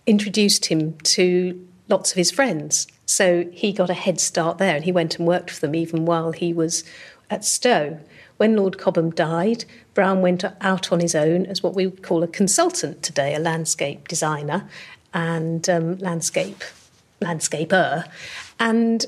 introduced 0.06 0.68
him 0.68 0.94
to 1.00 1.68
lots 1.90 2.12
of 2.12 2.16
his 2.16 2.32
friends. 2.32 2.88
So 3.06 3.50
he 3.52 3.74
got 3.74 3.90
a 3.90 3.94
head 3.94 4.22
start 4.22 4.58
there 4.58 4.74
and 4.74 4.86
he 4.86 4.94
went 4.94 5.20
and 5.20 5.28
worked 5.28 5.52
for 5.52 5.60
them 5.60 5.76
even 5.76 6.06
while 6.06 6.32
he 6.32 6.54
was 6.54 6.86
at 7.30 7.44
Stowe. 7.44 8.00
When 8.38 8.56
Lord 8.56 8.78
Cobham 8.78 9.10
died, 9.10 9.66
Brown 9.94 10.22
went 10.22 10.46
out 10.62 10.94
on 10.94 11.02
his 11.02 11.14
own 11.14 11.46
as 11.48 11.62
what 11.62 11.76
we 11.76 11.88
would 11.88 12.04
call 12.04 12.24
a 12.24 12.28
consultant 12.28 13.04
today, 13.04 13.36
a 13.36 13.40
landscape 13.40 14.08
designer 14.08 14.70
and 15.14 15.70
um, 15.70 15.98
landscape 15.98 16.64
landscaper. 17.22 18.10
And 18.62 19.06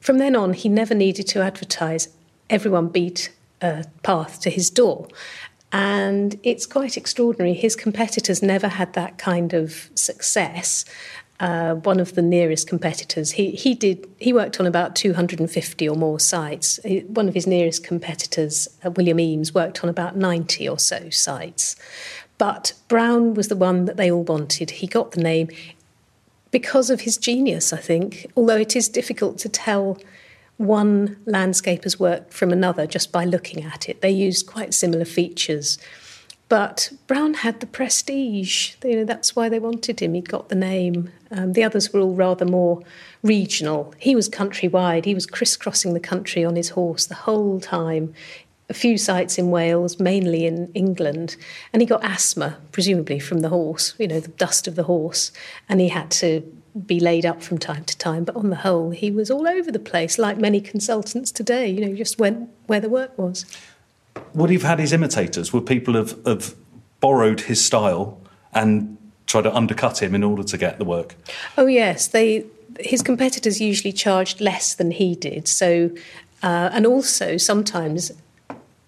from 0.00 0.18
then 0.18 0.36
on, 0.36 0.52
he 0.52 0.68
never 0.68 0.94
needed 0.94 1.28
to 1.28 1.40
advertise. 1.40 2.08
Everyone 2.50 2.88
beat 2.88 3.32
a 3.62 3.86
path 4.02 4.40
to 4.40 4.50
his 4.50 4.68
door. 4.68 5.08
And 5.72 6.38
it's 6.42 6.66
quite 6.66 6.98
extraordinary. 6.98 7.54
His 7.54 7.74
competitors 7.74 8.42
never 8.42 8.68
had 8.68 8.92
that 8.92 9.16
kind 9.16 9.54
of 9.54 9.90
success. 9.94 10.84
Uh, 11.40 11.74
one 11.76 11.98
of 11.98 12.14
the 12.14 12.22
nearest 12.22 12.68
competitors, 12.68 13.32
he, 13.32 13.50
he 13.52 13.74
did 13.74 14.08
he 14.20 14.32
worked 14.32 14.60
on 14.60 14.66
about 14.66 14.94
250 14.94 15.88
or 15.88 15.96
more 15.96 16.20
sites. 16.20 16.78
One 17.08 17.26
of 17.26 17.34
his 17.34 17.46
nearest 17.46 17.82
competitors, 17.82 18.68
uh, 18.84 18.90
William 18.92 19.18
Emes, 19.18 19.52
worked 19.52 19.82
on 19.82 19.90
about 19.90 20.14
90 20.14 20.68
or 20.68 20.78
so 20.78 21.10
sites. 21.10 21.74
But 22.38 22.74
Brown 22.86 23.34
was 23.34 23.48
the 23.48 23.56
one 23.56 23.86
that 23.86 23.96
they 23.96 24.10
all 24.10 24.22
wanted. 24.22 24.70
He 24.70 24.86
got 24.86 25.12
the 25.12 25.22
name 25.22 25.48
because 26.52 26.90
of 26.90 27.00
his 27.00 27.16
genius, 27.16 27.72
I 27.72 27.78
think, 27.78 28.30
although 28.36 28.56
it 28.56 28.76
is 28.76 28.88
difficult 28.88 29.38
to 29.38 29.48
tell 29.48 29.98
one 30.62 31.18
landscaper's 31.26 31.98
work 31.98 32.30
from 32.32 32.52
another 32.52 32.86
just 32.86 33.12
by 33.12 33.24
looking 33.24 33.64
at 33.64 33.88
it. 33.88 34.00
They 34.00 34.10
used 34.10 34.46
quite 34.46 34.74
similar 34.74 35.04
features. 35.04 35.78
But 36.48 36.92
Brown 37.06 37.32
had 37.32 37.60
the 37.60 37.66
prestige. 37.66 38.74
You 38.84 38.96
know, 38.96 39.04
that's 39.04 39.34
why 39.34 39.48
they 39.48 39.58
wanted 39.58 40.00
him. 40.00 40.12
He 40.12 40.20
got 40.20 40.50
the 40.50 40.54
name. 40.54 41.10
Um, 41.30 41.54
the 41.54 41.64
others 41.64 41.92
were 41.92 42.00
all 42.00 42.14
rather 42.14 42.44
more 42.44 42.82
regional. 43.22 43.94
He 43.98 44.14
was 44.14 44.28
countrywide. 44.28 45.06
He 45.06 45.14
was 45.14 45.24
crisscrossing 45.24 45.94
the 45.94 46.00
country 46.00 46.44
on 46.44 46.56
his 46.56 46.68
horse 46.68 47.06
the 47.06 47.14
whole 47.14 47.58
time. 47.58 48.12
A 48.68 48.74
few 48.74 48.98
sites 48.98 49.38
in 49.38 49.50
Wales, 49.50 49.98
mainly 49.98 50.44
in 50.44 50.70
England, 50.74 51.36
and 51.72 51.80
he 51.80 51.86
got 51.86 52.04
asthma, 52.04 52.58
presumably 52.70 53.18
from 53.18 53.40
the 53.40 53.48
horse. 53.48 53.94
You 53.98 54.08
know, 54.08 54.20
the 54.20 54.28
dust 54.28 54.68
of 54.68 54.76
the 54.76 54.84
horse, 54.84 55.32
and 55.70 55.80
he 55.80 55.88
had 55.88 56.10
to 56.12 56.42
be 56.86 56.98
laid 57.00 57.26
up 57.26 57.42
from 57.42 57.58
time 57.58 57.84
to 57.84 57.96
time, 57.98 58.24
but 58.24 58.34
on 58.34 58.50
the 58.50 58.56
whole, 58.56 58.90
he 58.90 59.10
was 59.10 59.30
all 59.30 59.46
over 59.46 59.70
the 59.70 59.78
place, 59.78 60.18
like 60.18 60.38
many 60.38 60.60
consultants 60.60 61.30
today. 61.30 61.68
You 61.68 61.86
know, 61.86 61.94
just 61.94 62.18
went 62.18 62.48
where 62.66 62.80
the 62.80 62.88
work 62.88 63.16
was. 63.18 63.44
Would 64.34 64.50
he 64.50 64.56
have 64.56 64.62
had 64.62 64.78
his 64.78 64.92
imitators? 64.92 65.52
Would 65.52 65.66
people 65.66 65.94
have, 65.94 66.16
have 66.24 66.54
borrowed 67.00 67.42
his 67.42 67.62
style 67.62 68.18
and 68.54 68.96
tried 69.26 69.42
to 69.42 69.54
undercut 69.54 70.02
him 70.02 70.14
in 70.14 70.22
order 70.22 70.42
to 70.42 70.58
get 70.58 70.78
the 70.78 70.84
work? 70.84 71.14
Oh 71.58 71.66
yes, 71.66 72.06
they. 72.06 72.46
His 72.80 73.02
competitors 73.02 73.60
usually 73.60 73.92
charged 73.92 74.40
less 74.40 74.74
than 74.74 74.92
he 74.92 75.14
did. 75.14 75.46
So, 75.46 75.90
uh, 76.42 76.70
and 76.72 76.86
also 76.86 77.36
sometimes 77.36 78.12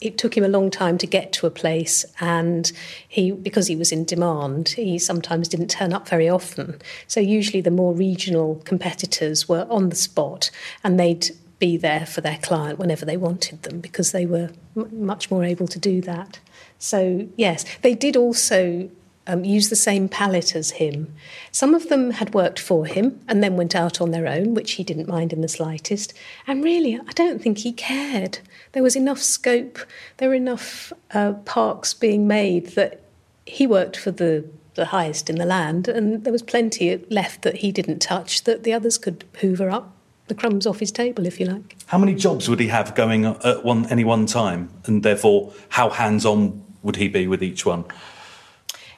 it 0.05 0.19
took 0.19 0.37
him 0.37 0.45
a 0.45 0.49
long 0.49 0.71
time 0.71 0.99
to 0.99 1.07
get 1.07 1.33
to 1.33 1.47
a 1.47 1.51
place 1.51 2.05
and 2.21 2.73
he 3.09 3.31
because 3.33 3.67
he 3.67 3.77
was 3.77 3.91
in 3.91 4.05
demand 4.05 4.69
he 4.71 4.99
sometimes 4.99 5.49
didn't 5.49 5.69
turn 5.69 5.93
up 5.93 6.09
very 6.09 6.29
often. 6.29 6.81
So 7.07 7.21
usually 7.21 7.61
the 7.61 7.71
more 7.71 7.95
regional 7.95 8.57
competitors 8.65 9.49
were 9.49 9.67
on 9.71 9.89
the 9.89 9.97
spot 9.97 10.51
and 10.83 10.99
they'd 10.99 11.31
be 11.59 11.77
there 11.77 12.05
for 12.05 12.21
their 12.21 12.39
client 12.43 12.79
whenever 12.79 13.05
they 13.05 13.17
wanted 13.17 13.63
them 13.63 13.81
because 13.81 14.13
they 14.13 14.27
were 14.27 14.51
m- 14.77 15.07
much 15.07 15.31
more 15.31 15.45
able 15.45 15.69
to 15.69 15.79
do 15.79 16.01
that. 16.03 16.39
So 16.79 17.29
yes 17.37 17.65
they 17.83 17.95
did 17.95 18.17
also 18.17 18.91
um, 19.27 19.45
use 19.45 19.70
the 19.70 19.77
same 19.77 20.09
palette 20.09 20.55
as 20.55 20.72
him. 20.72 21.14
Some 21.51 21.75
of 21.75 21.89
them 21.89 22.12
had 22.12 22.35
worked 22.35 22.59
for 22.59 22.87
him 22.87 23.20
and 23.29 23.43
then 23.43 23.57
went 23.57 23.75
out 23.75 24.01
on 24.01 24.11
their 24.11 24.27
own, 24.27 24.55
which 24.55 24.72
he 24.72 24.85
didn't 24.85 25.09
mind 25.09 25.33
in 25.33 25.41
the 25.41 25.49
slightest. 25.49 26.12
And 26.47 26.62
really, 26.62 26.97
I 26.97 27.12
don't 27.12 27.41
think 27.41 27.59
he 27.59 27.72
cared. 27.72 28.39
There 28.72 28.83
was 28.83 28.97
enough 28.97 29.20
scope, 29.20 29.79
there 30.18 30.29
were 30.29 30.35
enough 30.35 30.93
uh, 31.12 31.33
parks 31.45 31.95
being 31.95 32.27
made 32.27 32.68
that 32.68 33.01
he 33.47 33.66
worked 33.66 33.97
for 33.97 34.11
the, 34.11 34.45
the 34.75 34.87
highest 34.87 35.31
in 35.31 35.37
the 35.37 35.47
land, 35.47 35.89
and 35.89 36.25
there 36.25 36.33
was 36.33 36.43
plenty 36.43 36.97
left 37.11 37.43
that 37.43 37.57
he 37.57 37.72
didn't 37.72 38.01
touch 38.01 38.45
that 38.45 38.64
the 38.64 38.72
others 38.72 38.99
could 38.99 39.25
hoover 39.41 39.70
up 39.70 39.95
the 40.27 40.35
crumbs 40.35 40.66
off 40.66 40.81
his 40.81 40.91
table, 40.91 41.27
if 41.27 41.39
you 41.39 41.47
like. 41.47 41.77
How 41.87 41.99
many 41.99 42.14
jobs 42.14 42.49
would 42.49 42.59
he 42.59 42.68
have 42.68 42.95
going 42.95 43.27
at 43.27 43.62
one, 43.62 43.87
any 43.87 44.05
one 44.05 44.27
time? 44.27 44.70
And 44.87 45.03
therefore, 45.03 45.53
how 45.68 45.91
hands 45.91 46.25
on 46.25 46.64
would 46.83 46.97
he 46.97 47.09
be 47.09 47.27
with 47.27 47.43
each 47.43 47.66
one? 47.66 47.85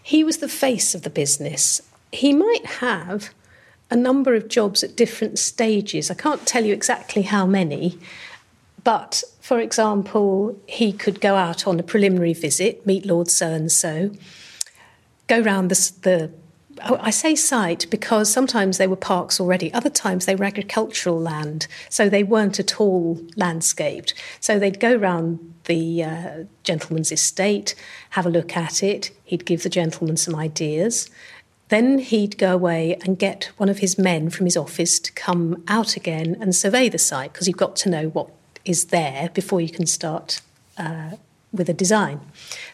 He 0.07 0.23
was 0.23 0.37
the 0.37 0.49
face 0.49 0.95
of 0.95 1.03
the 1.03 1.11
business. 1.11 1.83
He 2.13 2.33
might 2.33 2.65
have 2.65 3.35
a 3.91 3.97
number 3.97 4.37
of 4.37 4.47
jobs 4.47 4.85
at 4.85 4.95
different 4.95 5.37
stages. 5.37 6.13
I 6.13 6.15
can't 6.15 6.47
tell 6.47 6.65
you 6.65 6.73
exactly 6.73 7.23
how 7.23 7.45
many, 7.45 7.99
but 8.85 9.25
for 9.41 9.59
example, 9.59 10.57
he 10.69 10.93
could 10.93 11.21
go 11.21 11.35
out 11.35 11.67
on 11.67 11.81
a 11.81 11.83
preliminary 11.83 12.35
visit, 12.35 12.87
meet 12.87 13.05
Lord 13.05 13.29
so 13.29 13.49
and 13.49 13.71
so, 13.73 14.13
go 15.27 15.41
round 15.41 15.73
the, 15.73 15.93
the 16.03 16.31
I 16.83 17.11
say 17.11 17.35
site 17.35 17.87
because 17.91 18.31
sometimes 18.31 18.79
they 18.79 18.87
were 18.87 18.97
parks 18.97 19.41
already, 19.41 19.72
other 19.72 19.91
times 19.91 20.27
they 20.27 20.35
were 20.35 20.45
agricultural 20.45 21.20
land, 21.20 21.66
so 21.89 22.09
they 22.09 22.22
weren't 22.22 22.61
at 22.61 22.81
all 22.81 23.20
landscaped. 23.37 24.14
So 24.41 24.59
they'd 24.59 24.81
go 24.81 24.95
round 24.95 25.55
the 25.64 26.05
uh, 26.05 26.45
gentleman's 26.64 27.12
estate, 27.12 27.74
have 28.11 28.27
a 28.27 28.31
look 28.31 28.57
at 28.57 28.83
it, 28.83 29.11
he'd 29.24 29.45
give 29.45 29.62
the 29.62 29.68
gentleman 29.68 30.16
some 30.16 30.35
ideas. 30.35 31.11
Then 31.68 31.99
he'd 31.99 32.39
go 32.39 32.55
away 32.55 32.97
and 33.05 33.18
get 33.18 33.51
one 33.57 33.68
of 33.68 33.79
his 33.79 33.99
men 33.99 34.31
from 34.31 34.47
his 34.47 34.57
office 34.57 35.01
to 35.01 35.12
come 35.12 35.64
out 35.66 35.97
again 35.97 36.37
and 36.41 36.55
survey 36.55 36.89
the 36.89 36.99
site 36.99 37.33
because 37.33 37.49
you've 37.49 37.57
got 37.57 37.74
to 37.77 37.91
know 37.91 38.09
what 38.09 38.31
is 38.64 38.87
there 38.87 39.31
before 39.35 39.61
you 39.61 39.68
can 39.68 39.87
start 39.87 40.41
uh, 40.79 41.12
with 41.57 41.69
a 41.69 41.75
design. 41.75 42.21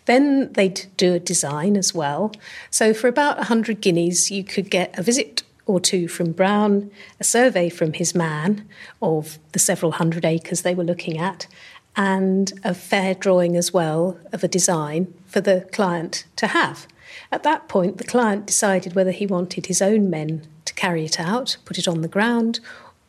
Then 0.04 0.52
they'd 0.52 0.86
do 0.96 1.14
a 1.14 1.20
design 1.20 1.76
as 1.76 1.94
well. 1.94 2.32
So 2.70 2.92
for 2.92 3.08
about 3.08 3.36
100 3.38 3.80
guineas, 3.80 4.30
you 4.30 4.44
could 4.44 4.70
get 4.70 4.96
a 4.98 5.02
visit 5.02 5.42
or 5.66 5.80
two 5.80 6.08
from 6.08 6.32
Brown, 6.32 6.90
a 7.20 7.24
survey 7.24 7.68
from 7.68 7.92
his 7.92 8.14
man 8.14 8.68
of 9.00 9.38
the 9.52 9.58
several 9.58 9.92
hundred 9.92 10.24
acres 10.24 10.62
they 10.62 10.74
were 10.74 10.84
looking 10.84 11.18
at, 11.18 11.46
and 11.96 12.52
a 12.64 12.74
fair 12.74 13.14
drawing 13.14 13.56
as 13.56 13.72
well 13.72 14.18
of 14.32 14.42
a 14.42 14.48
design 14.48 15.12
for 15.26 15.40
the 15.40 15.68
client 15.72 16.24
to 16.36 16.48
have. 16.48 16.86
At 17.30 17.42
that 17.42 17.68
point, 17.68 17.98
the 17.98 18.04
client 18.04 18.46
decided 18.46 18.94
whether 18.94 19.10
he 19.10 19.26
wanted 19.26 19.66
his 19.66 19.82
own 19.82 20.10
men 20.10 20.46
to 20.64 20.74
carry 20.74 21.04
it 21.04 21.20
out, 21.20 21.56
put 21.64 21.78
it 21.78 21.88
on 21.88 22.00
the 22.00 22.08
ground, 22.08 22.60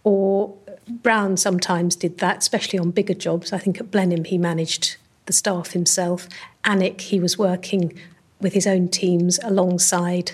or 0.04 0.54
Brown 0.88 1.38
sometimes 1.38 1.96
did 1.96 2.18
that, 2.20 2.40
especially 2.40 2.78
on 2.80 2.92
bigger 2.92 3.14
jobs. 3.14 3.54
I 3.54 3.58
think 3.58 3.80
at 3.80 3.92
Blenheim 3.92 4.26
he 4.26 4.38
managed 4.38 4.98
the 5.26 5.34
staff 5.34 5.72
himself. 5.72 6.28
Alnwick, 6.66 7.02
he 7.02 7.20
was 7.20 7.38
working 7.38 7.98
with 8.40 8.54
his 8.54 8.68
own 8.68 8.90
teams 8.90 9.40
alongside 9.44 10.34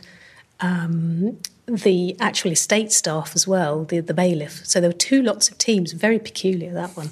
um, 0.60 1.38
the 1.68 2.16
actual 2.20 2.52
estate 2.52 2.92
staff 2.92 3.36
as 3.36 3.48
well, 3.48 3.84
the, 3.86 4.00
the 4.00 4.14
bailiff. 4.14 4.66
So 4.66 4.82
there 4.82 4.90
were 4.90 4.96
two 4.96 5.22
lots 5.22 5.50
of 5.50 5.58
teams, 5.58 5.94
very 5.94 6.20
peculiar, 6.20 6.74
that 6.74 6.98
one. 6.98 7.12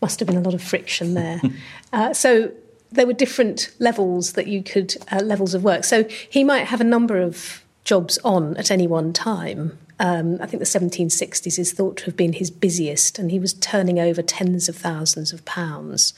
Must 0.00 0.18
have 0.20 0.26
been 0.26 0.36
a 0.36 0.42
lot 0.42 0.54
of 0.54 0.62
friction 0.62 1.14
there. 1.14 1.40
uh, 1.92 2.14
so 2.14 2.52
there 2.90 3.06
were 3.06 3.12
different 3.12 3.70
levels 3.78 4.32
that 4.32 4.46
you 4.46 4.62
could, 4.62 4.96
uh, 5.12 5.20
levels 5.22 5.54
of 5.54 5.62
work. 5.62 5.84
So 5.84 6.04
he 6.04 6.42
might 6.42 6.64
have 6.64 6.80
a 6.80 6.84
number 6.84 7.20
of 7.20 7.62
jobs 7.84 8.18
on 8.24 8.56
at 8.56 8.70
any 8.70 8.86
one 8.86 9.12
time. 9.12 9.78
Um, 10.00 10.38
I 10.40 10.46
think 10.46 10.60
the 10.60 10.66
1760s 10.66 11.58
is 11.58 11.72
thought 11.72 11.96
to 11.98 12.04
have 12.04 12.16
been 12.16 12.34
his 12.34 12.50
busiest, 12.50 13.18
and 13.18 13.30
he 13.30 13.38
was 13.38 13.52
turning 13.52 13.98
over 13.98 14.22
tens 14.22 14.68
of 14.68 14.76
thousands 14.76 15.32
of 15.32 15.44
pounds. 15.44 16.14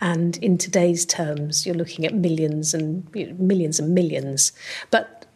And 0.00 0.36
in 0.38 0.58
today's 0.58 1.04
terms, 1.04 1.66
you're 1.66 1.74
looking 1.74 2.04
at 2.04 2.14
millions 2.14 2.72
and 2.74 3.06
you 3.14 3.26
know, 3.26 3.34
millions 3.38 3.80
and 3.80 3.94
millions. 3.94 4.52
But 4.90 5.26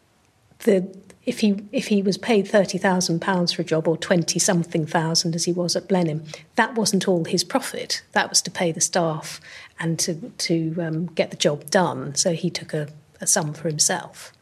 the 0.61 0.89
if 1.25 1.41
he 1.41 1.63
if 1.71 1.89
he 1.89 2.03
was 2.03 2.19
paid 2.19 2.49
thirty 2.49 2.79
thousand 2.79 3.21
pounds 3.21 3.53
for 3.53 3.63
a 3.63 3.65
job 3.65 3.87
or 3.87 3.97
twenty 3.97 4.39
something 4.39 4.87
thousand 4.87 5.35
as 5.35 5.45
he 5.45 5.53
was 5.53 5.77
at 5.77 5.89
Blenheim, 5.89 6.25
that 6.57 6.75
wasn't 6.75 7.07
all 7.07 7.25
his 7.25 7.45
profit. 7.45 8.03
That 8.13 8.29
was 8.29 8.43
to 8.43 8.51
pay 8.51 8.73
the 8.73 8.81
staff 8.81 9.41
and 9.79 9.99
to 10.01 10.15
to 10.15 10.77
um, 10.81 11.07
get 11.07 11.31
the 11.31 11.37
job 11.37 11.71
done. 11.71 12.15
So 12.15 12.33
he 12.33 12.51
took 12.51 12.75
a, 12.75 12.89
a, 13.21 13.27
sum 13.27 13.53
for 13.53 13.69
himself, 13.69 14.33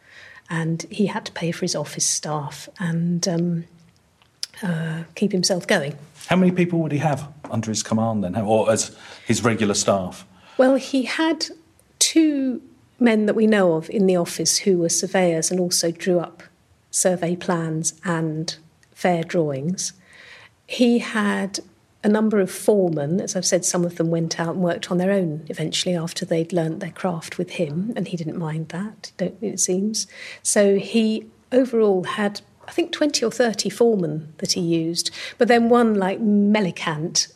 and 0.49 0.83
he 0.91 1.07
had 1.07 1.27
to 1.27 1.33
pay 1.33 1.53
for 1.53 1.63
his 1.63 1.77
office 1.77 2.07
staff 2.07 2.69
and 2.79 3.29
um, 3.29 3.65
uh, 4.63 5.05
keep 5.15 5.33
himself 5.33 5.67
going. 5.67 5.97
How 6.31 6.37
many 6.37 6.53
people 6.53 6.79
would 6.79 6.93
he 6.93 6.99
have 6.99 7.29
under 7.51 7.73
his 7.73 7.83
command 7.83 8.23
then, 8.23 8.37
or 8.37 8.71
as 8.71 8.97
his 9.27 9.43
regular 9.43 9.75
staff? 9.75 10.25
Well, 10.59 10.77
he 10.77 11.03
had 11.03 11.47
two 11.99 12.63
men 13.01 13.27
that 13.27 13.35
we 13.35 13.49
know 13.49 13.73
of 13.73 13.91
in 13.91 14.07
the 14.07 14.15
office 14.15 14.59
who 14.59 14.79
were 14.79 14.91
surveyors 14.91 15.51
and 15.51 15.59
also 15.59 15.91
drew 15.91 16.21
up 16.21 16.45
survey 16.93 17.35
plans 17.35 18.01
and 18.05 18.57
fair 18.93 19.25
drawings. 19.25 19.93
He 20.69 21.01
had 21.01 21.59
a 22.05 22.09
number 22.09 22.39
of 22.39 22.49
foremen, 22.49 23.21
as 23.21 23.35
I've 23.35 23.45
said, 23.45 23.65
some 23.65 23.85
of 23.85 23.97
them 23.97 24.09
went 24.11 24.39
out 24.39 24.55
and 24.55 24.63
worked 24.63 24.93
on 24.93 24.99
their 24.99 25.11
own 25.11 25.45
eventually 25.49 25.97
after 25.97 26.25
they'd 26.25 26.53
learnt 26.53 26.79
their 26.79 26.93
craft 26.93 27.39
with 27.39 27.51
him, 27.51 27.93
and 27.97 28.07
he 28.07 28.17
didn't 28.17 28.39
mind 28.39 28.69
that, 28.69 29.11
it 29.19 29.59
seems. 29.59 30.07
So 30.45 30.77
he 30.77 31.27
overall 31.51 32.05
had, 32.05 32.41
I 32.71 32.73
think, 32.73 32.93
20 32.93 33.25
or 33.25 33.33
30 33.33 33.69
foremen 33.69 34.33
that 34.39 34.53
he 34.53 34.61
used, 34.61 35.11
but 35.39 35.49
then 35.49 35.69
one 35.69 35.95
like 35.95 36.21
Melicant 36.21 37.33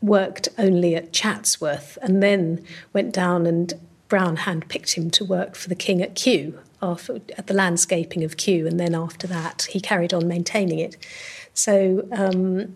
worked 0.00 0.48
only 0.56 0.94
at 0.94 1.12
Chatsworth 1.12 1.98
and 2.00 2.22
then 2.22 2.64
went 2.94 3.12
down 3.12 3.44
and 3.44 3.74
Brown 4.08 4.38
handpicked 4.38 4.94
him 4.94 5.10
to 5.10 5.24
work 5.24 5.54
for 5.54 5.68
the 5.68 5.74
king 5.74 6.00
at 6.00 6.14
Kew, 6.14 6.58
after, 6.80 7.16
at 7.36 7.46
the 7.46 7.52
landscaping 7.52 8.24
of 8.24 8.38
Kew, 8.38 8.66
and 8.66 8.80
then 8.80 8.94
after 8.94 9.26
that 9.26 9.68
he 9.70 9.80
carried 9.82 10.14
on 10.14 10.26
maintaining 10.26 10.78
it. 10.78 10.96
So 11.52 12.08
um, 12.12 12.74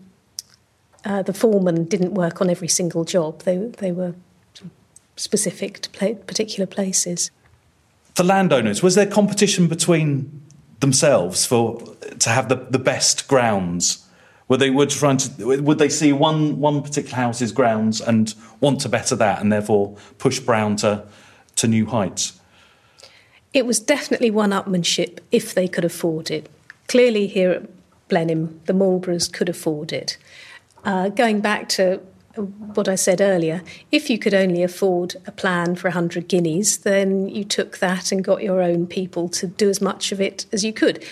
uh, 1.03 1.23
the 1.23 1.33
foreman 1.33 1.85
didn't 1.85 2.13
work 2.13 2.39
on 2.39 2.51
every 2.51 2.67
single 2.67 3.03
job. 3.03 3.41
They 3.41 3.57
they 3.57 3.91
were 3.91 4.13
specific 5.15 5.79
to 5.79 5.89
play, 5.89 6.13
particular 6.13 6.67
places. 6.67 7.31
The 8.13 8.23
landowners 8.23 8.83
was 8.83 8.93
there 8.93 9.07
competition 9.07 9.67
between 9.67 10.42
themselves 10.83 11.45
for 11.45 11.79
to 12.19 12.29
have 12.29 12.49
the, 12.49 12.55
the 12.69 12.77
best 12.77 13.27
grounds? 13.29 14.05
Were 14.49 14.57
they 14.57 14.69
were 14.69 14.85
trying 14.85 15.17
to 15.17 15.61
would 15.61 15.79
they 15.79 15.89
see 15.89 16.11
one 16.11 16.59
one 16.59 16.81
particular 16.83 17.15
house's 17.15 17.53
grounds 17.53 18.01
and 18.01 18.35
want 18.59 18.81
to 18.81 18.89
better 18.89 19.15
that 19.15 19.41
and 19.41 19.51
therefore 19.51 19.95
push 20.17 20.39
Brown 20.39 20.75
to 20.77 21.05
to 21.55 21.67
new 21.67 21.85
heights? 21.85 22.39
It 23.53 23.65
was 23.65 23.79
definitely 23.79 24.31
one-upmanship 24.31 25.19
if 25.31 25.53
they 25.53 25.67
could 25.67 25.85
afford 25.85 26.29
it. 26.31 26.49
Clearly, 26.87 27.27
here 27.27 27.51
at 27.51 27.63
Blenheim, 28.09 28.59
the 28.65 28.73
Marlboroughs 28.73 29.27
could 29.27 29.47
afford 29.47 29.93
it. 29.93 30.17
Uh, 30.83 31.09
going 31.09 31.39
back 31.39 31.69
to 31.69 32.01
what 32.35 32.87
I 32.87 32.95
said 32.95 33.21
earlier, 33.21 33.61
if 33.91 34.09
you 34.09 34.17
could 34.17 34.33
only 34.33 34.63
afford 34.63 35.15
a 35.27 35.31
plan 35.31 35.75
for 35.75 35.89
100 35.89 36.27
guineas, 36.27 36.77
then 36.77 37.29
you 37.29 37.43
took 37.43 37.77
that 37.77 38.11
and 38.11 38.23
got 38.23 38.41
your 38.41 38.61
own 38.61 38.87
people 38.87 39.29
to 39.29 39.47
do 39.47 39.69
as 39.69 39.81
much 39.81 40.11
of 40.11 40.19
it 40.19 40.45
as 40.51 40.63
you 40.63 40.73
could. 40.73 41.03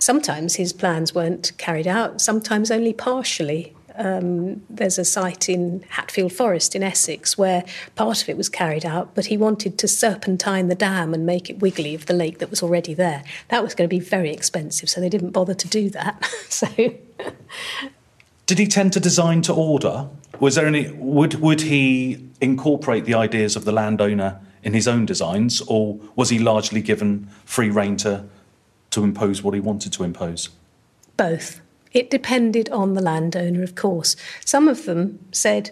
Sometimes 0.00 0.56
his 0.56 0.72
plans 0.72 1.14
weren't 1.14 1.52
carried 1.58 1.86
out, 1.86 2.20
sometimes 2.20 2.70
only 2.70 2.92
partially. 2.92 3.72
Um, 3.96 4.62
there's 4.68 4.98
a 4.98 5.04
site 5.04 5.48
in 5.48 5.84
Hatfield 5.88 6.32
Forest 6.32 6.74
in 6.74 6.82
Essex 6.82 7.38
where 7.38 7.64
part 7.94 8.20
of 8.22 8.28
it 8.28 8.36
was 8.36 8.48
carried 8.48 8.84
out, 8.84 9.14
but 9.14 9.26
he 9.26 9.36
wanted 9.36 9.78
to 9.78 9.86
serpentine 9.86 10.66
the 10.66 10.74
dam 10.74 11.14
and 11.14 11.24
make 11.24 11.48
it 11.48 11.60
wiggly 11.60 11.94
of 11.94 12.06
the 12.06 12.12
lake 12.12 12.40
that 12.40 12.50
was 12.50 12.60
already 12.60 12.92
there. 12.92 13.22
That 13.48 13.62
was 13.62 13.76
going 13.76 13.88
to 13.88 13.96
be 13.96 14.00
very 14.00 14.32
expensive, 14.32 14.90
so 14.90 15.00
they 15.00 15.08
didn't 15.08 15.30
bother 15.30 15.54
to 15.54 15.68
do 15.68 15.90
that. 15.90 16.28
so 16.48 16.66
did 18.46 18.58
he 18.58 18.66
tend 18.66 18.92
to 18.92 19.00
design 19.00 19.42
to 19.42 19.52
order? 19.52 20.08
Was 20.40 20.54
there 20.54 20.66
any 20.66 20.90
would 20.90 21.34
would 21.40 21.62
he 21.62 22.28
incorporate 22.40 23.04
the 23.04 23.14
ideas 23.14 23.56
of 23.56 23.64
the 23.64 23.72
landowner 23.72 24.40
in 24.62 24.74
his 24.74 24.88
own 24.88 25.06
designs, 25.06 25.60
or 25.62 25.98
was 26.16 26.30
he 26.30 26.38
largely 26.38 26.82
given 26.82 27.28
free 27.44 27.70
rein 27.70 27.96
to 27.98 28.24
to 28.90 29.04
impose 29.04 29.42
what 29.42 29.54
he 29.54 29.60
wanted 29.60 29.92
to 29.92 30.04
impose? 30.04 30.50
Both. 31.16 31.60
It 31.92 32.10
depended 32.10 32.68
on 32.70 32.94
the 32.94 33.02
landowner, 33.02 33.62
of 33.62 33.76
course. 33.76 34.16
Some 34.44 34.68
of 34.68 34.84
them 34.84 35.20
said, 35.30 35.70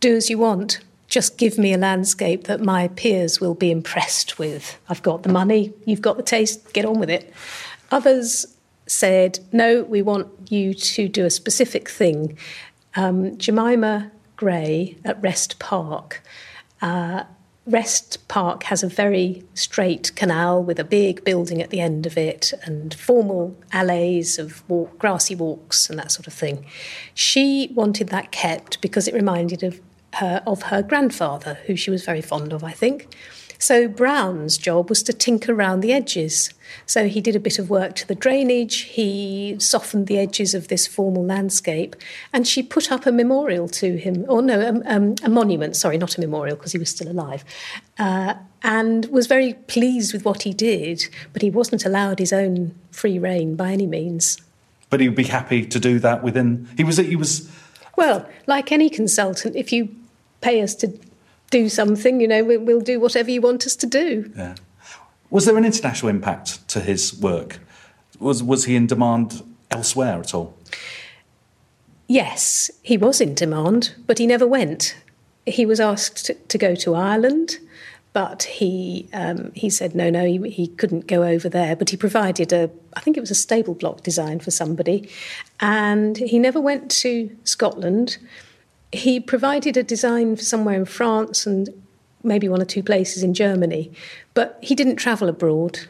"Do 0.00 0.16
as 0.16 0.30
you 0.30 0.38
want. 0.38 0.80
Just 1.08 1.38
give 1.38 1.56
me 1.56 1.72
a 1.72 1.78
landscape 1.78 2.44
that 2.44 2.60
my 2.60 2.88
peers 2.88 3.40
will 3.40 3.54
be 3.54 3.70
impressed 3.70 4.38
with. 4.38 4.78
I've 4.88 5.02
got 5.02 5.22
the 5.22 5.32
money, 5.32 5.72
you've 5.86 6.02
got 6.02 6.16
the 6.16 6.22
taste, 6.22 6.72
get 6.72 6.84
on 6.84 6.98
with 6.98 7.10
it." 7.10 7.32
Others 7.90 8.46
said, 8.88 9.38
no, 9.52 9.82
we 9.82 10.02
want 10.02 10.28
you 10.50 10.74
to 10.74 11.08
do 11.08 11.24
a 11.24 11.30
specific 11.30 11.88
thing. 11.88 12.36
Um, 12.96 13.36
Jemima 13.36 14.10
Grey 14.36 14.96
at 15.04 15.20
Wrest 15.22 15.58
Park. 15.58 16.22
Uh, 16.80 17.24
Wrest 17.66 18.26
Park 18.28 18.62
has 18.64 18.82
a 18.82 18.88
very 18.88 19.44
straight 19.52 20.14
canal 20.16 20.64
with 20.64 20.78
a 20.78 20.84
big 20.84 21.22
building 21.22 21.60
at 21.60 21.68
the 21.68 21.80
end 21.80 22.06
of 22.06 22.16
it 22.16 22.54
and 22.62 22.94
formal 22.94 23.54
alleys 23.72 24.38
of 24.38 24.66
walk, 24.70 24.98
grassy 24.98 25.34
walks 25.34 25.90
and 25.90 25.98
that 25.98 26.10
sort 26.10 26.26
of 26.26 26.32
thing. 26.32 26.64
She 27.12 27.70
wanted 27.74 28.08
that 28.08 28.32
kept 28.32 28.80
because 28.80 29.06
it 29.06 29.12
reminded 29.12 29.62
of 29.62 29.80
her 30.14 30.42
of 30.46 30.62
her 30.62 30.82
grandfather, 30.82 31.58
who 31.66 31.76
she 31.76 31.90
was 31.90 32.06
very 32.06 32.22
fond 32.22 32.54
of, 32.54 32.64
I 32.64 32.72
think. 32.72 33.14
So 33.58 33.88
Brown's 33.88 34.56
job 34.56 34.88
was 34.88 35.02
to 35.04 35.12
tinker 35.12 35.52
around 35.52 35.80
the 35.80 35.92
edges. 35.92 36.50
So 36.86 37.08
he 37.08 37.20
did 37.20 37.34
a 37.34 37.40
bit 37.40 37.58
of 37.58 37.70
work 37.70 37.94
to 37.96 38.06
the 38.06 38.14
drainage, 38.14 38.82
he 38.82 39.56
softened 39.58 40.06
the 40.06 40.18
edges 40.18 40.54
of 40.54 40.68
this 40.68 40.86
formal 40.86 41.24
landscape, 41.24 41.96
and 42.32 42.46
she 42.46 42.62
put 42.62 42.92
up 42.92 43.06
a 43.06 43.12
memorial 43.12 43.68
to 43.68 43.96
him, 43.96 44.24
or 44.28 44.42
no, 44.42 44.66
um, 44.66 44.82
um, 44.86 45.14
a 45.24 45.28
monument, 45.28 45.76
sorry, 45.76 45.98
not 45.98 46.16
a 46.16 46.20
memorial 46.20 46.56
because 46.56 46.72
he 46.72 46.78
was 46.78 46.90
still 46.90 47.10
alive, 47.10 47.44
uh, 47.98 48.34
and 48.62 49.06
was 49.06 49.26
very 49.26 49.54
pleased 49.54 50.12
with 50.12 50.24
what 50.24 50.42
he 50.42 50.52
did, 50.52 51.06
but 51.32 51.42
he 51.42 51.50
wasn't 51.50 51.84
allowed 51.84 52.18
his 52.18 52.32
own 52.32 52.74
free 52.90 53.18
rein 53.18 53.56
by 53.56 53.72
any 53.72 53.86
means. 53.86 54.38
But 54.90 55.00
he 55.00 55.08
would 55.08 55.16
be 55.16 55.24
happy 55.24 55.66
to 55.66 55.80
do 55.80 55.98
that 55.98 56.22
within. 56.22 56.68
He 56.76 56.84
was. 56.84 56.96
He 56.96 57.16
was. 57.16 57.50
Well, 57.96 58.26
like 58.46 58.72
any 58.72 58.88
consultant, 58.88 59.54
if 59.54 59.72
you 59.72 59.94
pay 60.40 60.62
us 60.62 60.74
to 60.76 60.98
do 61.50 61.68
something, 61.68 62.20
you 62.20 62.28
know, 62.28 62.44
we, 62.44 62.56
we'll 62.56 62.80
do 62.80 63.00
whatever 63.00 63.30
you 63.30 63.40
want 63.40 63.66
us 63.66 63.76
to 63.76 63.86
do. 63.86 64.30
Yeah. 64.36 64.54
Was 65.30 65.44
there 65.44 65.56
an 65.56 65.64
international 65.64 66.08
impact 66.08 66.66
to 66.68 66.80
his 66.80 67.18
work? 67.18 67.60
Was, 68.18 68.42
was 68.42 68.64
he 68.64 68.76
in 68.76 68.86
demand 68.86 69.42
elsewhere 69.70 70.18
at 70.18 70.34
all? 70.34 70.56
Yes, 72.06 72.70
he 72.82 72.96
was 72.96 73.20
in 73.20 73.34
demand, 73.34 73.94
but 74.06 74.18
he 74.18 74.26
never 74.26 74.46
went. 74.46 74.96
He 75.44 75.66
was 75.66 75.80
asked 75.80 76.26
to, 76.26 76.34
to 76.34 76.58
go 76.58 76.74
to 76.76 76.94
Ireland, 76.94 77.58
but 78.14 78.44
he 78.44 79.08
um, 79.12 79.52
he 79.54 79.68
said 79.68 79.94
no, 79.94 80.08
no, 80.08 80.24
he, 80.24 80.38
he 80.50 80.68
couldn't 80.68 81.06
go 81.06 81.22
over 81.22 81.50
there. 81.50 81.76
But 81.76 81.90
he 81.90 81.96
provided 81.98 82.52
a, 82.52 82.70
I 82.96 83.00
think 83.00 83.18
it 83.18 83.20
was 83.20 83.30
a 83.30 83.34
stable 83.34 83.74
block 83.74 84.02
design 84.02 84.40
for 84.40 84.50
somebody, 84.50 85.10
and 85.60 86.16
he 86.16 86.38
never 86.38 86.60
went 86.60 86.90
to 87.02 87.36
Scotland 87.44 88.16
he 88.92 89.20
provided 89.20 89.76
a 89.76 89.82
design 89.82 90.36
for 90.36 90.42
somewhere 90.42 90.76
in 90.76 90.84
France 90.84 91.46
and 91.46 91.68
maybe 92.22 92.48
one 92.48 92.62
or 92.62 92.66
two 92.66 92.82
places 92.82 93.22
in 93.22 93.34
Germany, 93.34 93.90
but 94.34 94.58
he 94.62 94.74
didn't 94.74 94.96
travel 94.96 95.28
abroad. 95.28 95.80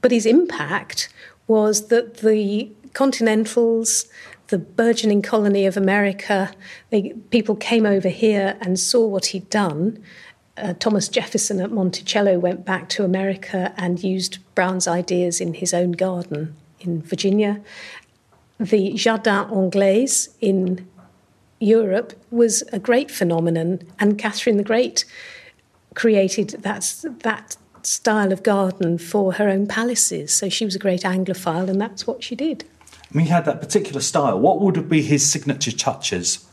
But 0.00 0.10
his 0.12 0.26
impact 0.26 1.08
was 1.46 1.88
that 1.88 2.18
the 2.18 2.70
Continentals, 2.92 4.06
the 4.48 4.58
burgeoning 4.58 5.20
colony 5.20 5.66
of 5.66 5.76
America, 5.76 6.50
they, 6.88 7.12
people 7.30 7.56
came 7.56 7.84
over 7.84 8.08
here 8.08 8.56
and 8.60 8.78
saw 8.78 9.06
what 9.06 9.26
he'd 9.26 9.50
done. 9.50 10.02
Uh, 10.56 10.72
Thomas 10.78 11.08
Jefferson 11.08 11.60
at 11.60 11.70
Monticello 11.70 12.38
went 12.38 12.64
back 12.64 12.88
to 12.90 13.04
America 13.04 13.74
and 13.76 14.02
used 14.02 14.38
Brown's 14.54 14.88
ideas 14.88 15.42
in 15.42 15.52
his 15.54 15.74
own 15.74 15.92
garden 15.92 16.56
in 16.80 17.02
Virginia. 17.02 17.60
The 18.58 18.94
Jardin 18.94 19.50
Anglais 19.52 20.28
in 20.40 20.88
Europe 21.58 22.12
was 22.30 22.62
a 22.72 22.78
great 22.78 23.10
phenomenon, 23.10 23.80
and 23.98 24.18
Catherine 24.18 24.56
the 24.56 24.64
Great 24.64 25.04
created 25.94 26.50
that, 26.60 27.04
that 27.20 27.56
style 27.82 28.32
of 28.32 28.42
garden 28.42 28.98
for 28.98 29.34
her 29.34 29.48
own 29.48 29.66
palaces. 29.66 30.32
So 30.32 30.48
she 30.48 30.64
was 30.64 30.74
a 30.74 30.78
great 30.78 31.02
Anglophile, 31.02 31.68
and 31.68 31.80
that's 31.80 32.06
what 32.06 32.22
she 32.22 32.34
did. 32.34 32.64
He 33.12 33.24
had 33.24 33.44
that 33.46 33.60
particular 33.60 34.00
style. 34.00 34.38
What 34.38 34.60
would 34.60 34.88
be 34.88 35.02
his 35.02 35.28
signature 35.28 35.72
touches? 35.72 36.44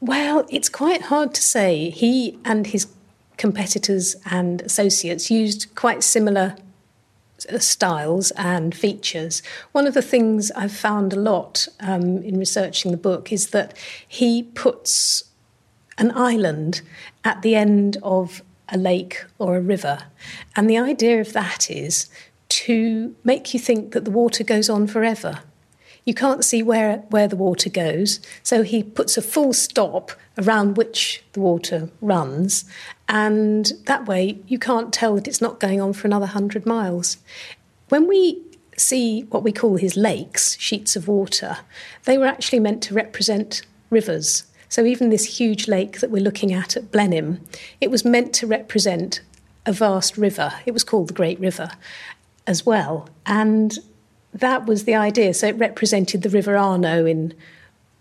Well, 0.00 0.46
it's 0.50 0.68
quite 0.68 1.02
hard 1.02 1.34
to 1.34 1.42
say. 1.42 1.90
He 1.90 2.38
and 2.44 2.66
his 2.66 2.88
competitors 3.36 4.16
and 4.26 4.62
associates 4.62 5.30
used 5.30 5.74
quite 5.74 6.02
similar 6.02 6.56
styles 7.58 8.30
and 8.32 8.74
features. 8.74 9.42
One 9.72 9.86
of 9.86 9.94
the 9.94 10.02
things 10.02 10.50
I've 10.52 10.72
found 10.72 11.12
a 11.12 11.20
lot 11.20 11.68
um, 11.80 12.18
in 12.22 12.38
researching 12.38 12.90
the 12.90 12.96
book 12.96 13.32
is 13.32 13.48
that 13.50 13.76
he 14.06 14.42
puts 14.42 15.24
an 15.98 16.10
island 16.12 16.82
at 17.24 17.42
the 17.42 17.54
end 17.54 17.96
of 18.02 18.42
a 18.68 18.78
lake 18.78 19.24
or 19.38 19.56
a 19.56 19.60
river. 19.60 19.98
And 20.56 20.68
the 20.68 20.78
idea 20.78 21.20
of 21.20 21.32
that 21.32 21.70
is 21.70 22.08
to 22.48 23.14
make 23.24 23.54
you 23.54 23.60
think 23.60 23.92
that 23.92 24.04
the 24.04 24.10
water 24.10 24.44
goes 24.44 24.68
on 24.68 24.86
forever. 24.86 25.40
You 26.04 26.14
can't 26.14 26.44
see 26.44 26.62
where, 26.62 26.98
where 27.08 27.28
the 27.28 27.36
water 27.36 27.70
goes, 27.70 28.20
so 28.42 28.62
he 28.62 28.82
puts 28.82 29.16
a 29.16 29.22
full 29.22 29.52
stop 29.52 30.12
around 30.36 30.76
which 30.76 31.24
the 31.32 31.40
water 31.40 31.88
runs, 32.00 32.64
and 33.08 33.72
that 33.86 34.06
way 34.06 34.38
you 34.46 34.58
can't 34.58 34.92
tell 34.92 35.14
that 35.16 35.28
it's 35.28 35.40
not 35.40 35.60
going 35.60 35.80
on 35.80 35.92
for 35.92 36.06
another 36.06 36.26
100 36.26 36.66
miles. 36.66 37.18
When 37.88 38.08
we 38.08 38.42
see 38.76 39.22
what 39.24 39.42
we 39.42 39.52
call 39.52 39.76
his 39.76 39.96
lakes, 39.96 40.58
sheets 40.58 40.96
of 40.96 41.06
water, 41.06 41.58
they 42.04 42.18
were 42.18 42.26
actually 42.26 42.60
meant 42.60 42.82
to 42.84 42.94
represent 42.94 43.62
rivers. 43.90 44.44
So 44.68 44.84
even 44.84 45.10
this 45.10 45.38
huge 45.38 45.68
lake 45.68 46.00
that 46.00 46.10
we're 46.10 46.22
looking 46.22 46.52
at 46.52 46.76
at 46.76 46.90
Blenheim, 46.90 47.40
it 47.80 47.90
was 47.90 48.04
meant 48.04 48.32
to 48.34 48.46
represent 48.46 49.20
a 49.66 49.72
vast 49.72 50.16
river. 50.16 50.52
It 50.66 50.72
was 50.72 50.82
called 50.82 51.08
the 51.08 51.14
Great 51.14 51.38
River. 51.38 51.70
as 52.46 52.66
well. 52.66 53.08
And 53.26 53.78
that 54.32 54.66
was 54.66 54.84
the 54.84 54.94
idea. 54.94 55.34
So 55.34 55.48
it 55.48 55.58
represented 55.58 56.22
the 56.22 56.28
River 56.28 56.56
Arno 56.56 57.06
in 57.06 57.34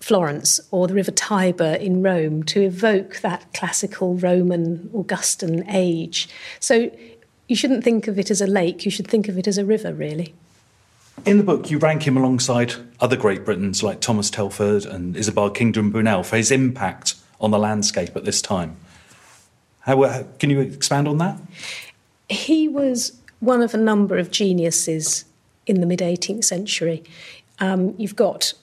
Florence 0.03 0.59
or 0.69 0.85
the 0.85 0.93
River 0.93 1.11
Tiber 1.11 1.75
in 1.75 2.03
Rome 2.03 2.43
to 2.43 2.61
evoke 2.61 3.21
that 3.21 3.53
classical 3.53 4.15
Roman 4.15 4.89
Augustan 4.93 5.63
age. 5.69 6.27
So 6.59 6.91
you 7.47 7.55
shouldn't 7.55 7.85
think 7.85 8.09
of 8.09 8.19
it 8.19 8.29
as 8.29 8.41
a 8.41 8.45
lake, 8.45 8.83
you 8.83 8.91
should 8.91 9.07
think 9.07 9.29
of 9.29 9.37
it 9.37 9.47
as 9.47 9.57
a 9.57 9.63
river, 9.63 9.93
really. 9.93 10.33
In 11.25 11.37
the 11.37 11.43
book, 11.43 11.71
you 11.71 11.77
rank 11.77 12.05
him 12.05 12.17
alongside 12.17 12.73
other 12.99 13.15
Great 13.15 13.45
Britons 13.45 13.81
like 13.81 14.01
Thomas 14.01 14.29
Telford 14.29 14.85
and 14.85 15.15
Isambard 15.15 15.55
Kingdom 15.55 15.89
Brunel 15.89 16.23
for 16.23 16.35
his 16.35 16.51
impact 16.51 17.15
on 17.39 17.51
the 17.51 17.59
landscape 17.59 18.13
at 18.17 18.25
this 18.25 18.41
time. 18.41 18.75
How, 19.79 20.03
uh, 20.03 20.23
can 20.37 20.49
you 20.49 20.59
expand 20.59 21.07
on 21.07 21.17
that? 21.19 21.39
He 22.27 22.67
was 22.67 23.17
one 23.39 23.61
of 23.61 23.73
a 23.73 23.77
number 23.77 24.17
of 24.17 24.31
geniuses 24.31 25.23
in 25.65 25.79
the 25.79 25.87
mid 25.87 25.99
18th 25.99 26.43
century. 26.43 27.03
Um, 27.59 27.95
you've 27.97 28.17
got 28.17 28.53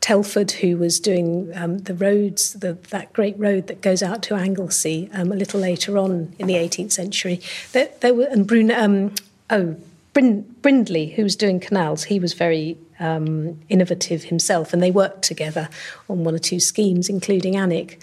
Telford, 0.00 0.52
who 0.52 0.76
was 0.76 1.00
doing 1.00 1.50
um, 1.54 1.78
the 1.78 1.94
roads, 1.94 2.54
the, 2.54 2.74
that 2.90 3.12
great 3.12 3.38
road 3.38 3.66
that 3.66 3.80
goes 3.80 4.02
out 4.02 4.22
to 4.24 4.34
Anglesey 4.34 5.10
um, 5.12 5.32
a 5.32 5.36
little 5.36 5.60
later 5.60 5.98
on 5.98 6.34
in 6.38 6.46
the 6.46 6.54
18th 6.54 6.92
century. 6.92 7.40
There, 7.72 7.88
there 8.00 8.14
were, 8.14 8.24
and 8.24 8.46
Brun, 8.46 8.70
um, 8.70 9.14
oh, 9.50 9.76
Brindley, 10.12 11.10
who 11.10 11.22
was 11.22 11.36
doing 11.36 11.60
canals, 11.60 12.04
he 12.04 12.18
was 12.18 12.32
very 12.32 12.76
um, 13.00 13.60
innovative 13.68 14.24
himself, 14.24 14.72
and 14.72 14.82
they 14.82 14.90
worked 14.90 15.22
together 15.22 15.68
on 16.08 16.24
one 16.24 16.34
or 16.34 16.38
two 16.38 16.60
schemes, 16.60 17.08
including 17.08 17.54
Alnwick. 17.54 18.00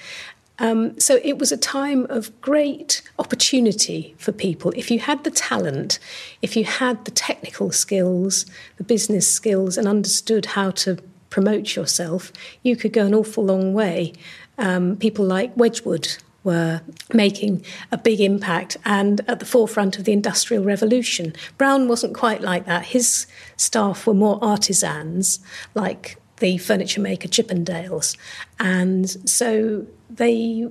Um, 0.57 0.97
so 0.99 1.19
it 1.23 1.37
was 1.37 1.51
a 1.51 1.57
time 1.57 2.05
of 2.09 2.39
great 2.41 3.01
opportunity 3.19 4.15
for 4.17 4.31
people. 4.31 4.71
If 4.75 4.89
you 4.89 4.99
had 4.99 5.23
the 5.25 5.31
talent, 5.31 5.99
if 6.41 6.55
you 6.55 6.63
had 6.63 7.03
the 7.03 7.11
technical 7.11 7.71
skills, 7.71 8.45
the 8.77 8.85
business 8.85 9.29
skills, 9.29 9.77
and 9.77 9.87
understood 9.87 10.45
how 10.45 10.71
to 10.71 10.97
promote 11.35 11.75
yourself, 11.75 12.31
you 12.63 12.77
could 12.77 12.93
go 12.93 13.05
an 13.05 13.13
awful 13.13 13.43
long 13.43 13.73
way. 13.73 14.13
Um, 14.57 14.95
people 14.95 15.25
like 15.25 15.51
Wedgwood 15.57 16.07
were 16.45 16.79
making 17.13 17.61
a 17.91 17.97
big 17.97 18.21
impact 18.21 18.77
and 18.85 19.19
at 19.27 19.39
the 19.39 19.45
forefront 19.45 19.97
of 19.97 20.05
the 20.05 20.13
Industrial 20.13 20.63
Revolution. 20.63 21.33
Brown 21.57 21.89
wasn't 21.89 22.15
quite 22.15 22.39
like 22.39 22.65
that. 22.67 22.85
His 22.85 23.27
staff 23.57 24.07
were 24.07 24.13
more 24.13 24.39
artisans, 24.41 25.41
like 25.73 26.15
the 26.37 26.57
furniture 26.57 27.01
maker 27.01 27.27
Chippendales. 27.27 28.15
And 28.57 29.09
so 29.29 29.85
they 30.09 30.69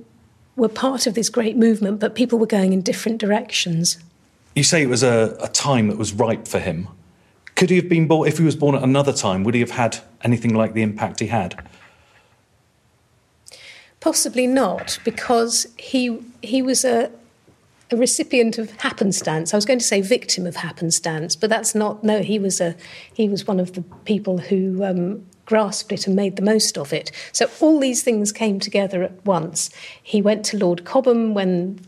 were 0.55 0.67
part 0.67 1.05
of 1.05 1.13
this 1.13 1.29
great 1.29 1.57
movement, 1.57 1.99
but 1.99 2.15
people 2.15 2.39
were 2.39 2.47
going 2.47 2.73
in 2.73 2.81
different 2.81 3.19
directions. 3.19 3.99
You 4.55 4.63
say 4.63 4.81
it 4.81 4.89
was 4.89 5.03
a, 5.03 5.37
a 5.39 5.47
time 5.49 5.89
that 5.89 5.99
was 5.99 6.11
ripe 6.11 6.47
for 6.47 6.59
him. 6.59 6.87
Could 7.55 7.69
he 7.69 7.77
have 7.77 7.87
been 7.87 8.07
born, 8.07 8.27
if 8.27 8.37
he 8.37 8.43
was 8.43 8.55
born 8.55 8.75
at 8.75 8.83
another 8.83 9.13
time, 9.13 9.43
would 9.43 9.53
he 9.53 9.61
have 9.61 9.71
had 9.71 9.99
anything 10.23 10.53
like 10.53 10.73
the 10.73 10.81
impact 10.81 11.21
he 11.21 11.27
had? 11.27 11.65
Possibly 14.01 14.45
not, 14.45 14.99
because 15.03 15.67
he 15.77 16.19
he 16.41 16.61
was 16.61 16.85
a 16.85 17.11
a 17.91 17.95
recipient 17.95 18.57
of 18.57 18.71
happenstance. 18.81 19.53
I 19.53 19.57
was 19.57 19.65
going 19.65 19.79
to 19.79 19.85
say 19.85 20.01
victim 20.01 20.45
of 20.45 20.57
happenstance, 20.57 21.35
but 21.35 21.49
that's 21.49 21.75
not. 21.75 22.03
No, 22.03 22.21
he 22.21 22.39
was 22.39 22.59
a 22.59 22.75
he 23.13 23.29
was 23.29 23.47
one 23.47 23.59
of 23.59 23.73
the 23.73 23.81
people 24.03 24.37
who 24.37 24.83
um, 24.83 25.25
grasped 25.45 25.91
it 25.91 26.07
and 26.07 26.15
made 26.15 26.35
the 26.35 26.41
most 26.41 26.77
of 26.77 26.91
it. 26.91 27.11
So 27.31 27.49
all 27.61 27.79
these 27.79 28.03
things 28.03 28.31
came 28.31 28.59
together 28.59 29.03
at 29.03 29.25
once. 29.25 29.69
He 30.01 30.21
went 30.21 30.45
to 30.45 30.57
Lord 30.57 30.83
Cobham 30.85 31.33
when 31.33 31.79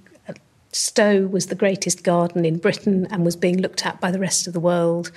Stowe 0.78 1.26
was 1.26 1.48
the 1.48 1.56
greatest 1.56 2.04
garden 2.04 2.46
in 2.46 2.60
Britain 2.60 3.08
and 3.10 3.26
was 3.26 3.36
being 3.36 3.60
looked 3.60 3.86
at 3.86 4.00
by 4.00 4.12
the 4.12 4.20
rest 4.20 4.46
of 4.46 4.54
the 4.54 4.60
world, 4.60 5.12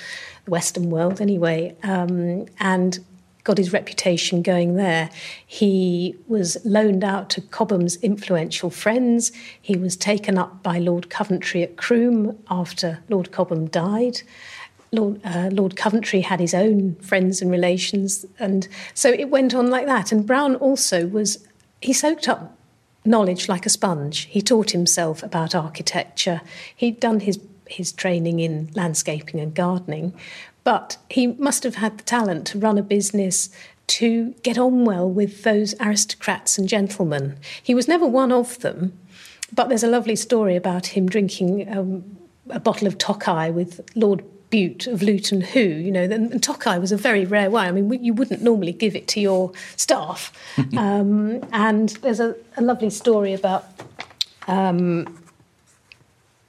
the 0.47 0.51
Western 0.51 0.89
world 0.89 1.21
anyway, 1.21 1.77
um, 1.83 2.47
and 2.59 2.99
got 3.45 3.59
his 3.59 3.73
reputation 3.73 4.41
going 4.41 4.77
there. 4.77 5.11
He 5.47 6.17
was 6.29 6.57
loaned 6.65 7.05
out 7.05 7.29
to 7.31 7.43
Cobham's 7.43 7.97
influential 7.97 8.71
friends. 8.71 9.33
He 9.61 9.77
was 9.77 9.97
taken 9.97 10.39
up 10.39 10.63
by 10.63 10.79
Lord 10.79 11.11
Coventry 11.11 11.63
at 11.63 11.77
Croome 11.77 12.39
after 12.51 13.01
Lord 13.11 13.31
Cobham 13.31 13.67
died. 13.69 14.23
Lord, 14.93 15.21
uh, 15.25 15.51
Lord 15.53 15.77
Coventry 15.77 16.23
had 16.23 16.41
his 16.41 16.55
own 16.55 16.97
friends 16.97 17.43
and 17.43 17.51
relations, 17.51 18.25
and 18.39 18.67
so 18.95 19.11
it 19.11 19.29
went 19.29 19.55
on 19.55 19.71
like 19.71 19.87
that. 19.87 20.11
And 20.11 20.27
Brown 20.27 20.57
also 20.57 21.07
was, 21.07 21.47
he 21.81 21.93
soaked 21.93 22.29
up 22.29 22.57
knowledge 23.05 23.49
like 23.49 23.67
a 23.67 23.71
sponge. 23.71 24.27
He 24.31 24.43
taught 24.43 24.71
himself 24.73 25.23
about 25.23 25.55
architecture. 25.55 26.43
He'd 26.75 27.01
done 27.01 27.21
his 27.21 27.39
his 27.67 27.93
training 27.93 28.41
in 28.41 28.69
landscaping 28.75 29.39
and 29.39 29.55
gardening, 29.55 30.13
but 30.65 30.97
he 31.09 31.29
must 31.29 31.63
have 31.63 31.77
had 31.77 31.99
the 31.99 32.03
talent 32.03 32.47
to 32.49 32.59
run 32.59 32.79
a 32.79 32.83
business 32.83 33.49
to 33.87 34.35
get 34.43 34.59
on 34.59 34.85
well 34.85 35.09
with 35.09 35.43
those 35.43 35.75
aristocrats 35.81 36.59
and 36.59 36.69
gentlemen. 36.69 37.37
He 37.63 37.75
was 37.75 37.89
never 37.89 38.07
one 38.07 38.33
of 38.33 38.59
them, 38.61 38.99
but 39.55 39.69
there's 39.69 39.85
a 39.85 39.89
lovely 39.89 40.17
story 40.17 40.57
about 40.57 40.87
him 40.87 41.09
drinking 41.09 41.73
um, 41.73 42.17
a 42.49 42.61
bottle 42.61 42.87
of 42.87 42.99
Tokai 42.99 43.51
with 43.51 43.81
Lord 43.95 44.25
Bute 44.51 44.89
of 44.89 45.01
Luton 45.01 45.41
Hoo, 45.41 45.61
You 45.61 45.93
know, 45.93 46.03
and, 46.03 46.33
and 46.33 46.43
Tokai 46.43 46.79
was 46.79 46.93
a 46.93 46.97
very 46.97 47.25
rare 47.25 47.51
wine. 47.51 47.69
I 47.69 47.73
mean, 47.73 48.05
you 48.05 48.13
wouldn't 48.13 48.43
normally 48.43 48.73
give 48.73 48.97
it 48.97 49.07
to 49.09 49.21
your 49.21 49.53
staff. 49.77 50.33
um, 50.77 51.43
and 51.53 51.91
there's 52.03 52.21
a, 52.21 52.35
a, 52.57 52.63
lovely 52.63 52.91
story 52.91 53.33
about 53.33 53.65
um, 54.49 55.17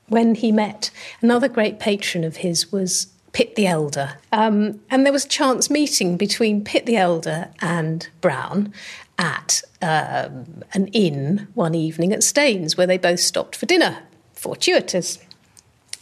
when 0.07 0.35
he 0.35 0.51
met 0.51 0.89
another 1.21 1.47
great 1.47 1.79
patron 1.79 2.23
of 2.23 2.37
his 2.37 2.71
was 2.71 3.07
Pitt 3.33 3.55
the 3.55 3.67
Elder. 3.67 4.17
Um, 4.31 4.81
and 4.89 5.05
there 5.05 5.13
was 5.13 5.25
a 5.25 5.29
chance 5.29 5.69
meeting 5.69 6.17
between 6.17 6.63
Pitt 6.63 6.85
the 6.85 6.97
Elder 6.97 7.49
and 7.61 8.09
Brown 8.19 8.73
at 9.17 9.61
um, 9.81 10.63
an 10.73 10.87
inn 10.87 11.47
one 11.53 11.75
evening 11.75 12.11
at 12.11 12.23
Staines, 12.23 12.75
where 12.75 12.87
they 12.87 12.97
both 12.97 13.19
stopped 13.19 13.55
for 13.55 13.67
dinner. 13.67 13.99
Fortuitous. 14.33 15.19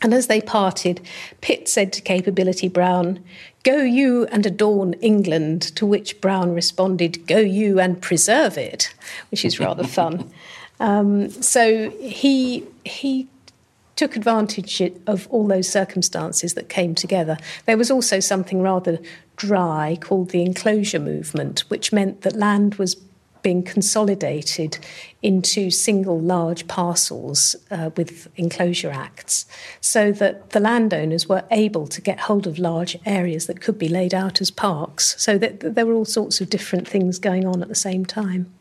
And 0.02 0.14
as 0.14 0.28
they 0.28 0.42
parted, 0.42 1.02
Pitt 1.42 1.68
said 1.68 1.92
to 1.94 2.02
Capability 2.02 2.70
Brown, 2.70 3.24
Go 3.64 3.78
you 3.82 4.26
and 4.28 4.46
adorn 4.46 4.94
England, 4.94 5.62
to 5.76 5.86
which 5.86 6.22
Brown 6.22 6.54
responded, 6.54 7.28
Go 7.28 7.40
you 7.40 7.80
and 7.80 8.02
preserve 8.02 8.58
it, 8.58 8.94
which 9.30 9.44
is 9.44 9.60
rather 9.60 9.84
fun. 9.88 10.32
Um, 10.80 11.30
so 11.30 11.90
he, 12.00 12.66
he 12.86 13.28
took 13.98 14.16
advantage 14.16 14.82
of 15.08 15.28
all 15.30 15.46
those 15.46 15.68
circumstances 15.68 16.54
that 16.54 16.70
came 16.70 16.96
together. 16.96 17.38
There 17.66 17.78
was 17.78 17.92
also 17.92 18.22
something 18.22 18.62
rather 18.62 19.00
dry 19.36 19.98
called 20.00 20.30
the 20.30 20.42
enclosure 20.42 21.00
movement, 21.00 21.62
which 21.70 21.92
meant 21.92 22.22
that 22.22 22.36
land 22.36 22.76
was 22.76 22.96
being 23.42 23.64
consolidated 23.64 24.78
into 25.22 25.70
single 25.70 26.20
large 26.20 26.68
parcels 26.68 27.56
uh, 27.72 27.90
with 27.96 28.28
enclosure 28.36 28.92
acts, 28.92 29.46
so 29.82 30.12
that 30.12 30.52
the 30.52 30.60
landowners 30.60 31.28
were 31.28 31.44
able 31.52 31.88
to 31.88 32.02
get 32.02 32.22
hold 32.22 32.48
of 32.48 32.58
large 32.58 32.98
areas 33.06 33.48
that 33.48 33.62
could 33.62 33.78
be 33.78 33.90
laid 33.90 34.14
out 34.14 34.42
as 34.42 34.52
parks. 34.52 35.16
So 35.18 35.38
that 35.38 35.76
there 35.76 35.86
were 35.86 35.94
all 35.94 36.06
sorts 36.06 36.42
of 36.42 36.50
different 36.50 36.88
things 36.88 37.20
going 37.20 37.46
on 37.46 37.62
at 37.62 37.68
the 37.68 37.76
same 37.76 38.06
time. 38.06 38.52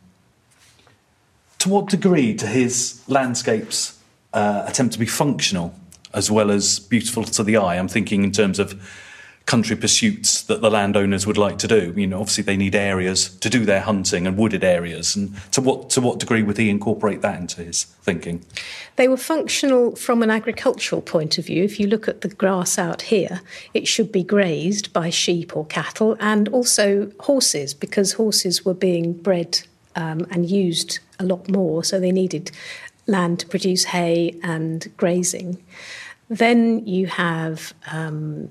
To 1.61 1.68
what 1.68 1.89
degree 1.89 2.35
do 2.35 2.47
his 2.47 3.03
landscapes 3.09 3.99
uh, 4.33 4.64
attempt 4.66 4.93
to 4.93 4.99
be 4.99 5.07
functional 5.07 5.74
as 6.14 6.31
well 6.31 6.51
as 6.51 6.79
beautiful 6.79 7.24
to 7.24 7.43
the 7.43 7.57
eye. 7.57 7.76
I'm 7.76 7.89
thinking 7.89 8.24
in 8.24 8.33
terms 8.33 8.59
of 8.59 8.81
country 9.49 9.74
pursuits 9.74 10.42
that 10.42 10.61
the 10.61 10.70
landowners 10.70 11.26
would 11.26 11.38
like 11.38 11.57
to 11.57 11.66
do. 11.66 11.94
You 11.96 12.07
know, 12.07 12.20
obviously 12.20 12.44
they 12.44 12.57
need 12.59 12.74
areas 12.74 13.30
to 13.38 13.49
do 13.49 13.64
their 13.64 13.80
hunting 13.80 14.26
and 14.26 14.36
wooded 14.36 14.62
areas. 14.62 15.16
And 15.16 15.34
to 15.53 15.62
what 15.62 15.88
to 15.90 16.03
what 16.03 16.20
degree 16.20 16.42
would 16.42 16.59
he 16.59 16.68
incorporate 16.68 17.22
that 17.22 17.40
into 17.40 17.64
his 17.64 17.84
thinking? 18.03 18.44
They 18.96 19.09
were 19.09 19.16
functional 19.16 19.96
from 19.96 20.22
an 20.22 20.30
agricultural 20.30 21.01
point 21.01 21.38
of 21.38 21.46
view. 21.46 21.64
If 21.64 21.80
you 21.80 21.86
look 21.86 22.09
at 22.09 22.20
the 22.20 22.28
grass 22.28 22.78
out 22.78 23.03
here, 23.03 23.40
it 23.72 23.88
should 23.88 24.12
be 24.12 24.22
grazed 24.22 24.92
by 24.92 25.09
sheep 25.09 25.57
or 25.57 25.64
cattle, 25.64 26.16
and 26.20 26.49
also 26.49 27.11
horses, 27.20 27.72
because 27.72 28.12
horses 28.12 28.66
were 28.66 28.74
being 28.74 29.14
bred 29.14 29.61
um, 29.96 30.26
and 30.30 30.51
used 30.51 30.99
a 31.18 31.24
lot 31.24 31.49
more, 31.49 31.82
so 31.82 31.99
they 31.99 32.12
needed 32.12 32.51
land 33.07 33.40
to 33.40 33.46
produce 33.46 33.84
hay 33.84 34.38
and 34.42 34.92
grazing. 34.99 35.57
Then 36.28 36.86
you 36.86 37.07
have 37.07 37.72
um, 37.90 38.51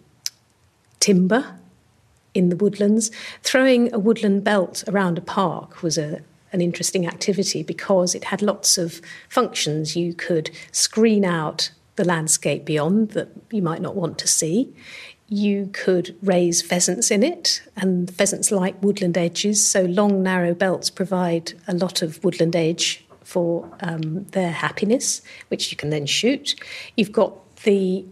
timber 1.08 1.58
in 2.34 2.50
the 2.50 2.58
woodlands. 2.58 3.10
Throwing 3.42 3.94
a 3.94 4.00
woodland 4.00 4.44
belt 4.44 4.84
around 4.90 5.18
a 5.18 5.22
park 5.22 5.82
was 5.82 5.98
a, 5.98 6.22
an 6.52 6.60
interesting 6.60 7.08
activity 7.08 7.64
because 7.64 8.14
it 8.14 8.26
had 8.26 8.42
lots 8.42 8.78
of 8.78 9.00
functions. 9.30 9.96
You 9.96 10.14
could 10.14 10.52
screen 10.74 11.24
out 11.24 11.72
the 11.96 12.04
landscape 12.04 12.66
beyond 12.66 13.12
that 13.12 13.30
you 13.52 13.62
might 13.62 13.82
not 13.82 13.96
want 13.96 14.20
to 14.20 14.28
see. 14.28 14.76
You 15.30 15.70
could 15.72 16.14
raise 16.22 16.62
pheasants 16.62 17.10
in 17.10 17.24
it, 17.24 17.62
and 17.78 18.14
pheasants 18.14 18.52
like 18.52 18.82
woodland 18.84 19.18
edges, 19.18 19.66
so 19.66 19.84
long, 19.84 20.22
narrow 20.24 20.54
belts 20.54 20.90
provide 20.90 21.54
a 21.70 21.74
lot 21.74 22.02
of 22.02 22.22
woodland 22.22 22.56
edge 22.56 23.06
for 23.24 23.70
um, 23.80 24.26
their 24.32 24.52
happiness, 24.52 25.22
which 25.48 25.72
you 25.72 25.78
can 25.78 25.90
then 25.90 26.06
shoot. 26.06 26.56
You've 26.98 27.14
got 27.14 27.32
the 27.64 28.06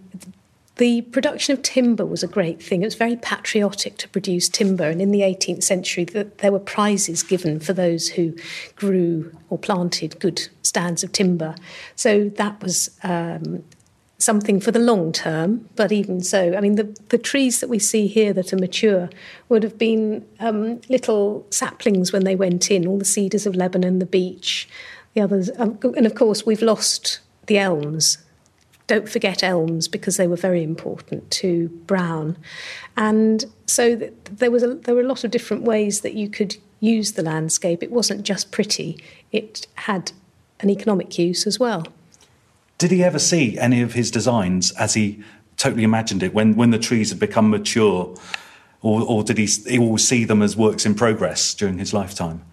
the 0.77 1.01
production 1.03 1.53
of 1.53 1.61
timber 1.61 2.05
was 2.05 2.21
a 2.21 2.27
great 2.27 2.61
thing. 2.61 2.81
It 2.81 2.85
was 2.85 2.95
very 2.95 3.15
patriotic 3.15 3.97
to 3.97 4.09
produce 4.09 4.49
timber, 4.49 4.89
and 4.89 5.01
in 5.01 5.11
the 5.11 5.21
18th 5.21 5.63
century, 5.63 6.03
there 6.03 6.51
were 6.51 6.59
prizes 6.59 7.23
given 7.23 7.59
for 7.59 7.71
those 7.71 8.09
who 8.09 8.35
grew 8.75 9.31
or 9.49 9.57
planted 9.57 10.19
good 10.19 10.49
stands 10.63 11.03
of 11.03 11.13
timber. 11.13 11.55
So 11.95 12.27
that 12.29 12.61
was 12.61 12.89
um, 13.03 13.63
something 14.17 14.59
for 14.59 14.71
the 14.71 14.79
long 14.79 15.13
term. 15.13 15.69
But 15.77 15.93
even 15.93 16.21
so, 16.21 16.55
I 16.57 16.59
mean, 16.59 16.75
the, 16.75 16.93
the 17.07 17.17
trees 17.17 17.61
that 17.61 17.69
we 17.69 17.79
see 17.79 18.07
here 18.07 18.33
that 18.33 18.51
are 18.51 18.57
mature 18.57 19.09
would 19.47 19.63
have 19.63 19.77
been 19.77 20.25
um, 20.41 20.81
little 20.89 21.47
saplings 21.51 22.11
when 22.11 22.25
they 22.25 22.35
went 22.35 22.69
in, 22.69 22.85
all 22.85 22.97
the 22.97 23.05
cedars 23.05 23.45
of 23.45 23.55
Lebanon, 23.55 23.99
the 23.99 24.05
beech, 24.05 24.67
the 25.13 25.21
others. 25.21 25.49
Um, 25.57 25.79
and 25.95 26.05
of 26.05 26.15
course, 26.15 26.45
we've 26.45 26.61
lost 26.61 27.21
the 27.45 27.57
elms 27.57 28.17
don't 28.87 29.09
forget 29.09 29.43
elms 29.43 29.87
because 29.87 30.17
they 30.17 30.27
were 30.27 30.35
very 30.35 30.63
important 30.63 31.29
to 31.31 31.69
Brown. 31.87 32.37
And 32.95 33.45
so 33.65 33.95
th- 33.95 34.13
there 34.31 34.51
was 34.51 34.63
a, 34.63 34.75
there 34.75 34.95
were 34.95 35.01
a 35.01 35.07
lot 35.07 35.23
of 35.23 35.31
different 35.31 35.63
ways 35.63 36.01
that 36.01 36.13
you 36.13 36.29
could 36.29 36.57
use 36.79 37.13
the 37.13 37.23
landscape. 37.23 37.81
It 37.81 37.91
wasn't 37.91 38.23
just 38.23 38.51
pretty; 38.51 38.97
it 39.31 39.67
had 39.75 40.11
an 40.59 40.69
economic 40.69 41.17
use 41.17 41.47
as 41.47 41.59
well. 41.59 41.87
Did 42.77 42.91
he 42.91 43.03
ever 43.03 43.19
see 43.19 43.57
any 43.57 43.81
of 43.81 43.93
his 43.93 44.11
designs 44.11 44.71
as 44.73 44.93
he 44.93 45.23
totally 45.57 45.83
imagined 45.83 46.21
it 46.21 46.33
when 46.33 46.55
when 46.55 46.71
the 46.71 46.79
trees 46.79 47.09
had 47.09 47.19
become 47.19 47.49
mature, 47.49 48.15
or, 48.81 49.01
or 49.01 49.23
did 49.23 49.37
he, 49.37 49.45
he 49.45 49.79
always 49.79 50.07
see 50.07 50.25
them 50.25 50.41
as 50.41 50.55
works 50.55 50.85
in 50.85 50.93
progress 50.93 51.53
during 51.53 51.79
his 51.79 51.93
lifetime? 51.93 52.43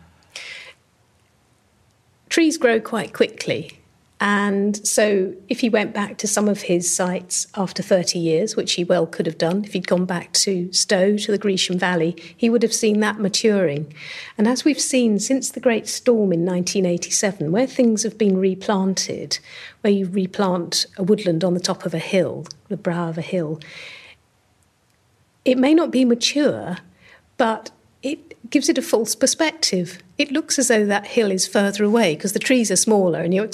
Trees 2.31 2.57
grow 2.57 2.81
quite 2.81 3.13
quickly. 3.13 3.82
And 4.25 4.87
so, 4.87 5.35
if 5.49 5.59
he 5.59 5.69
went 5.69 5.93
back 5.93 6.17
to 6.19 6.29
some 6.29 6.49
of 6.49 6.63
his 6.63 6.89
sites 6.89 7.49
after 7.57 7.83
30 7.83 8.21
years, 8.21 8.55
which 8.55 8.75
he 8.75 8.85
well 8.85 9.05
could 9.05 9.27
have 9.27 9.37
done, 9.37 9.65
if 9.65 9.73
he'd 9.73 9.89
gone 9.89 10.05
back 10.05 10.33
to 10.35 10.73
Stowe, 10.73 11.17
to 11.17 11.33
the 11.33 11.39
Grecian 11.39 11.77
Valley, 11.77 12.15
he 12.37 12.49
would 12.49 12.63
have 12.63 12.73
seen 12.73 13.01
that 13.01 13.19
maturing. 13.19 13.93
And 14.39 14.47
as 14.47 14.65
we've 14.65 14.81
seen 14.81 15.19
since 15.19 15.51
the 15.51 15.59
Great 15.59 15.89
Storm 15.89 16.33
in 16.33 16.47
1987, 16.47 17.51
where 17.51 17.67
things 17.67 18.05
have 18.05 18.17
been 18.17 18.39
replanted, 18.39 19.41
where 19.81 19.93
you 19.93 20.07
replant 20.07 20.87
a 20.97 21.03
woodland 21.03 21.43
on 21.43 21.55
the 21.55 21.59
top 21.59 21.85
of 21.85 21.93
a 21.93 21.99
hill, 21.99 22.47
the 22.69 22.77
brow 22.77 23.09
of 23.09 23.19
a 23.19 23.23
hill, 23.23 23.59
it 25.45 25.59
may 25.59 25.75
not 25.75 25.91
be 25.91 26.05
mature, 26.05 26.79
but 27.39 27.73
it 28.05 28.37
gives 28.53 28.69
it 28.69 28.79
a 28.79 28.83
false 28.83 29.17
perspective. 29.17 30.01
It 30.19 30.31
looks 30.31 30.59
as 30.59 30.69
though 30.69 30.87
that 30.87 31.07
hill 31.09 31.33
is 31.33 31.49
further 31.49 31.83
away 31.83 32.15
because 32.15 32.35
the 32.35 32.39
trees 32.39 32.71
are 32.71 32.77
smaller, 32.77 33.21
and 33.21 33.35
you, 33.35 33.49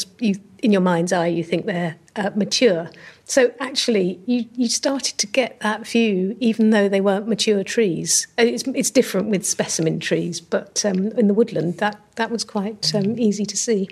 in 0.59 0.73
your 0.73 0.83
mind's 0.83 1.13
eye, 1.13 1.29
you 1.29 1.43
think 1.43 1.65
they're 1.65 1.97
uh, 2.17 2.31
mature. 2.35 2.91
So 3.25 3.53
actually, 3.61 4.21
you, 4.27 4.47
you 4.55 4.69
started 4.69 5.17
to 5.19 5.27
get 5.27 5.61
that 5.61 5.87
view, 5.87 6.37
even 6.41 6.71
though 6.71 6.89
they 6.89 7.01
weren't 7.01 7.29
mature 7.29 7.63
trees. 7.63 8.27
It's, 8.37 8.65
it's 8.69 8.91
different 8.91 9.29
with 9.29 9.47
specimen 9.47 10.01
trees, 10.01 10.41
but 10.41 10.85
um, 10.85 11.09
in 11.13 11.29
the 11.29 11.35
woodland, 11.35 11.79
that, 11.79 12.01
that 12.17 12.31
was 12.31 12.45
quite 12.45 12.95
um, 12.95 13.19
easy 13.19 13.47
to 13.47 13.57
see. 13.57 13.89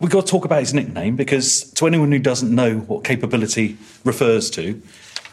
We've 0.00 0.10
got 0.10 0.26
to 0.26 0.30
talk 0.30 0.44
about 0.44 0.60
his 0.60 0.74
nickname 0.74 1.16
because 1.16 1.70
to 1.72 1.86
anyone 1.86 2.10
who 2.12 2.18
doesn't 2.18 2.54
know 2.54 2.78
what 2.78 3.04
capability 3.04 3.76
refers 4.04 4.50
to, 4.50 4.80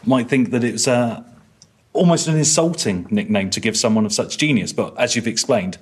might 0.06 0.28
think 0.28 0.50
that 0.50 0.62
it's 0.62 0.86
uh, 0.86 1.24
almost 1.98 2.28
an 2.28 2.36
insulting 2.36 3.06
nickname 3.10 3.50
to 3.50 3.60
give 3.60 3.76
someone 3.76 4.06
of 4.06 4.12
such 4.12 4.38
genius. 4.38 4.72
But 4.72 4.96
as 4.98 5.14
you've 5.14 5.26
explained, 5.26 5.76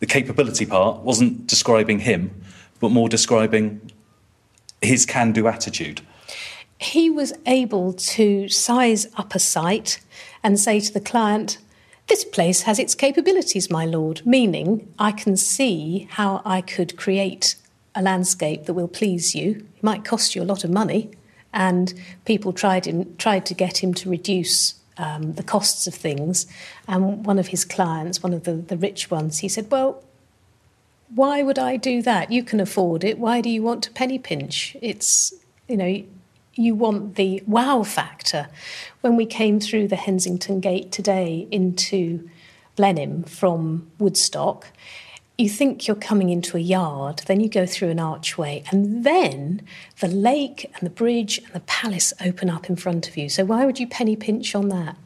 the 0.00 0.06
capability 0.06 0.66
part 0.66 1.02
wasn't 1.02 1.46
describing 1.46 2.00
him, 2.00 2.42
but 2.80 2.90
more 2.90 3.08
describing 3.08 3.92
his 4.82 5.06
can 5.06 5.32
do 5.32 5.46
attitude? 5.46 6.00
He 6.78 7.08
was 7.08 7.32
able 7.46 7.92
to 7.92 8.48
size 8.48 9.06
up 9.16 9.34
a 9.34 9.38
site 9.38 10.00
and 10.42 10.58
say 10.58 10.80
to 10.80 10.92
the 10.92 11.00
client, 11.00 11.58
This 12.08 12.24
place 12.24 12.62
has 12.62 12.80
its 12.80 12.96
capabilities, 12.96 13.70
my 13.70 13.86
lord, 13.86 14.26
meaning 14.26 14.92
I 14.98 15.12
can 15.12 15.36
see 15.36 16.08
how 16.10 16.42
I 16.44 16.60
could 16.60 16.96
create 16.96 17.54
a 17.94 18.02
landscape 18.02 18.64
that 18.64 18.74
will 18.74 18.88
please 18.88 19.34
you. 19.34 19.64
It 19.76 19.82
might 19.82 20.04
cost 20.04 20.34
you 20.34 20.42
a 20.42 20.44
lot 20.44 20.64
of 20.64 20.70
money. 20.70 21.10
And 21.54 21.94
people 22.24 22.52
tried, 22.52 22.86
in, 22.86 23.16
tried 23.16 23.46
to 23.46 23.54
get 23.54 23.84
him 23.84 23.94
to 23.94 24.10
reduce 24.10 24.74
um, 24.98 25.34
the 25.34 25.42
costs 25.42 25.86
of 25.86 25.94
things. 25.94 26.46
And 26.86 27.24
one 27.24 27.38
of 27.38 27.48
his 27.48 27.64
clients, 27.64 28.22
one 28.22 28.32
of 28.32 28.44
the, 28.44 28.54
the 28.54 28.76
rich 28.76 29.10
ones, 29.10 29.38
he 29.38 29.48
said, 29.48 29.70
Well, 29.70 30.02
why 31.14 31.42
would 31.42 31.58
I 31.58 31.76
do 31.76 32.02
that? 32.02 32.32
You 32.32 32.42
can 32.42 32.60
afford 32.60 33.04
it. 33.04 33.18
Why 33.18 33.40
do 33.40 33.50
you 33.50 33.62
want 33.62 33.82
to 33.84 33.90
penny 33.90 34.18
pinch? 34.18 34.76
It's, 34.80 35.34
you 35.68 35.76
know, 35.76 36.02
you 36.54 36.74
want 36.74 37.16
the 37.16 37.42
wow 37.46 37.82
factor. 37.82 38.48
When 39.00 39.16
we 39.16 39.26
came 39.26 39.60
through 39.60 39.88
the 39.88 39.96
Hensington 39.96 40.60
Gate 40.60 40.92
today 40.92 41.46
into 41.50 42.28
Blenheim 42.76 43.24
from 43.24 43.90
Woodstock, 43.98 44.68
you 45.38 45.48
think 45.48 45.86
you're 45.86 45.96
coming 45.96 46.28
into 46.28 46.56
a 46.56 46.60
yard, 46.60 47.22
then 47.26 47.40
you 47.40 47.48
go 47.48 47.66
through 47.66 47.88
an 47.88 47.98
archway, 47.98 48.62
and 48.70 49.04
then 49.04 49.62
the 50.00 50.08
lake 50.08 50.70
and 50.74 50.86
the 50.86 50.90
bridge 50.90 51.38
and 51.38 51.52
the 51.52 51.60
palace 51.60 52.12
open 52.24 52.50
up 52.50 52.68
in 52.68 52.76
front 52.76 53.08
of 53.08 53.16
you. 53.16 53.28
So 53.28 53.44
why 53.44 53.64
would 53.64 53.80
you 53.80 53.86
penny 53.86 54.16
pinch 54.16 54.54
on 54.54 54.68
that? 54.68 54.96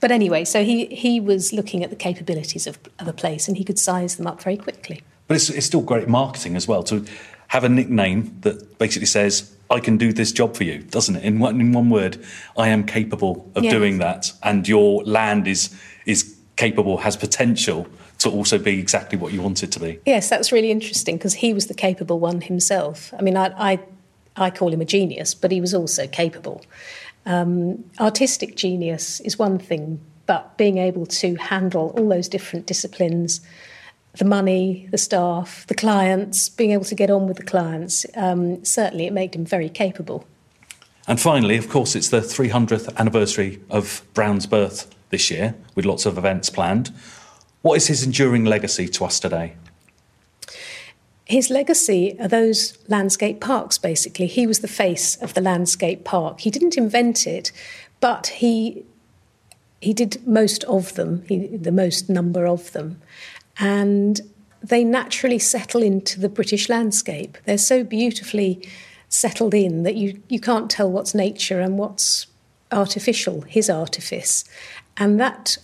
But 0.00 0.10
anyway, 0.10 0.44
so 0.44 0.62
he, 0.64 0.86
he 0.86 1.20
was 1.20 1.52
looking 1.52 1.82
at 1.82 1.90
the 1.90 1.96
capabilities 1.96 2.66
of, 2.66 2.78
of 2.98 3.08
a 3.08 3.12
place 3.12 3.48
and 3.48 3.56
he 3.56 3.64
could 3.64 3.78
size 3.78 4.16
them 4.16 4.26
up 4.26 4.42
very 4.42 4.56
quickly. 4.56 5.02
But 5.26 5.36
it's, 5.36 5.50
it's 5.50 5.66
still 5.66 5.80
great 5.80 6.08
marketing 6.08 6.56
as 6.56 6.68
well 6.68 6.82
to 6.84 7.04
have 7.48 7.64
a 7.64 7.68
nickname 7.68 8.36
that 8.42 8.78
basically 8.78 9.06
says, 9.06 9.54
I 9.70 9.80
can 9.80 9.96
do 9.96 10.12
this 10.12 10.32
job 10.32 10.56
for 10.56 10.64
you, 10.64 10.78
doesn't 10.78 11.16
it? 11.16 11.24
In 11.24 11.38
one, 11.38 11.60
in 11.60 11.72
one 11.72 11.90
word, 11.90 12.22
I 12.56 12.68
am 12.68 12.84
capable 12.84 13.50
of 13.54 13.64
yes. 13.64 13.72
doing 13.72 13.98
that. 13.98 14.32
And 14.42 14.68
your 14.68 15.02
land 15.04 15.48
is, 15.48 15.76
is 16.06 16.36
capable, 16.56 16.98
has 16.98 17.16
potential 17.16 17.88
to 18.22 18.30
also 18.30 18.58
be 18.58 18.78
exactly 18.78 19.18
what 19.18 19.32
you 19.32 19.42
want 19.42 19.62
it 19.62 19.72
to 19.72 19.80
be. 19.80 19.98
Yes, 20.06 20.28
that's 20.28 20.52
really 20.52 20.70
interesting 20.70 21.16
because 21.16 21.34
he 21.34 21.52
was 21.52 21.66
the 21.66 21.74
capable 21.74 22.18
one 22.18 22.40
himself. 22.40 23.12
I 23.18 23.22
mean, 23.22 23.36
I, 23.36 23.72
I, 23.72 23.80
I 24.36 24.50
call 24.50 24.72
him 24.72 24.80
a 24.80 24.84
genius, 24.84 25.34
but 25.34 25.50
he 25.50 25.60
was 25.60 25.74
also 25.74 26.06
capable. 26.06 26.62
Um, 27.26 27.84
artistic 28.00 28.56
genius 28.56 29.20
is 29.20 29.38
one 29.38 29.58
thing, 29.58 30.00
but 30.26 30.56
being 30.56 30.78
able 30.78 31.06
to 31.06 31.34
handle 31.36 31.94
all 31.96 32.08
those 32.08 32.28
different 32.28 32.66
disciplines 32.66 33.40
the 34.14 34.24
money, 34.26 34.86
the 34.90 34.98
staff, 34.98 35.66
the 35.68 35.74
clients, 35.74 36.50
being 36.50 36.72
able 36.72 36.84
to 36.84 36.94
get 36.94 37.10
on 37.10 37.26
with 37.26 37.38
the 37.38 37.42
clients, 37.42 38.04
um, 38.14 38.62
certainly 38.62 39.06
it 39.06 39.12
made 39.12 39.34
him 39.34 39.44
very 39.44 39.70
capable. 39.70 40.26
And 41.08 41.18
finally, 41.18 41.56
of 41.56 41.68
course, 41.68 41.96
it's 41.96 42.10
the 42.10 42.20
300th 42.20 42.94
anniversary 42.96 43.60
of 43.70 44.02
Brown's 44.12 44.46
birth 44.46 44.94
this 45.08 45.30
year, 45.30 45.54
with 45.74 45.84
lots 45.84 46.04
of 46.04 46.18
events 46.18 46.50
planned. 46.50 46.90
What 47.62 47.76
is 47.76 47.86
his 47.86 48.04
enduring 48.04 48.44
legacy 48.44 48.88
to 48.88 49.04
us 49.04 49.18
today? 49.18 49.54
His 51.24 51.48
legacy 51.48 52.16
are 52.20 52.28
those 52.28 52.76
landscape 52.88 53.40
parks, 53.40 53.78
basically. 53.78 54.26
He 54.26 54.46
was 54.46 54.58
the 54.58 54.68
face 54.68 55.16
of 55.16 55.34
the 55.34 55.40
landscape 55.40 56.04
park. 56.04 56.40
He 56.40 56.50
didn't 56.50 56.76
invent 56.76 57.26
it, 57.26 57.52
but 58.00 58.26
he 58.26 58.84
he 59.80 59.92
did 59.92 60.24
most 60.24 60.62
of 60.64 60.94
them, 60.94 61.24
he, 61.26 61.48
the 61.48 61.72
most 61.72 62.08
number 62.08 62.46
of 62.46 62.70
them 62.70 63.02
and 63.58 64.20
they 64.62 64.84
naturally 64.84 65.38
settle 65.38 65.82
into 65.82 66.20
the 66.20 66.28
British 66.28 66.68
landscape. 66.68 67.36
They're 67.44 67.58
so 67.58 67.82
beautifully 67.82 68.66
settled 69.08 69.54
in 69.54 69.82
that 69.82 69.96
you, 69.96 70.22
you 70.28 70.40
can't 70.40 70.70
tell 70.70 70.90
what's 70.90 71.14
nature 71.14 71.60
and 71.60 71.78
what's 71.78 72.26
artificial, 72.70 73.42
his 73.42 73.68
artifice. 73.68 74.44
And 74.96 75.18
that 75.20 75.58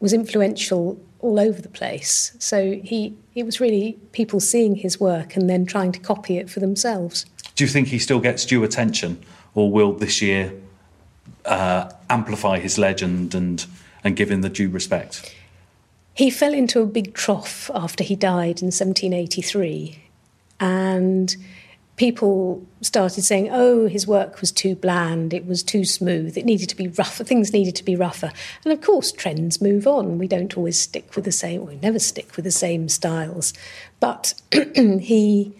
was 0.00 0.12
influential 0.12 0.98
all 1.24 1.40
over 1.40 1.62
the 1.62 1.70
place. 1.70 2.36
So 2.38 2.80
he 2.84 3.16
it 3.34 3.44
was 3.44 3.58
really 3.58 3.98
people 4.12 4.40
seeing 4.40 4.76
his 4.76 5.00
work 5.00 5.34
and 5.36 5.48
then 5.48 5.64
trying 5.64 5.90
to 5.92 5.98
copy 5.98 6.36
it 6.36 6.50
for 6.50 6.60
themselves. 6.60 7.26
Do 7.56 7.64
you 7.64 7.68
think 7.68 7.88
he 7.88 7.98
still 7.98 8.20
gets 8.20 8.44
due 8.44 8.62
attention, 8.62 9.24
or 9.54 9.72
will 9.72 9.92
this 9.92 10.20
year 10.20 10.52
uh, 11.46 11.90
amplify 12.10 12.58
his 12.58 12.78
legend 12.78 13.34
and 13.34 13.66
and 14.04 14.14
give 14.14 14.30
him 14.30 14.42
the 14.42 14.50
due 14.50 14.68
respect? 14.68 15.34
He 16.12 16.30
fell 16.30 16.54
into 16.54 16.80
a 16.80 16.86
big 16.86 17.14
trough 17.14 17.70
after 17.74 18.04
he 18.04 18.14
died 18.14 18.60
in 18.62 18.70
1783, 18.70 19.98
and 20.60 21.34
people 21.96 22.66
started 22.80 23.22
saying, 23.22 23.48
oh, 23.52 23.86
his 23.86 24.06
work 24.06 24.40
was 24.40 24.50
too 24.50 24.74
bland, 24.74 25.32
it 25.32 25.46
was 25.46 25.62
too 25.62 25.84
smooth, 25.84 26.36
it 26.36 26.44
needed 26.44 26.68
to 26.68 26.76
be 26.76 26.88
rougher, 26.88 27.24
things 27.24 27.52
needed 27.52 27.76
to 27.76 27.84
be 27.84 27.94
rougher. 27.94 28.32
And 28.64 28.72
of 28.72 28.80
course, 28.80 29.12
trends 29.12 29.60
move 29.60 29.86
on. 29.86 30.18
We 30.18 30.26
don't 30.26 30.56
always 30.56 30.78
stick 30.78 31.14
with 31.14 31.24
the 31.24 31.32
same, 31.32 31.66
we 31.66 31.76
never 31.76 31.98
stick 31.98 32.36
with 32.36 32.44
the 32.44 32.50
same 32.50 32.88
styles. 32.88 33.52
But 34.00 34.34
he, 34.74 35.52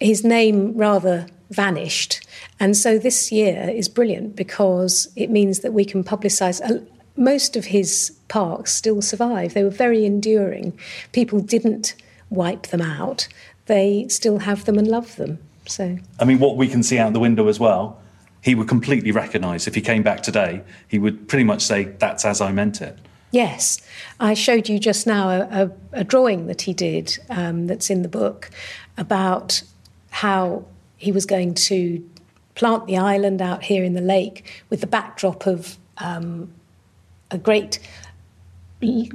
his 0.00 0.24
name 0.24 0.74
rather 0.76 1.26
vanished. 1.50 2.26
And 2.60 2.76
so 2.76 2.98
this 2.98 3.32
year 3.32 3.70
is 3.70 3.88
brilliant 3.88 4.36
because 4.36 5.08
it 5.16 5.30
means 5.30 5.60
that 5.60 5.72
we 5.72 5.84
can 5.84 6.04
publicise 6.04 6.86
most 7.16 7.56
of 7.56 7.66
his 7.66 8.16
parks 8.28 8.72
still 8.72 9.02
survive. 9.02 9.54
They 9.54 9.64
were 9.64 9.70
very 9.70 10.04
enduring. 10.04 10.78
People 11.12 11.40
didn't 11.40 11.94
wipe 12.30 12.68
them 12.68 12.80
out. 12.80 13.28
They 13.68 14.06
still 14.08 14.40
have 14.40 14.64
them 14.66 14.76
and 14.76 14.88
love 14.88 15.16
them. 15.16 15.38
So 15.66 15.98
I 16.18 16.24
mean 16.24 16.40
what 16.40 16.56
we 16.56 16.68
can 16.68 16.82
see 16.82 16.98
out 16.98 17.12
the 17.12 17.20
window 17.20 17.48
as 17.48 17.60
well, 17.60 18.00
he 18.42 18.54
would 18.54 18.68
completely 18.68 19.12
recognise 19.12 19.66
if 19.66 19.74
he 19.74 19.80
came 19.80 20.02
back 20.02 20.22
today, 20.22 20.62
he 20.88 20.98
would 20.98 21.28
pretty 21.28 21.44
much 21.44 21.62
say, 21.62 21.84
That's 21.84 22.24
as 22.24 22.40
I 22.40 22.52
meant 22.52 22.80
it. 22.80 22.98
Yes, 23.30 23.78
I 24.18 24.32
showed 24.34 24.68
you 24.68 24.78
just 24.78 25.06
now 25.06 25.28
a, 25.28 25.40
a, 25.64 26.00
a 26.00 26.04
drawing 26.04 26.46
that 26.46 26.62
he 26.62 26.72
did 26.72 27.18
um, 27.28 27.66
that's 27.66 27.90
in 27.90 28.02
the 28.02 28.08
book 28.08 28.50
about 28.96 29.62
how 30.10 30.64
he 30.96 31.12
was 31.12 31.26
going 31.26 31.54
to 31.54 32.08
plant 32.54 32.86
the 32.86 32.96
island 32.96 33.42
out 33.42 33.62
here 33.62 33.84
in 33.84 33.92
the 33.92 34.00
lake 34.00 34.64
with 34.70 34.80
the 34.80 34.86
backdrop 34.86 35.46
of 35.46 35.76
um, 35.98 36.50
a 37.30 37.38
great 37.38 37.78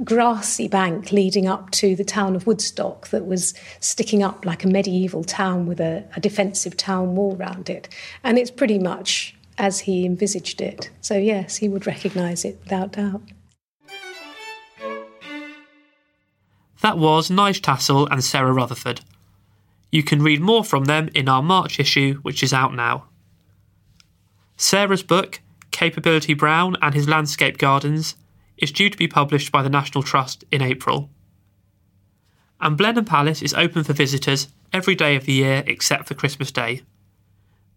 grassy 0.04 0.68
bank 0.68 1.10
leading 1.10 1.46
up 1.46 1.70
to 1.70 1.96
the 1.96 2.04
town 2.04 2.36
of 2.36 2.46
Woodstock 2.46 3.08
that 3.08 3.26
was 3.26 3.54
sticking 3.80 4.22
up 4.22 4.44
like 4.44 4.64
a 4.64 4.68
medieval 4.68 5.24
town 5.24 5.66
with 5.66 5.80
a, 5.80 6.04
a 6.14 6.20
defensive 6.20 6.76
town 6.76 7.16
wall 7.16 7.34
round 7.36 7.70
it. 7.70 7.88
And 8.22 8.38
it's 8.38 8.50
pretty 8.50 8.78
much 8.78 9.34
as 9.56 9.80
he 9.80 10.04
envisaged 10.04 10.60
it. 10.60 10.90
So, 11.00 11.16
yes, 11.16 11.56
he 11.56 11.68
would 11.68 11.86
recognise 11.86 12.44
it 12.44 12.58
without 12.62 12.92
doubt. 12.92 13.22
That 16.82 16.98
was 16.98 17.30
Nige 17.30 17.60
Tassell 17.60 18.06
and 18.10 18.22
Sarah 18.22 18.52
Rutherford. 18.52 19.00
You 19.90 20.02
can 20.02 20.22
read 20.22 20.42
more 20.42 20.64
from 20.64 20.84
them 20.84 21.08
in 21.14 21.28
our 21.28 21.42
March 21.42 21.80
issue, 21.80 22.18
which 22.22 22.42
is 22.42 22.52
out 22.52 22.74
now. 22.74 23.06
Sarah's 24.56 25.02
book, 25.02 25.40
Capability 25.70 26.34
Brown 26.34 26.76
and 26.82 26.94
His 26.94 27.08
Landscape 27.08 27.56
Gardens, 27.56 28.16
is 28.58 28.72
due 28.72 28.90
to 28.90 28.98
be 28.98 29.08
published 29.08 29.52
by 29.52 29.62
the 29.62 29.70
National 29.70 30.02
Trust 30.02 30.44
in 30.50 30.62
April. 30.62 31.10
And 32.60 32.76
Blenheim 32.76 33.04
Palace 33.04 33.42
is 33.42 33.54
open 33.54 33.84
for 33.84 33.92
visitors 33.92 34.48
every 34.72 34.94
day 34.94 35.16
of 35.16 35.24
the 35.24 35.32
year 35.32 35.62
except 35.66 36.06
for 36.06 36.14
Christmas 36.14 36.50
Day. 36.50 36.82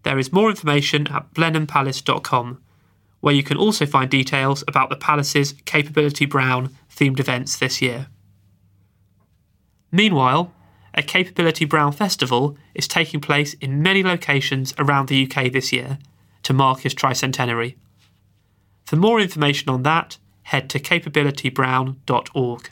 There 0.03 0.19
is 0.19 0.31
more 0.31 0.49
information 0.49 1.07
at 1.07 1.33
blenheimpalace.com, 1.33 2.61
where 3.19 3.33
you 3.33 3.43
can 3.43 3.57
also 3.57 3.85
find 3.85 4.09
details 4.09 4.63
about 4.67 4.89
the 4.89 4.95
palace's 4.95 5.53
Capability 5.65 6.25
Brown 6.25 6.75
themed 6.89 7.19
events 7.19 7.57
this 7.57 7.81
year. 7.81 8.07
Meanwhile, 9.91 10.53
a 10.93 11.03
Capability 11.03 11.65
Brown 11.65 11.91
festival 11.91 12.57
is 12.73 12.87
taking 12.87 13.19
place 13.19 13.53
in 13.55 13.81
many 13.81 14.03
locations 14.03 14.73
around 14.77 15.07
the 15.07 15.29
UK 15.29 15.51
this 15.51 15.71
year 15.71 15.99
to 16.43 16.53
mark 16.53 16.79
his 16.81 16.95
tricentenary. 16.95 17.75
For 18.85 18.95
more 18.95 19.19
information 19.19 19.69
on 19.69 19.83
that, 19.83 20.17
head 20.47 20.69
to 20.69 20.79
capabilitybrown.org. 20.79 22.69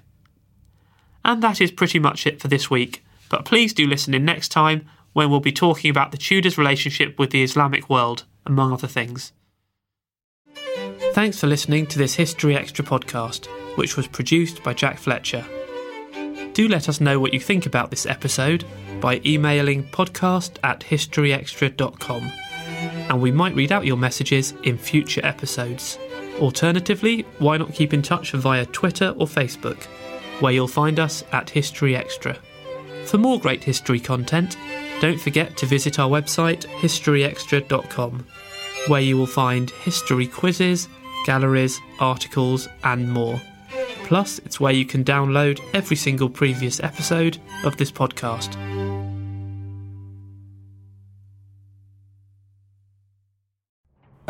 And 1.26 1.44
that 1.44 1.60
is 1.60 1.72
pretty 1.72 2.00
much 2.00 2.26
it 2.26 2.40
for 2.40 2.48
this 2.48 2.70
week, 2.70 3.04
but 3.30 3.44
please 3.44 3.74
do 3.74 3.86
listen 3.86 4.14
in 4.14 4.24
next 4.24 4.50
time 4.50 4.88
when 5.12 5.30
we'll 5.30 5.42
be 5.42 5.52
talking 5.52 5.92
about 5.92 6.12
the 6.12 6.18
Tudors' 6.18 6.58
relationship 6.58 7.20
with 7.20 7.32
the 7.32 7.44
Islamic 7.44 7.90
world, 7.90 8.24
among 8.46 8.72
other 8.72 8.88
things. 8.88 9.34
Thanks 11.14 11.38
for 11.38 11.48
listening 11.48 11.86
to 11.88 11.98
this 11.98 12.16
History 12.16 12.56
Extra 12.56 12.86
podcast, 12.86 13.48
which 13.78 13.98
was 13.98 14.08
produced 14.08 14.64
by 14.64 14.74
Jack 14.74 14.98
Fletcher. 14.98 15.46
Do 16.54 16.70
let 16.70 16.88
us 16.88 17.02
know 17.02 17.20
what 17.20 17.34
you 17.34 17.42
think 17.42 17.66
about 17.66 17.90
this 17.90 18.06
episode 18.06 18.64
by 19.02 19.20
emailing 19.26 19.84
podcast 19.84 20.60
at 20.64 20.80
historyextra.com, 20.80 22.32
and 23.10 23.22
we 23.22 23.32
might 23.34 23.56
read 23.56 23.74
out 23.74 23.86
your 23.86 23.98
messages 23.98 24.54
in 24.64 24.78
future 24.78 25.26
episodes. 25.26 26.00
Alternatively, 26.40 27.22
why 27.40 27.58
not 27.58 27.74
keep 27.74 27.94
in 27.94 28.02
touch 28.02 28.32
via 28.32 28.66
Twitter 28.68 29.16
or 29.18 29.26
Facebook, 29.26 29.84
where 30.42 30.52
you'll 30.52 30.68
find 30.68 31.00
us 31.00 31.24
at 31.32 31.50
History 31.50 31.96
Extra. 31.96 32.38
For 33.06 33.18
more 33.18 33.40
great 33.40 33.64
history 33.64 34.00
content, 34.00 34.58
don't 35.00 35.20
forget 35.20 35.56
to 35.58 35.66
visit 35.66 36.00
our 36.00 36.10
website 36.10 36.66
historyextra.com, 36.80 38.26
where 38.88 39.02
you 39.02 39.18
will 39.18 39.28
find 39.28 39.70
history 39.70 40.28
quizzes, 40.28 40.90
galleries, 41.26 41.80
articles, 42.00 42.68
and 42.84 43.10
more. 43.10 43.40
Plus, 44.04 44.40
it's 44.40 44.60
where 44.60 44.74
you 44.74 44.86
can 44.86 45.04
download 45.04 45.60
every 45.74 45.98
single 45.98 46.30
previous 46.30 46.80
episode 46.80 47.38
of 47.64 47.78
this 47.78 47.92
podcast. 47.92 48.75